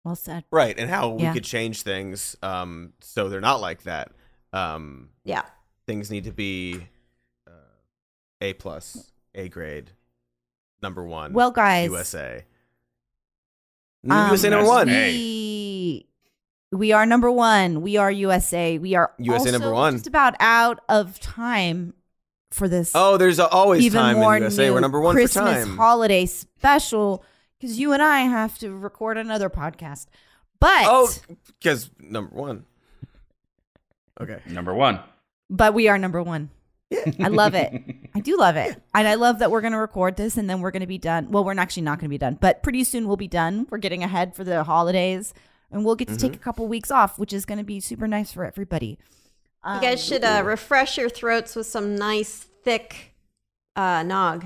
Well 0.03 0.15
said. 0.15 0.43
Right, 0.51 0.77
and 0.79 0.89
how 0.89 1.09
we 1.09 1.31
could 1.31 1.43
change 1.43 1.83
things 1.83 2.35
um, 2.41 2.93
so 3.01 3.29
they're 3.29 3.39
not 3.39 3.61
like 3.61 3.83
that. 3.83 4.11
Um, 4.51 5.09
yeah 5.23 5.43
things 5.87 6.09
need 6.09 6.23
to 6.23 6.31
be 6.31 6.87
uh, 7.47 7.51
A 8.41 8.53
plus, 8.53 9.11
A 9.35 9.49
grade, 9.49 9.91
number 10.81 11.03
one. 11.03 11.33
Well, 11.33 11.51
guys, 11.51 11.89
USA. 11.89 12.43
um, 14.09 14.29
USA 14.29 14.49
number 14.49 14.67
one. 14.67 14.89
A. 14.89 15.11
We, 15.11 15.60
we 16.71 16.91
are 16.93 17.05
number 17.05 17.29
one. 17.29 17.81
We 17.81 17.97
are 17.97 18.11
USA. 18.11 18.77
We 18.77 18.95
are 18.95 19.11
USA 19.17 19.51
number 19.51 19.73
one. 19.73 19.95
Just 19.95 20.07
about 20.07 20.35
out 20.39 20.79
of 20.87 21.19
time 21.19 21.93
for 22.51 22.67
this. 22.67 22.91
Oh, 22.95 23.17
there's 23.17 23.39
always 23.39 23.83
even 23.83 24.01
time 24.01 24.17
more 24.17 24.35
in 24.35 24.43
USA. 24.43 24.67
new 24.67 24.73
We're 24.73 24.79
number 24.79 24.99
one 25.01 25.15
Christmas 25.15 25.63
for 25.63 25.65
time. 25.67 25.77
holiday 25.77 26.25
special 26.25 27.23
because 27.59 27.79
you 27.79 27.93
and 27.93 28.01
I 28.01 28.21
have 28.21 28.57
to 28.59 28.75
record 28.75 29.17
another 29.17 29.49
podcast. 29.49 30.07
But 30.59 30.85
oh, 30.85 31.11
because 31.59 31.89
number 31.99 32.33
one. 32.35 32.65
Okay. 34.19 34.39
Number 34.45 34.73
one. 34.73 34.99
but 35.49 35.73
we 35.73 35.87
are 35.87 35.97
number 35.97 36.21
one. 36.21 36.51
I 37.19 37.29
love 37.29 37.55
it. 37.55 37.73
I 38.13 38.19
do 38.19 38.37
love 38.37 38.55
it. 38.57 38.81
And 38.93 39.07
I 39.07 39.15
love 39.15 39.39
that 39.39 39.49
we're 39.49 39.61
going 39.61 39.71
to 39.71 39.79
record 39.79 40.17
this 40.17 40.37
and 40.37 40.49
then 40.49 40.59
we're 40.59 40.71
going 40.71 40.81
to 40.81 40.87
be 40.87 40.97
done. 40.97 41.31
Well, 41.31 41.45
we're 41.45 41.57
actually 41.57 41.83
not 41.83 41.97
going 41.97 42.09
to 42.09 42.13
be 42.13 42.17
done, 42.17 42.37
but 42.39 42.61
pretty 42.61 42.83
soon 42.83 43.07
we'll 43.07 43.15
be 43.17 43.29
done. 43.29 43.65
We're 43.69 43.77
getting 43.77 44.03
ahead 44.03 44.35
for 44.35 44.43
the 44.43 44.65
holidays 44.65 45.33
and 45.71 45.85
we'll 45.85 45.95
get 45.95 46.07
to 46.09 46.13
Mm-hmm. 46.15 46.27
take 46.27 46.35
a 46.35 46.39
couple 46.39 46.67
weeks 46.67 46.91
off, 46.91 47.17
which 47.19 47.33
is 47.33 47.45
going 47.45 47.57
to 47.57 47.63
be 47.63 47.79
super 47.79 48.07
nice 48.07 48.31
for 48.33 48.45
everybody. 48.45 48.99
Um, 49.63 49.75
you 49.75 49.81
guys 49.81 50.03
should 50.03 50.23
uh, 50.23 50.41
refresh 50.45 50.97
your 50.97 51.09
throats 51.09 51.55
with 51.55 51.67
some 51.67 51.95
nice 51.95 52.45
thick 52.63 53.13
uh, 53.75 54.03
nog 54.03 54.45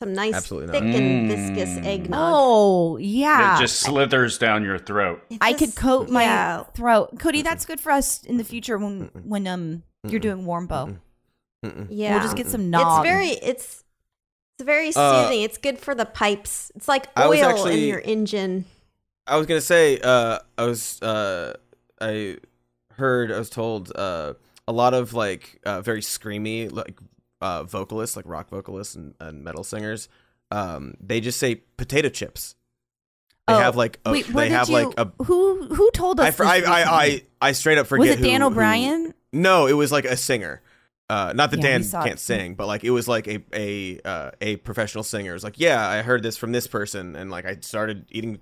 some 0.00 0.12
nice 0.14 0.34
Absolutely 0.34 0.70
thick 0.72 0.84
not. 0.84 0.94
and 0.94 1.28
viscous 1.28 1.70
Mm. 1.70 1.84
eggnog 1.86 2.20
Oh, 2.22 2.96
yeah. 2.98 3.56
It 3.56 3.60
just 3.62 3.80
slithers 3.80 4.38
down 4.38 4.62
your 4.62 4.78
throat. 4.78 5.24
It 5.28 5.38
I 5.40 5.52
could 5.54 5.74
coat 5.74 6.08
my 6.08 6.22
yeah. 6.22 6.62
throat. 6.74 7.18
Cody, 7.18 7.42
that's 7.42 7.66
good 7.66 7.80
for 7.80 7.90
us 7.90 8.22
in 8.22 8.36
the 8.36 8.44
future 8.44 8.78
when 8.78 9.10
when 9.24 9.48
um 9.48 9.82
you're 10.04 10.20
doing 10.20 10.46
Wombo. 10.46 10.98
Yeah. 11.88 12.12
We'll 12.14 12.22
just 12.22 12.36
get 12.36 12.46
some 12.46 12.70
nog. 12.70 13.04
It's 13.04 13.10
very 13.10 13.28
it's 13.30 13.84
it's 14.56 14.64
very 14.64 14.92
Uh, 14.94 15.24
soothing. 15.24 15.42
it's 15.42 15.58
good 15.58 15.80
for 15.80 15.96
the 15.96 16.06
pipes. 16.06 16.70
It's 16.76 16.86
like 16.86 17.06
oil 17.18 17.44
actually- 17.46 17.82
in 17.82 17.88
your 17.88 18.02
engine. 18.04 18.66
I 19.28 19.36
was 19.36 19.46
gonna 19.46 19.60
say, 19.60 19.98
uh, 20.00 20.38
I 20.56 20.64
was, 20.64 21.00
uh, 21.02 21.54
I 22.00 22.38
heard, 22.92 23.30
I 23.32 23.38
was 23.38 23.50
told, 23.50 23.92
uh, 23.96 24.34
a 24.66 24.72
lot 24.72 24.94
of 24.94 25.14
like 25.14 25.60
uh, 25.64 25.80
very 25.80 26.00
screamy 26.00 26.70
like 26.72 26.98
uh, 27.40 27.64
vocalists, 27.64 28.16
like 28.16 28.26
rock 28.28 28.50
vocalists 28.50 28.94
and, 28.94 29.14
and 29.20 29.42
metal 29.44 29.64
singers, 29.64 30.08
um, 30.50 30.94
they 31.00 31.20
just 31.20 31.38
say 31.38 31.56
potato 31.76 32.08
chips. 32.08 32.54
They 33.46 33.54
Oh, 33.54 33.58
have 33.58 33.76
like, 33.76 33.98
a, 34.04 34.12
Wait, 34.12 34.26
they 34.26 34.50
have 34.50 34.68
you, 34.68 34.74
like 34.74 34.94
a. 34.98 35.10
who 35.24 35.64
who 35.74 35.90
told 35.92 36.20
us? 36.20 36.38
I, 36.40 36.44
I, 36.44 36.60
I. 36.60 36.82
I, 37.04 37.22
I 37.40 37.52
straight 37.52 37.78
up 37.78 37.86
forget. 37.86 38.18
was 38.18 38.18
it 38.18 38.22
Dan 38.22 38.40
who- 38.42 38.48
who- 38.48 38.52
O'Brien? 38.52 39.14
No, 39.32 39.66
it 39.66 39.72
was 39.72 39.90
like 39.92 40.04
a 40.04 40.16
singer. 40.16 40.60
Uh, 41.10 41.32
not 41.34 41.50
that 41.52 41.62
Yeah, 41.62 41.78
Dan 41.78 41.88
can't 41.90 42.06
it. 42.12 42.18
sing, 42.18 42.54
but 42.54 42.66
like 42.66 42.84
it 42.84 42.90
was 42.90 43.08
like 43.08 43.26
a 43.26 43.42
a 43.54 44.00
uh, 44.04 44.30
a 44.42 44.56
professional 44.56 45.02
singer. 45.02 45.30
It 45.30 45.34
was 45.34 45.44
like, 45.44 45.58
yeah, 45.58 45.86
I 45.88 46.02
heard 46.02 46.22
this 46.22 46.36
from 46.36 46.52
this 46.52 46.66
person, 46.66 47.16
and 47.16 47.30
like 47.30 47.46
I 47.46 47.56
started 47.62 48.04
eating 48.10 48.38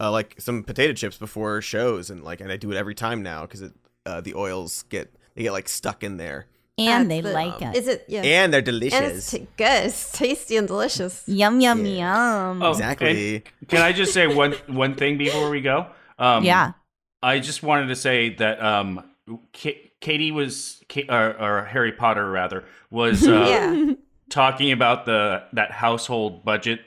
uh, 0.00 0.10
like 0.10 0.34
some 0.38 0.62
potato 0.64 0.92
chips 0.92 1.16
before 1.18 1.60
shows, 1.62 2.10
and 2.10 2.22
like 2.24 2.40
and 2.40 2.50
I 2.52 2.56
do 2.56 2.70
it 2.72 2.76
every 2.76 2.94
time 2.94 3.22
now 3.22 3.42
because 3.42 3.62
it 3.62 3.72
uh, 4.06 4.20
the 4.20 4.34
oils 4.34 4.84
get 4.88 5.14
they 5.34 5.42
get 5.42 5.52
like 5.52 5.68
stuck 5.68 6.02
in 6.02 6.16
there, 6.16 6.46
and 6.78 7.08
That's 7.08 7.08
they 7.08 7.20
the- 7.20 7.32
like 7.32 7.62
it. 7.62 7.76
Is 7.76 7.88
it 7.88 8.04
yeah. 8.08 8.22
and 8.22 8.52
they're 8.52 8.58
and 8.60 8.68
it's 8.82 8.90
delicious. 8.90 9.30
t- 9.30 9.46
good. 9.56 9.86
It's 9.86 10.12
tasty 10.12 10.56
and 10.56 10.66
delicious. 10.68 11.22
Yum 11.26 11.60
yum 11.60 11.84
Yeah. 11.86 12.48
yum. 12.50 12.62
Oh, 12.62 12.70
Exactly. 12.70 13.44
Can 13.68 13.82
I 13.82 13.92
just 13.92 14.12
say 14.12 14.26
one 14.26 14.52
one 14.66 14.94
thing 14.94 15.16
before 15.18 15.50
we 15.50 15.60
go? 15.60 15.86
Um, 16.18 16.44
yeah. 16.44 16.72
I 17.22 17.38
just 17.40 17.62
wanted 17.62 17.86
to 17.86 17.96
say 17.96 18.34
that 18.34 18.62
um, 18.62 19.02
Ka- 19.54 19.70
Katy 20.00 20.30
was, 20.30 20.82
Ka- 20.90 21.08
or, 21.08 21.40
or 21.40 21.64
Harry 21.64 21.92
Potter 21.92 22.30
rather, 22.30 22.64
was 22.90 23.26
uh, 23.28 23.32
Yeah. 23.32 23.94
Talking 24.34 24.72
about 24.72 25.06
the 25.06 25.44
that 25.52 25.70
household 25.70 26.44
budget 26.44 26.80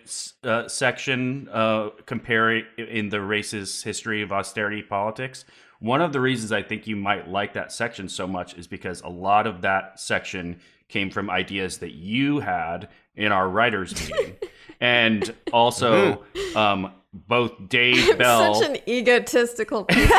uh, 0.43 0.68
section, 0.68 1.48
uh, 1.54 1.89
comparing 2.06 2.66
in 2.78 3.08
the 3.08 3.22
race's 3.22 3.82
history 3.82 4.22
of 4.22 4.34
austerity 4.34 4.84
politics. 4.84 5.45
One 5.80 6.02
of 6.02 6.12
the 6.12 6.20
reasons 6.20 6.52
I 6.52 6.62
think 6.62 6.88
you 6.88 6.98
might 6.98 7.30
like 7.30 7.54
that 7.54 7.72
section 7.72 8.10
so 8.10 8.28
much 8.28 8.58
is 8.58 8.68
because 8.68 9.00
a 9.02 9.08
lot 9.08 9.48
of 9.48 9.62
that 9.62 9.98
section 9.98 10.60
came 10.89 11.10
from 11.10 11.30
ideas 11.30 11.78
that 11.78 11.93
you 11.93 12.39
had 12.39 12.89
in 13.16 13.32
our 13.32 13.48
writers 13.48 13.93
meeting, 14.12 14.36
and 14.82 15.34
also 15.54 16.26
um, 16.54 16.91
both 17.14 17.54
Dave 17.70 18.18
Bell. 18.18 18.56
Such 18.56 18.70
an 18.72 18.78
egotistical 18.89 19.86
piece 19.86 20.10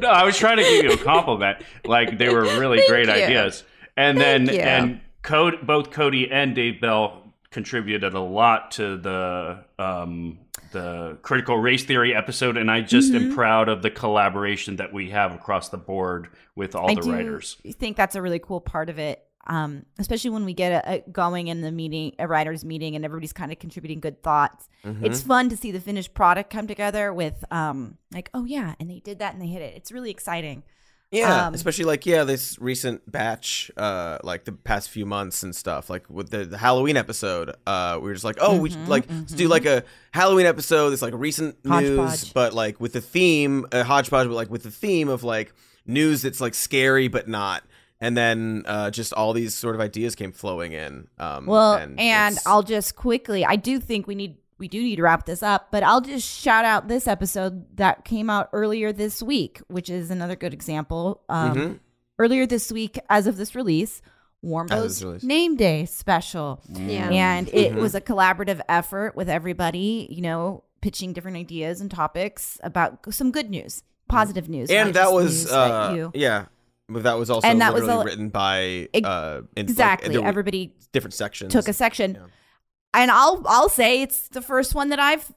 no, 0.00 0.08
I 0.08 0.24
was 0.24 0.36
trying 0.36 0.58
to 0.58 0.62
give 0.62 0.84
you 0.84 0.92
a 0.92 0.96
compliment. 0.98 1.62
Like 1.84 2.18
they 2.18 2.28
were 2.28 2.42
really 2.42 2.78
Thank 2.78 2.90
great 2.90 3.06
you. 3.06 3.12
ideas. 3.12 3.64
And 3.98 4.18
then 4.18 4.46
you. 4.46 4.60
and 4.60 5.00
Code 5.22 5.66
both 5.66 5.90
Cody 5.90 6.30
and 6.30 6.54
Dave 6.54 6.80
Bell 6.80 7.24
contributed 7.50 8.14
a 8.14 8.20
lot 8.20 8.70
to 8.72 8.96
the 8.96 9.64
um 9.78 10.38
the 10.72 11.16
critical 11.22 11.56
race 11.56 11.84
theory 11.84 12.14
episode 12.14 12.56
and 12.58 12.70
I 12.70 12.82
just 12.82 13.12
Mm-hmm. 13.12 13.30
am 13.30 13.34
proud 13.34 13.68
of 13.70 13.80
the 13.82 13.90
collaboration 13.90 14.76
that 14.76 14.92
we 14.92 15.10
have 15.10 15.34
across 15.34 15.70
the 15.70 15.78
board 15.78 16.28
with 16.54 16.74
all 16.74 16.90
I 16.90 16.94
the 16.94 17.00
do 17.00 17.12
writers. 17.12 17.56
think 17.78 17.96
that's 17.96 18.14
a 18.16 18.22
really 18.22 18.38
cool 18.38 18.60
part 18.60 18.90
of 18.90 18.98
it. 18.98 19.24
Um, 19.46 19.86
especially 19.98 20.28
when 20.28 20.44
we 20.44 20.52
get 20.52 20.84
a, 20.84 20.92
a 20.96 21.10
going 21.10 21.48
in 21.48 21.62
the 21.62 21.72
meeting, 21.72 22.12
a 22.18 22.28
writers' 22.28 22.66
meeting, 22.66 22.96
and 22.96 23.02
everybody's 23.02 23.32
kind 23.32 23.50
of 23.50 23.58
contributing 23.58 23.98
good 23.98 24.22
thoughts. 24.22 24.68
Mm-hmm. 24.84 25.06
It's 25.06 25.22
fun 25.22 25.48
to 25.48 25.56
see 25.56 25.70
the 25.72 25.80
finished 25.80 26.12
product 26.12 26.50
come 26.50 26.66
together 26.66 27.14
with, 27.14 27.42
um, 27.50 27.96
like, 28.12 28.28
oh 28.34 28.44
yeah, 28.44 28.74
and 28.78 28.90
they 28.90 28.98
did 29.00 29.20
that 29.20 29.32
and 29.32 29.40
they 29.40 29.46
hit 29.46 29.62
it. 29.62 29.72
It's 29.74 29.90
really 29.90 30.10
exciting. 30.10 30.64
Yeah, 31.10 31.46
Um, 31.46 31.54
especially 31.54 31.86
like 31.86 32.04
yeah, 32.04 32.24
this 32.24 32.58
recent 32.60 33.10
batch, 33.10 33.70
uh, 33.78 34.18
like 34.22 34.44
the 34.44 34.52
past 34.52 34.90
few 34.90 35.06
months 35.06 35.42
and 35.42 35.56
stuff, 35.56 35.88
like 35.88 36.04
with 36.10 36.28
the, 36.30 36.44
the 36.44 36.58
Halloween 36.58 36.98
episode, 36.98 37.54
uh, 37.66 37.94
we 38.00 38.08
were 38.08 38.12
just 38.12 38.24
like, 38.26 38.36
oh, 38.40 38.58
we 38.60 38.68
should 38.70 38.88
like 38.88 39.06
let's 39.10 39.32
do 39.32 39.48
like 39.48 39.64
a 39.64 39.84
Halloween 40.12 40.44
episode. 40.44 40.92
It's 40.92 41.00
like 41.00 41.14
recent 41.16 41.56
news, 41.64 42.30
but 42.34 42.52
like 42.52 42.78
with 42.78 42.92
the 42.92 43.00
theme, 43.00 43.64
uh, 43.72 43.84
hodgepodge, 43.84 44.26
but 44.28 44.34
like 44.34 44.50
with 44.50 44.64
the 44.64 44.70
theme 44.70 45.08
of 45.08 45.24
like 45.24 45.54
news 45.86 46.22
that's 46.22 46.40
like 46.42 46.52
scary 46.54 47.08
but 47.08 47.26
not. 47.26 47.62
And 48.00 48.16
then 48.16 48.62
uh, 48.66 48.90
just 48.90 49.12
all 49.14 49.32
these 49.32 49.54
sort 49.54 49.74
of 49.74 49.80
ideas 49.80 50.14
came 50.14 50.30
flowing 50.32 50.72
in. 50.72 51.08
Um, 51.18 51.46
Well, 51.46 51.72
and, 51.74 51.92
it's- 51.98 52.46
I'll 52.46 52.62
just 52.62 52.94
quickly, 52.96 53.44
I 53.46 53.56
do 53.56 53.80
think 53.80 54.06
we 54.06 54.14
need 54.14 54.36
we 54.58 54.68
do 54.68 54.82
need 54.82 54.96
to 54.96 55.02
wrap 55.02 55.24
this 55.26 55.42
up, 55.42 55.68
but 55.70 55.82
I'll 55.82 56.00
just 56.00 56.26
shout 56.28 56.64
out 56.64 56.88
this 56.88 57.06
episode 57.06 57.76
that 57.76 58.04
came 58.04 58.28
out 58.28 58.48
earlier 58.52 58.92
this 58.92 59.22
week, 59.22 59.60
which 59.68 59.88
is 59.88 60.10
another 60.10 60.36
good 60.36 60.52
example. 60.52 61.22
Um, 61.28 61.54
Mhm. 61.56 61.78
Earlier 62.20 62.46
this 62.46 62.72
week, 62.72 62.98
as 63.08 63.26
of 63.28 63.36
this 63.36 63.54
release, 63.54 64.00
As 64.02 64.44
of 64.44 64.50
Wombo's 64.50 64.82
this 64.98 65.02
release. 65.04 65.22
Name 65.22 65.56
Day 65.56 65.84
special, 65.84 66.60
Yeah. 66.72 67.08
and 67.10 67.48
it 67.52 67.72
Mhm. 67.74 67.80
was 67.80 67.94
a 67.94 68.00
collaborative 68.00 68.60
effort 68.68 69.14
with 69.16 69.28
everybody, 69.28 70.08
you 70.10 70.22
know, 70.22 70.64
pitching 70.80 71.12
different 71.12 71.36
ideas 71.36 71.80
and 71.80 71.90
topics 71.90 72.58
about 72.62 72.98
some 73.14 73.30
good 73.30 73.50
news, 73.50 73.82
positive 74.08 74.48
news, 74.48 74.70
and 74.70 74.94
that 74.94 75.12
was 75.12 75.42
news 75.44 75.50
that 75.50 75.56
uh, 75.90 75.94
you- 75.94 76.10
yeah, 76.14 76.46
but 76.88 77.02
that 77.04 77.18
was 77.18 77.30
also 77.30 77.46
And 77.46 77.60
that 77.60 77.72
was 77.74 77.86
a- 77.86 78.02
written 78.04 78.28
by 78.28 78.88
Ex- 78.94 79.06
uh, 79.06 79.42
in, 79.56 79.66
like, 79.66 79.70
exactly 79.70 80.22
everybody 80.22 80.74
different 80.92 81.14
sections. 81.14 81.52
took 81.52 81.68
a 81.68 81.72
section. 81.72 82.14
Yeah. 82.14 82.26
And 82.94 83.10
I'll 83.10 83.42
I'll 83.46 83.68
say 83.68 84.02
it's 84.02 84.28
the 84.28 84.42
first 84.42 84.74
one 84.74 84.88
that 84.88 84.98
I've 84.98 85.32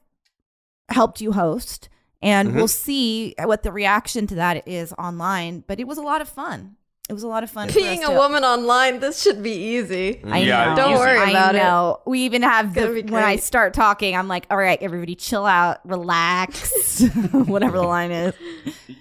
helped 0.88 1.20
you 1.20 1.32
host 1.32 1.88
and 2.20 2.50
Mhm. 2.50 2.54
we'll 2.54 2.68
see 2.68 3.34
what 3.42 3.62
the 3.62 3.72
reaction 3.72 4.26
to 4.28 4.34
that 4.36 4.66
is 4.68 4.92
online, 4.98 5.64
but 5.66 5.80
it 5.80 5.86
was 5.86 5.98
a 5.98 6.02
lot 6.02 6.20
of 6.20 6.28
fun. 6.28 6.76
It 7.08 7.14
was 7.14 7.24
a 7.24 7.28
lot 7.28 7.42
of 7.42 7.50
fun. 7.50 7.68
Being 7.74 8.04
a 8.04 8.06
to- 8.08 8.12
woman 8.14 8.44
online, 8.44 9.00
this 9.00 9.20
should 9.20 9.42
be 9.42 9.50
easy. 9.52 10.22
I 10.24 10.38
Yeah, 10.38 10.66
know. 10.70 10.76
Don't 10.76 10.94
worry 10.94 11.18
I 11.18 11.30
about 11.30 11.54
it. 11.56 11.58
know. 11.58 12.00
We 12.06 12.20
even 12.20 12.42
have 12.42 12.74
the 12.74 13.02
when 13.10 13.22
I 13.24 13.36
start 13.36 13.74
talking, 13.74 14.16
I'm 14.16 14.28
like, 14.28 14.46
all 14.50 14.56
right, 14.56 14.78
everybody 14.80 15.14
chill 15.16 15.44
out, 15.44 15.80
relax, 15.84 17.00
whatever 17.32 17.78
the 17.78 17.82
line 17.86 18.12
is. 18.12 18.34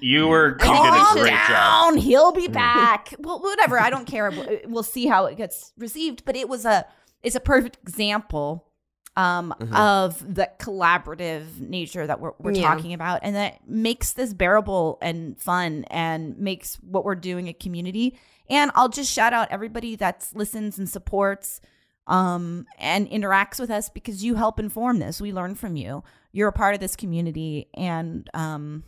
You 0.01 0.27
were 0.27 0.53
you 0.53 0.57
did 0.57 0.63
a 0.63 0.65
Calm 0.65 1.17
great 1.19 1.29
job. 1.31 1.47
down. 1.49 1.97
He'll 1.97 2.31
be 2.31 2.47
back. 2.47 3.13
well, 3.19 3.39
whatever. 3.39 3.79
I 3.79 3.89
don't 3.91 4.05
care. 4.05 4.31
We'll- 4.31 4.57
We'll 4.65 4.83
see 4.83 5.05
how 5.05 5.25
it 5.25 5.37
gets 5.37 5.71
received. 5.77 6.25
But 6.25 6.35
it 6.35 6.49
was 6.49 6.65
a 6.65 6.85
it's 7.23 7.35
a 7.35 7.39
perfect 7.39 7.77
example 7.81 8.67
um, 9.17 9.53
Mhm. 9.59 9.75
of 9.75 10.35
the 10.35 10.49
collaborative 10.57 11.59
nature 11.59 12.07
that 12.07 12.21
we're, 12.21 12.31
we're 12.39 12.53
Yeah. 12.53 12.73
talking 12.73 12.93
about, 12.93 13.19
and 13.23 13.35
that 13.35 13.67
makes 13.67 14.13
this 14.13 14.33
bearable 14.33 14.97
and 15.01 15.37
fun, 15.37 15.83
and 15.89 16.37
makes 16.37 16.75
what 16.75 17.03
we're 17.03 17.15
doing 17.15 17.49
a 17.49 17.53
community. 17.53 18.17
And 18.49 18.71
I'll 18.73 18.87
just 18.89 19.11
shout 19.11 19.33
out 19.33 19.49
everybody 19.51 19.97
that 19.97 20.27
listens 20.33 20.77
and 20.77 20.89
supports 20.89 21.59
um, 22.07 22.65
and 22.79 23.07
interacts 23.09 23.59
with 23.59 23.69
us 23.69 23.89
because 23.89 24.23
you 24.23 24.35
help 24.35 24.59
inform 24.59 24.99
this. 24.99 25.19
We 25.21 25.31
learn 25.33 25.55
from 25.55 25.75
you. 25.75 26.03
You're 26.31 26.47
a 26.49 26.53
part 26.53 26.73
of 26.73 26.79
this 26.79 26.95
community, 26.95 27.67
and 27.75 28.29
um, 28.33 28.83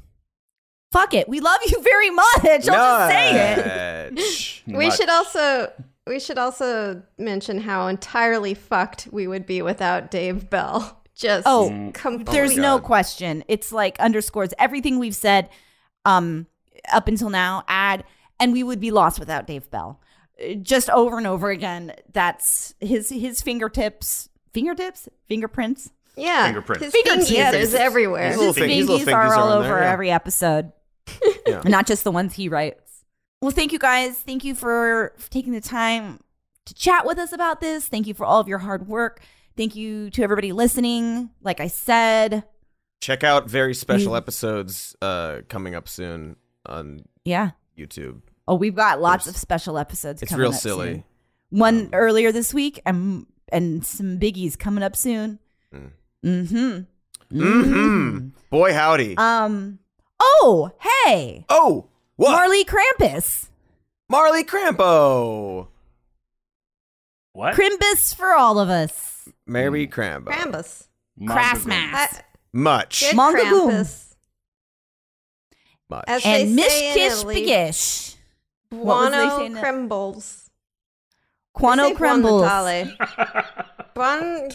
fuck 0.91 1.13
it, 1.13 1.27
we 1.29 1.39
love 1.41 1.59
you 1.67 1.81
very 1.83 2.09
much. 2.09 2.45
I'll 2.45 2.59
just 2.59 3.09
say 3.11 4.11
it. 4.15 4.63
We 4.67 4.89
should 4.89 5.09
also 5.09 5.71
we 6.07 6.19
should 6.19 6.37
also 6.37 7.01
mention 7.17 7.59
how 7.61 7.87
entirely 7.87 8.53
fucked 8.53 9.07
we 9.11 9.27
would 9.27 9.45
be 9.45 9.61
without 9.61 10.11
Dave 10.11 10.49
Bell. 10.49 10.99
Just 11.15 11.43
Oh, 11.47 11.91
completely. 11.93 12.33
There's 12.33 12.57
no 12.57 12.79
question. 12.79 13.43
It's 13.47 13.71
like 13.71 13.99
underscores 13.99 14.51
everything 14.57 14.97
we've 14.99 15.15
said 15.15 15.49
um 16.05 16.47
up 16.91 17.07
until 17.07 17.29
now, 17.29 17.63
add, 17.67 18.03
and 18.39 18.51
we 18.51 18.63
would 18.63 18.79
be 18.79 18.91
lost 18.91 19.19
without 19.19 19.47
Dave 19.47 19.69
Bell. 19.71 20.01
Uh, 20.43 20.55
Just 20.55 20.89
over 20.89 21.17
and 21.17 21.27
over 21.27 21.49
again. 21.51 21.93
That's 22.11 22.73
his 22.81 23.09
his 23.09 23.41
fingertips, 23.41 24.27
fingertips, 24.53 25.07
fingerprints. 25.29 25.91
yeah, 26.17 26.45
fingerprints. 26.47 26.83
His 26.83 26.91
Fingertips. 26.93 27.29
fingies 27.31 27.53
is 27.53 27.73
everywhere. 27.75 28.29
little 28.31 28.47
His 28.47 28.55
fing- 28.57 28.69
his 28.71 28.89
little 28.89 29.05
fingies 29.07 29.13
are 29.15 29.35
all 29.35 29.49
over 29.49 29.67
there, 29.67 29.81
yeah. 29.83 29.91
every 29.93 30.11
episode, 30.11 30.71
Yeah. 31.47 31.61
not 31.65 31.85
just 31.87 32.03
the 32.03 32.11
ones 32.11 32.33
he 32.33 32.49
writes. 32.49 32.82
Well, 33.43 33.51
thank 33.51 33.73
you 33.73 33.79
guys. 33.79 34.17
Thank 34.19 34.45
you 34.45 34.55
for, 34.55 35.11
for 35.17 35.29
taking 35.29 35.51
the 35.51 35.59
time 35.59 36.21
to 36.63 36.73
chat 36.73 37.05
with 37.05 37.17
us 37.17 37.33
about 37.33 37.59
this. 37.59 37.85
Thank 37.85 38.07
you 38.07 38.13
for 38.13 38.25
all 38.25 38.39
of 38.39 38.47
your 38.47 38.59
hard 38.59 38.87
work. 38.87 39.19
Thank 39.57 39.75
you 39.75 40.09
to 40.11 40.23
everybody 40.23 40.53
listening. 40.53 41.29
Like 41.41 41.59
I 41.59 41.67
said, 41.67 42.45
Check 43.01 43.21
out 43.25 43.49
very 43.49 43.73
special 43.73 44.15
episodes 44.15 44.95
uh, 45.01 45.39
coming 45.49 45.75
up 45.75 45.89
soon 45.89 46.37
on 46.65 47.03
yeah. 47.25 47.49
YouTube. 47.77 48.21
Oh, 48.47 48.55
we've 48.55 48.75
got 48.75 49.01
lots 49.01 49.25
There's- 49.25 49.35
of 49.35 49.41
special 49.41 49.77
episodes. 49.77 50.23
It's 50.23 50.31
real 50.31 50.53
silly. 50.53 50.93
soon. 50.93 51.03
One 51.49 51.89
earlier 51.91 52.31
this 52.31 52.53
week, 52.53 52.79
and 52.85 53.25
and 53.51 53.85
some 53.85 54.19
biggies 54.19 54.57
coming 54.57 54.83
up 54.85 54.95
soon. 54.95 55.39
Mm. 55.75 55.91
Mm-hmm. 56.23 57.37
Mm-hmm. 57.41 58.27
Boy, 58.49 58.73
howdy. 58.73 59.17
Um. 59.17 59.79
Oh, 60.21 60.71
hey, 60.79 61.45
oh, 61.49 61.89
what? 62.15 62.31
Marley 62.31 62.65
Krampus, 62.65 63.47
Marley 64.09 64.43
Crampo. 64.43 65.67
What? 67.33 67.55
Crimbus 67.55 68.13
for 68.15 68.33
all 68.35 68.59
of 68.59 68.69
us. 68.69 69.27
Mary 69.47 69.87
Crambo. 69.87 70.25
Krampus. 70.27 70.87
Craftmass. 71.19 71.93
Uh, 71.93 72.21
Much. 72.53 73.01
good 73.01 73.15
Manga 73.15 73.43
boom. 73.49 73.69
Krampus. 73.71 74.15
Much. 75.89 76.03
As 76.07 76.25
And 76.25 76.49
they 76.49 76.53
Mish 76.53 76.67
say 76.71 76.87
in 76.89 76.93
Kish 76.93 77.19
Italy, 77.19 77.35
Bigish. 77.45 78.15
What 78.69 78.85
was 78.85 79.11
they 79.11 79.47
Buono 79.47 79.59
crumbles. 79.59 80.49
Quano 81.55 81.75
They 81.75 81.89
say 81.89 81.93
buon 81.93 81.97
Crumbles. 81.97 82.41
Natale. 82.41 82.97
Buon 83.95 84.49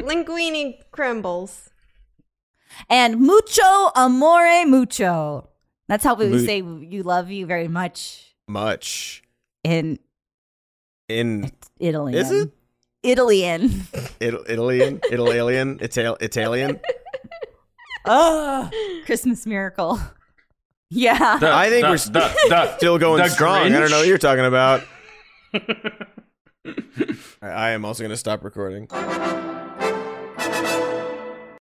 linguini 0.00 0.78
crumbles. 0.90 1.70
And 2.90 3.20
Mucho 3.20 3.90
Amore 3.94 4.66
Mucho. 4.66 5.48
That's 5.88 6.04
how 6.04 6.14
we 6.14 6.26
Mu- 6.28 6.44
say 6.46 6.58
you 6.62 7.02
love 7.02 7.30
you 7.30 7.44
very 7.46 7.68
much 7.68 8.34
Much. 8.48 9.22
in 9.64 9.98
In 11.08 11.50
Italy. 11.78 12.14
Is 12.16 12.30
it? 12.30 12.50
Italian. 13.02 13.82
Ital- 14.20 14.44
Italian, 14.44 15.00
Italian, 15.10 15.78
Ital- 15.82 16.16
Italian. 16.20 16.80
oh, 18.06 18.70
Christmas 19.06 19.46
miracle. 19.46 19.98
Yeah. 20.94 21.38
The- 21.38 21.50
I 21.50 21.70
think 21.70 21.84
the- 21.86 21.90
we're 21.90 21.96
the- 21.96 22.48
the- 22.50 22.76
Still 22.76 22.98
going 22.98 23.22
the 23.22 23.28
strong. 23.30 23.58
I 23.62 23.68
don't 23.70 23.90
know 23.90 23.98
what 23.98 24.06
you're 24.06 24.18
talking 24.18 24.44
about. 24.44 24.82
I 27.42 27.48
I 27.48 27.70
am 27.70 27.84
also 27.86 28.02
going 28.02 28.10
to 28.10 28.16
stop 28.16 28.44
recording. 28.44 28.88